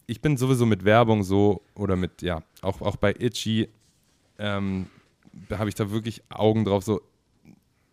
ich 0.08 0.22
bin 0.22 0.38
sowieso 0.38 0.66
mit 0.66 0.84
Werbung 0.84 1.24
so 1.24 1.64
oder 1.74 1.96
mit, 1.96 2.22
ja, 2.22 2.44
auch, 2.62 2.82
auch 2.82 2.98
bei 2.98 3.14
Itchy, 3.18 3.70
ähm, 4.38 4.88
da 5.50 5.60
habe 5.60 5.70
ich 5.70 5.76
da 5.76 5.92
wirklich 5.92 6.24
Augen 6.30 6.66
drauf, 6.66 6.84
so 6.84 7.02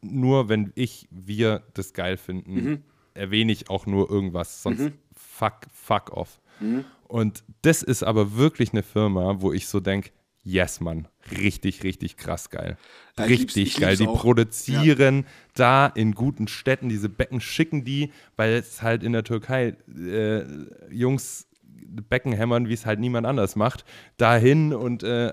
nur 0.00 0.48
wenn 0.48 0.72
ich, 0.74 1.08
wir 1.10 1.62
das 1.74 1.92
geil 1.92 2.16
finden, 2.16 2.54
mhm. 2.54 2.82
Erwähne 3.18 3.52
ich 3.52 3.70
auch 3.70 3.86
nur 3.86 4.10
irgendwas, 4.10 4.62
sonst 4.62 4.80
mhm. 4.80 4.92
fuck, 5.14 5.66
fuck 5.72 6.10
off. 6.10 6.40
Mhm. 6.60 6.84
Und 7.06 7.42
das 7.62 7.82
ist 7.82 8.02
aber 8.02 8.36
wirklich 8.36 8.72
eine 8.72 8.82
Firma, 8.82 9.40
wo 9.40 9.52
ich 9.52 9.66
so 9.66 9.80
denke, 9.80 10.10
yes, 10.42 10.80
Mann, 10.80 11.08
richtig, 11.30 11.82
richtig 11.82 12.16
krass 12.16 12.50
geil. 12.50 12.76
Ja, 13.18 13.24
richtig 13.24 13.76
geil. 13.76 13.96
Die 13.96 14.06
auch. 14.06 14.18
produzieren 14.18 15.18
ja. 15.18 15.24
da 15.54 15.86
in 15.86 16.12
guten 16.12 16.48
Städten, 16.48 16.88
diese 16.88 17.08
Becken 17.08 17.40
schicken 17.40 17.84
die, 17.84 18.12
weil 18.36 18.54
es 18.54 18.82
halt 18.82 19.02
in 19.02 19.12
der 19.12 19.24
Türkei 19.24 19.76
äh, 19.96 20.44
Jungs 20.90 21.46
Becken 22.08 22.32
hämmern, 22.32 22.68
wie 22.68 22.74
es 22.74 22.86
halt 22.86 23.00
niemand 23.00 23.26
anders 23.26 23.56
macht, 23.56 23.84
dahin 24.18 24.74
und 24.74 25.02
äh, 25.02 25.32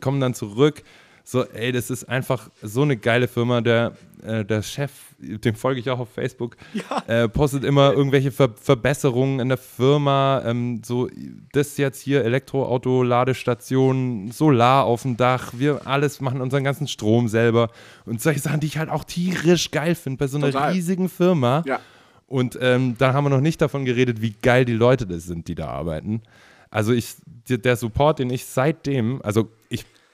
kommen 0.00 0.20
dann 0.20 0.34
zurück 0.34 0.82
so, 1.28 1.44
ey, 1.44 1.72
das 1.72 1.90
ist 1.90 2.08
einfach 2.08 2.50
so 2.62 2.82
eine 2.82 2.96
geile 2.96 3.26
Firma. 3.26 3.60
Der, 3.60 3.96
äh, 4.22 4.44
der 4.44 4.62
Chef, 4.62 4.92
dem 5.18 5.56
folge 5.56 5.80
ich 5.80 5.90
auch 5.90 5.98
auf 5.98 6.08
Facebook, 6.08 6.56
ja. 6.72 7.02
äh, 7.08 7.28
postet 7.28 7.64
immer 7.64 7.92
irgendwelche 7.94 8.30
Ver 8.30 8.50
Verbesserungen 8.54 9.40
in 9.40 9.48
der 9.48 9.58
Firma. 9.58 10.44
Ähm, 10.46 10.82
so, 10.84 11.08
das 11.50 11.78
jetzt 11.78 12.00
hier, 12.00 12.24
Elektroauto, 12.24 13.02
Ladestation, 13.02 14.30
Solar 14.30 14.84
auf 14.84 15.02
dem 15.02 15.16
Dach. 15.16 15.52
Wir 15.56 15.84
alles 15.84 16.20
machen 16.20 16.40
unseren 16.40 16.62
ganzen 16.62 16.86
Strom 16.86 17.26
selber. 17.26 17.70
Und 18.04 18.22
solche 18.22 18.38
Sachen, 18.38 18.60
die 18.60 18.68
ich 18.68 18.78
halt 18.78 18.90
auch 18.90 19.02
tierisch 19.02 19.72
geil 19.72 19.96
finde 19.96 20.18
bei 20.18 20.28
so 20.28 20.38
einer 20.38 20.52
Total. 20.52 20.74
riesigen 20.74 21.08
Firma. 21.08 21.64
Ja. 21.66 21.80
Und 22.28 22.56
ähm, 22.62 22.94
dann 22.98 23.14
haben 23.14 23.24
wir 23.24 23.30
noch 23.30 23.40
nicht 23.40 23.60
davon 23.60 23.84
geredet, 23.84 24.22
wie 24.22 24.30
geil 24.42 24.64
die 24.64 24.74
Leute 24.74 25.08
das 25.08 25.24
sind, 25.24 25.48
die 25.48 25.56
da 25.56 25.66
arbeiten. 25.66 26.22
Also 26.70 26.92
ich, 26.92 27.16
der 27.48 27.74
Support, 27.74 28.20
den 28.20 28.30
ich 28.30 28.44
seitdem, 28.44 29.20
also 29.22 29.48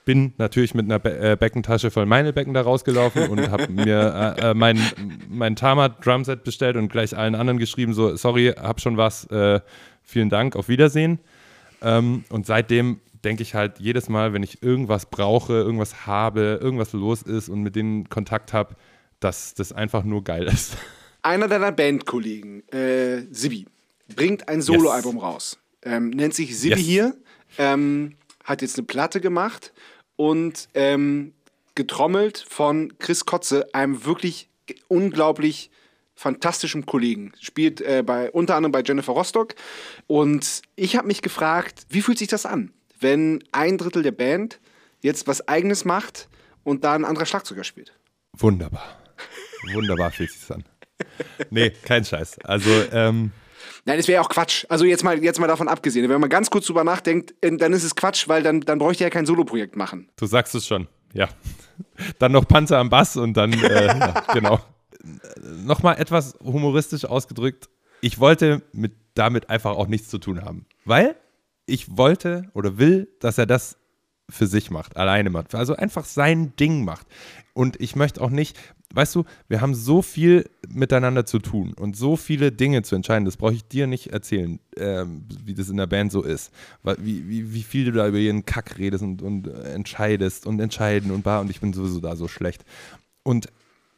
bin 0.04 0.32
natürlich 0.38 0.74
mit 0.74 0.86
einer 0.86 0.98
Be 0.98 1.18
äh, 1.18 1.36
Beckentasche 1.36 1.90
voll 1.90 2.06
Meinelbecken 2.06 2.54
da 2.54 2.62
rausgelaufen 2.62 3.28
und 3.28 3.50
habe 3.50 3.68
mir 3.68 4.36
äh, 4.38 4.50
äh, 4.50 4.54
mein, 4.54 4.80
mein 5.28 5.56
Tama-Drumset 5.56 6.44
bestellt 6.44 6.76
und 6.76 6.90
gleich 6.90 7.16
allen 7.16 7.34
anderen 7.34 7.58
geschrieben, 7.58 7.94
so, 7.94 8.16
sorry, 8.16 8.52
hab 8.56 8.80
schon 8.80 8.96
was, 8.96 9.26
äh, 9.26 9.60
vielen 10.02 10.28
Dank, 10.28 10.56
auf 10.56 10.68
Wiedersehen. 10.68 11.18
Ähm, 11.82 12.24
und 12.30 12.46
seitdem 12.46 13.00
denke 13.24 13.42
ich 13.42 13.54
halt 13.54 13.78
jedes 13.78 14.08
Mal, 14.08 14.32
wenn 14.32 14.42
ich 14.42 14.62
irgendwas 14.62 15.06
brauche, 15.06 15.52
irgendwas 15.52 16.06
habe, 16.06 16.58
irgendwas 16.60 16.92
los 16.92 17.22
ist 17.22 17.48
und 17.48 17.62
mit 17.62 17.76
denen 17.76 18.08
Kontakt 18.08 18.52
habe, 18.52 18.74
dass 19.20 19.54
das 19.54 19.72
einfach 19.72 20.04
nur 20.04 20.24
geil 20.24 20.44
ist. 20.44 20.76
Einer 21.22 21.46
deiner 21.46 21.70
Bandkollegen, 21.70 22.68
äh, 22.70 23.22
Sibi, 23.30 23.66
bringt 24.14 24.48
ein 24.48 24.60
Soloalbum 24.60 25.14
yes. 25.16 25.22
raus. 25.22 25.58
Ähm, 25.84 26.10
nennt 26.10 26.34
sich 26.34 26.58
Sibi 26.58 26.74
yes. 26.74 26.84
hier. 26.84 27.16
Ähm, 27.58 28.14
hat 28.44 28.62
jetzt 28.62 28.78
eine 28.78 28.86
Platte 28.86 29.20
gemacht 29.20 29.72
und 30.16 30.68
ähm, 30.74 31.32
getrommelt 31.74 32.44
von 32.48 32.96
Chris 32.98 33.24
Kotze, 33.24 33.66
einem 33.72 34.04
wirklich 34.04 34.48
unglaublich 34.88 35.70
fantastischen 36.14 36.86
Kollegen. 36.86 37.32
Spielt 37.40 37.80
äh, 37.80 38.02
bei, 38.04 38.30
unter 38.30 38.54
anderem 38.54 38.72
bei 38.72 38.82
Jennifer 38.82 39.12
Rostock. 39.12 39.54
Und 40.06 40.62
ich 40.76 40.96
habe 40.96 41.06
mich 41.06 41.22
gefragt, 41.22 41.86
wie 41.88 42.02
fühlt 42.02 42.18
sich 42.18 42.28
das 42.28 42.46
an, 42.46 42.72
wenn 43.00 43.42
ein 43.52 43.78
Drittel 43.78 44.02
der 44.02 44.12
Band 44.12 44.60
jetzt 45.00 45.26
was 45.26 45.48
Eigenes 45.48 45.84
macht 45.84 46.28
und 46.62 46.84
da 46.84 46.94
ein 46.94 47.04
anderer 47.04 47.26
Schlagzeuger 47.26 47.64
spielt? 47.64 47.92
Wunderbar. 48.34 48.98
Wunderbar 49.72 50.10
fühlt 50.12 50.30
sich 50.30 50.40
das 50.40 50.52
an. 50.52 50.64
Nee, 51.50 51.70
kein 51.70 52.04
Scheiß. 52.04 52.38
Also, 52.44 52.70
ähm, 52.92 53.32
Nein, 53.84 53.96
das 53.96 54.08
wäre 54.08 54.16
ja 54.16 54.20
auch 54.22 54.28
Quatsch. 54.28 54.64
Also 54.68 54.84
jetzt 54.84 55.04
mal, 55.04 55.22
jetzt 55.22 55.40
mal 55.40 55.46
davon 55.46 55.68
abgesehen. 55.68 56.08
Wenn 56.08 56.20
man 56.20 56.30
ganz 56.30 56.50
kurz 56.50 56.66
drüber 56.66 56.84
nachdenkt, 56.84 57.34
dann 57.40 57.72
ist 57.72 57.84
es 57.84 57.94
Quatsch, 57.94 58.28
weil 58.28 58.42
dann, 58.42 58.60
dann 58.60 58.78
bräuchte 58.78 59.04
er 59.04 59.06
ja 59.06 59.10
kein 59.10 59.26
Soloprojekt 59.26 59.76
machen. 59.76 60.08
Du 60.16 60.26
sagst 60.26 60.54
es 60.54 60.66
schon, 60.66 60.88
ja. 61.12 61.28
Dann 62.18 62.32
noch 62.32 62.46
Panzer 62.46 62.78
am 62.78 62.90
Bass 62.90 63.16
und 63.16 63.36
dann, 63.36 63.52
äh, 63.52 63.86
ja, 63.98 64.24
genau. 64.32 64.60
Nochmal 65.42 65.98
etwas 65.98 66.36
humoristisch 66.42 67.04
ausgedrückt. 67.04 67.68
Ich 68.00 68.20
wollte 68.20 68.62
mit, 68.72 68.92
damit 69.14 69.50
einfach 69.50 69.72
auch 69.72 69.88
nichts 69.88 70.08
zu 70.08 70.18
tun 70.18 70.42
haben. 70.42 70.66
Weil 70.84 71.16
ich 71.66 71.96
wollte 71.96 72.50
oder 72.54 72.78
will, 72.78 73.08
dass 73.20 73.38
er 73.38 73.46
das 73.46 73.78
für 74.28 74.46
sich 74.46 74.70
macht, 74.70 74.96
alleine 74.96 75.30
macht. 75.30 75.54
Also 75.54 75.76
einfach 75.76 76.04
sein 76.04 76.54
Ding 76.56 76.84
macht. 76.84 77.06
Und 77.54 77.80
ich 77.80 77.96
möchte 77.96 78.20
auch 78.20 78.30
nicht, 78.30 78.58
weißt 78.94 79.14
du, 79.14 79.24
wir 79.48 79.60
haben 79.60 79.74
so 79.74 80.02
viel 80.02 80.48
miteinander 80.68 81.26
zu 81.26 81.38
tun 81.38 81.74
und 81.74 81.96
so 81.96 82.16
viele 82.16 82.52
Dinge 82.52 82.82
zu 82.82 82.94
entscheiden. 82.94 83.24
Das 83.24 83.36
brauche 83.36 83.54
ich 83.54 83.66
dir 83.66 83.86
nicht 83.86 84.08
erzählen, 84.08 84.60
ähm, 84.76 85.24
wie 85.44 85.54
das 85.54 85.68
in 85.68 85.76
der 85.76 85.86
Band 85.86 86.12
so 86.12 86.22
ist. 86.22 86.52
Wie, 86.98 87.28
wie, 87.28 87.52
wie 87.52 87.62
viel 87.62 87.86
du 87.86 87.92
da 87.92 88.08
über 88.08 88.18
jeden 88.18 88.44
Kack 88.44 88.78
redest 88.78 89.02
und, 89.02 89.22
und 89.22 89.46
entscheidest 89.46 90.46
und 90.46 90.60
entscheiden 90.60 91.10
und 91.10 91.22
bar 91.22 91.40
und 91.40 91.50
ich 91.50 91.60
bin 91.60 91.72
sowieso 91.72 92.00
da 92.00 92.16
so 92.16 92.28
schlecht. 92.28 92.64
Und 93.22 93.48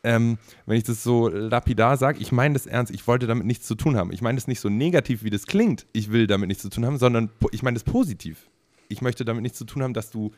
ähm, 0.05 0.39
wenn 0.67 0.77
ich 0.77 0.85
das 0.85 1.03
so 1.03 1.29
lapidar 1.29 1.97
sage, 1.97 2.21
ich 2.21 2.31
meine 2.31 2.53
das 2.53 2.67
ernst, 2.67 2.93
ich 2.93 3.07
wollte 3.07 3.27
damit 3.27 3.47
nichts 3.47 3.67
zu 3.67 3.75
tun 3.75 3.97
haben. 3.97 4.13
Ich 4.13 4.21
meine 4.21 4.37
das 4.37 4.47
nicht 4.47 4.61
so 4.61 4.69
negativ, 4.69 5.25
wie 5.25 5.31
das 5.31 5.47
klingt, 5.47 5.87
ich 5.93 6.13
will 6.13 6.27
damit 6.27 6.49
nichts 6.49 6.63
zu 6.63 6.69
tun 6.69 6.85
haben, 6.85 6.99
sondern 6.99 7.31
ich 7.53 7.63
meine 7.63 7.75
das 7.75 7.85
positiv. 7.85 8.51
Ich 8.89 9.01
möchte 9.01 9.25
damit 9.25 9.43
nichts 9.43 9.59
zu 9.59 9.65
tun 9.65 9.83
haben, 9.83 9.95
dass 9.95 10.11
du 10.11 10.33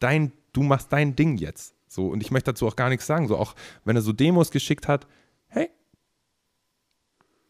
dein, 0.00 0.32
du 0.52 0.62
machst 0.62 0.92
dein 0.92 1.16
Ding 1.16 1.38
jetzt. 1.38 1.74
So, 1.90 2.06
und 2.06 2.22
ich 2.22 2.30
möchte 2.30 2.52
dazu 2.52 2.68
auch 2.68 2.76
gar 2.76 2.88
nichts 2.88 3.06
sagen. 3.06 3.26
So, 3.26 3.36
auch 3.36 3.56
wenn 3.84 3.96
er 3.96 4.02
so 4.02 4.12
Demos 4.12 4.52
geschickt 4.52 4.86
hat, 4.86 5.08
hey, 5.48 5.68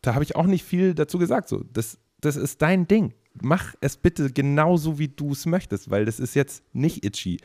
da 0.01 0.15
habe 0.15 0.25
ich 0.25 0.35
auch 0.35 0.47
nicht 0.47 0.65
viel 0.65 0.95
dazu 0.95 1.19
gesagt. 1.19 1.49
So, 1.49 1.63
das, 1.71 1.99
das 2.23 2.37
ist 2.37 2.63
dein 2.63 2.89
Ding. 2.89 3.13
Mach 3.43 3.75
es 3.83 3.99
bitte 3.99 4.33
genauso, 4.33 4.99
wie 4.99 5.09
du 5.09 5.33
es 5.33 5.45
möchtest, 5.45 5.91
weil 5.91 6.07
das 6.07 6.19
ist 6.19 6.35
jetzt 6.35 6.65
nicht 6.73 7.05
itchy. 7.05 7.39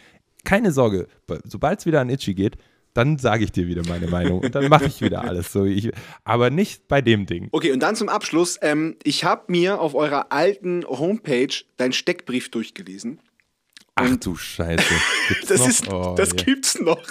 Keine 0.45 0.71
Sorge, 0.71 1.07
sobald 1.43 1.79
es 1.79 1.85
wieder 1.85 1.99
an 1.99 2.09
itchy 2.09 2.33
geht, 2.33 2.57
dann 2.93 3.17
sage 3.17 3.43
ich 3.43 3.51
dir 3.51 3.67
wieder 3.67 3.85
meine 3.89 4.07
Meinung 4.07 4.39
und 4.39 4.55
dann 4.55 4.69
mache 4.69 4.85
ich 4.85 5.01
wieder 5.01 5.25
alles 5.25 5.51
so. 5.51 5.65
Ich, 5.65 5.91
aber 6.23 6.49
nicht 6.49 6.87
bei 6.87 7.01
dem 7.01 7.25
Ding. 7.25 7.49
Okay, 7.51 7.73
und 7.73 7.81
dann 7.81 7.97
zum 7.97 8.07
Abschluss. 8.07 8.57
Ähm, 8.61 8.95
ich 9.03 9.25
habe 9.25 9.51
mir 9.51 9.81
auf 9.81 9.95
eurer 9.95 10.31
alten 10.31 10.85
Homepage 10.85 11.53
deinen 11.75 11.91
Steckbrief 11.91 12.49
durchgelesen. 12.51 13.19
Ach 13.97 14.13
du 14.17 14.35
Scheiße. 14.35 14.83
Gibt's 15.29 15.47
das 15.51 15.59
noch? 15.59 15.67
ist, 15.67 15.91
oh, 15.91 16.15
das 16.17 16.33
yeah. 16.33 16.43
gibt's 16.43 16.77
noch. 16.81 17.01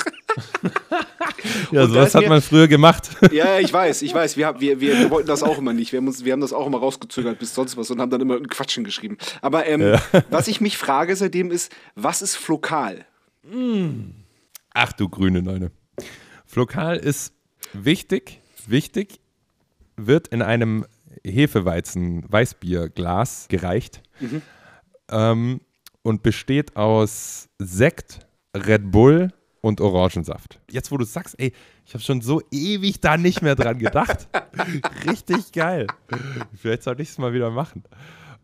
ja, 1.73 1.87
sowas 1.87 2.15
hat 2.15 2.29
man 2.29 2.43
früher 2.43 2.69
gemacht. 2.69 3.09
ja, 3.33 3.59
ich 3.59 3.73
weiß, 3.73 4.03
ich 4.03 4.13
weiß. 4.13 4.37
Wir, 4.37 4.61
wir, 4.61 4.81
wir, 4.81 4.99
wir, 4.99 5.11
wollten 5.11 5.29
das 5.29 5.43
auch 5.43 5.57
immer 5.57 5.73
nicht. 5.73 5.93
Wir 5.93 5.97
haben, 5.99 6.09
uns, 6.09 6.27
wir 6.27 6.33
haben 6.33 6.43
das 6.43 6.53
auch 6.53 6.67
immer 6.67 6.77
rausgezögert 6.79 7.39
bis 7.39 7.55
sonst 7.55 7.79
was 7.79 7.91
und 7.91 8.03
haben 8.03 8.11
dann 8.11 8.21
immer 8.21 8.37
einen 8.37 8.49
Quatschen 8.49 8.85
geschrieben. 8.85 9.17
Aber 9.41 9.67
ähm, 9.67 9.81
ja. 9.81 10.03
was 10.29 10.47
ich 10.47 10.61
mich 10.61 10.77
frage 10.77 11.17
seitdem 11.17 11.51
ist, 11.51 11.73
was 11.95 12.21
ist 12.21 12.37
Flokal? 12.37 13.07
Ach 14.75 14.93
du 14.93 15.09
grüne 15.09 15.41
Neune. 15.41 15.71
Flokal 16.45 16.99
ist 16.99 17.33
wichtig, 17.73 18.43
wichtig, 18.67 19.21
wird 19.97 20.29
in 20.29 20.43
einem 20.43 20.85
Hefeweizen-Weißbierglas 21.25 23.49
gereicht. 23.49 24.03
Mhm. 24.21 24.43
Ähm, 25.11 25.61
und 26.05 26.23
besteht 26.23 26.77
aus 26.77 27.49
Sekt, 27.59 28.21
Red 28.55 28.93
Bull 28.93 29.33
und 29.63 29.81
Orangensaft. 29.81 30.61
Jetzt, 30.71 30.93
wo 30.93 30.99
du 30.99 31.05
sagst, 31.05 31.35
ey, 31.39 31.53
ich 31.87 31.95
habe 31.95 32.05
schon 32.05 32.21
so 32.21 32.43
ewig 32.51 33.01
da 33.01 33.17
nicht 33.17 33.43
mehr 33.43 33.57
dran 33.57 33.79
gedacht. 33.79 34.29
Richtig 35.09 35.51
geil. 35.53 35.87
Vielleicht 36.55 36.83
sollte 36.85 37.03
ich 37.03 37.09
es 37.09 37.19
mal 37.19 37.33
wieder 37.33 37.51
machen. 37.51 37.83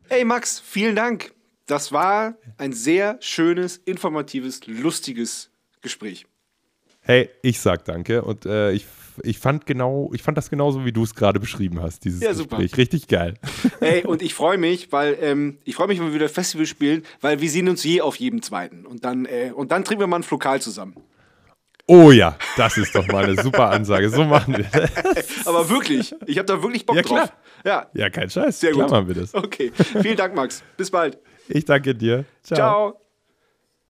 Hey 0.09 0.25
Max, 0.25 0.59
vielen 0.59 0.97
Dank. 0.97 1.33
Das 1.67 1.93
war 1.93 2.35
ein 2.57 2.73
sehr 2.73 3.19
schönes, 3.21 3.77
informatives, 3.77 4.67
lustiges 4.67 5.51
Gespräch. 5.83 6.27
Hey, 7.01 7.29
ich 7.43 7.61
sag 7.61 7.85
danke 7.85 8.23
und 8.23 8.47
äh, 8.47 8.73
ich 8.73 8.87
ich 9.25 9.39
fand 9.39 9.67
genau, 9.67 10.11
ich 10.15 10.23
fand 10.23 10.39
das 10.39 10.51
genauso, 10.51 10.85
wie 10.85 10.93
du 10.93 11.03
es 11.03 11.15
gerade 11.15 11.41
beschrieben 11.41 11.81
hast, 11.81 12.05
dieses 12.05 12.21
ja, 12.21 12.35
super. 12.35 12.59
Gespräch. 12.59 12.79
Richtig 12.79 13.09
geil. 13.09 13.35
Ey, 13.81 14.05
und 14.05 14.23
ich 14.23 14.35
freue 14.35 14.59
mich, 14.59 14.93
weil 14.93 15.19
ähm, 15.21 15.59
ich 15.65 15.75
freue 15.75 15.89
mich, 15.89 15.99
wenn 15.99 16.07
wir 16.07 16.15
wieder 16.15 16.29
Festival 16.29 16.67
spielen, 16.67 17.03
weil 17.21 17.41
wir 17.41 17.51
sehen 17.51 17.69
uns 17.69 17.85
je 17.85 18.01
auf 18.01 18.17
jedem 18.17 18.43
zweiten. 18.43 18.87
Und 18.87 19.05
dann, 19.05 19.27
äh, 19.27 19.53
und 19.55 19.73
dann 19.73 19.85
trinken 19.85 20.03
wir 20.03 20.07
mal 20.07 20.17
ein 20.17 20.23
Flokal 20.23 20.61
zusammen. 20.61 20.95
Oh 21.87 22.13
ja, 22.13 22.37
das 22.57 22.77
ist 22.77 22.95
doch 22.95 23.07
mal 23.09 23.25
eine 23.25 23.43
super 23.43 23.71
Ansage. 23.71 24.11
So 24.11 24.25
machen 24.25 24.57
wir 24.57 24.65
das. 24.65 24.91
Aber 25.47 25.69
wirklich, 25.69 26.15
ich 26.27 26.39
habe 26.39 26.47
da 26.47 26.63
wirklich 26.63 26.87
Bock 26.87 26.95
ja, 26.95 27.03
drauf. 27.03 27.33
Ja. 27.65 27.87
ja, 27.95 28.11
kein 28.11 28.31
Scheiß. 28.31 28.61
Sehr 28.61 28.71
klar 28.71 28.87
gut. 28.87 28.93
machen 28.93 29.09
wir 29.09 29.15
das. 29.17 29.35
Okay, 29.35 29.73
vielen 29.75 30.17
Dank, 30.17 30.37
Max. 30.37 30.63
Bis 30.77 30.91
bald. 30.91 31.19
Ich 31.49 31.65
danke 31.65 31.95
dir. 31.95 32.25
Ciao. 32.43 32.57
Ciao. 32.57 33.10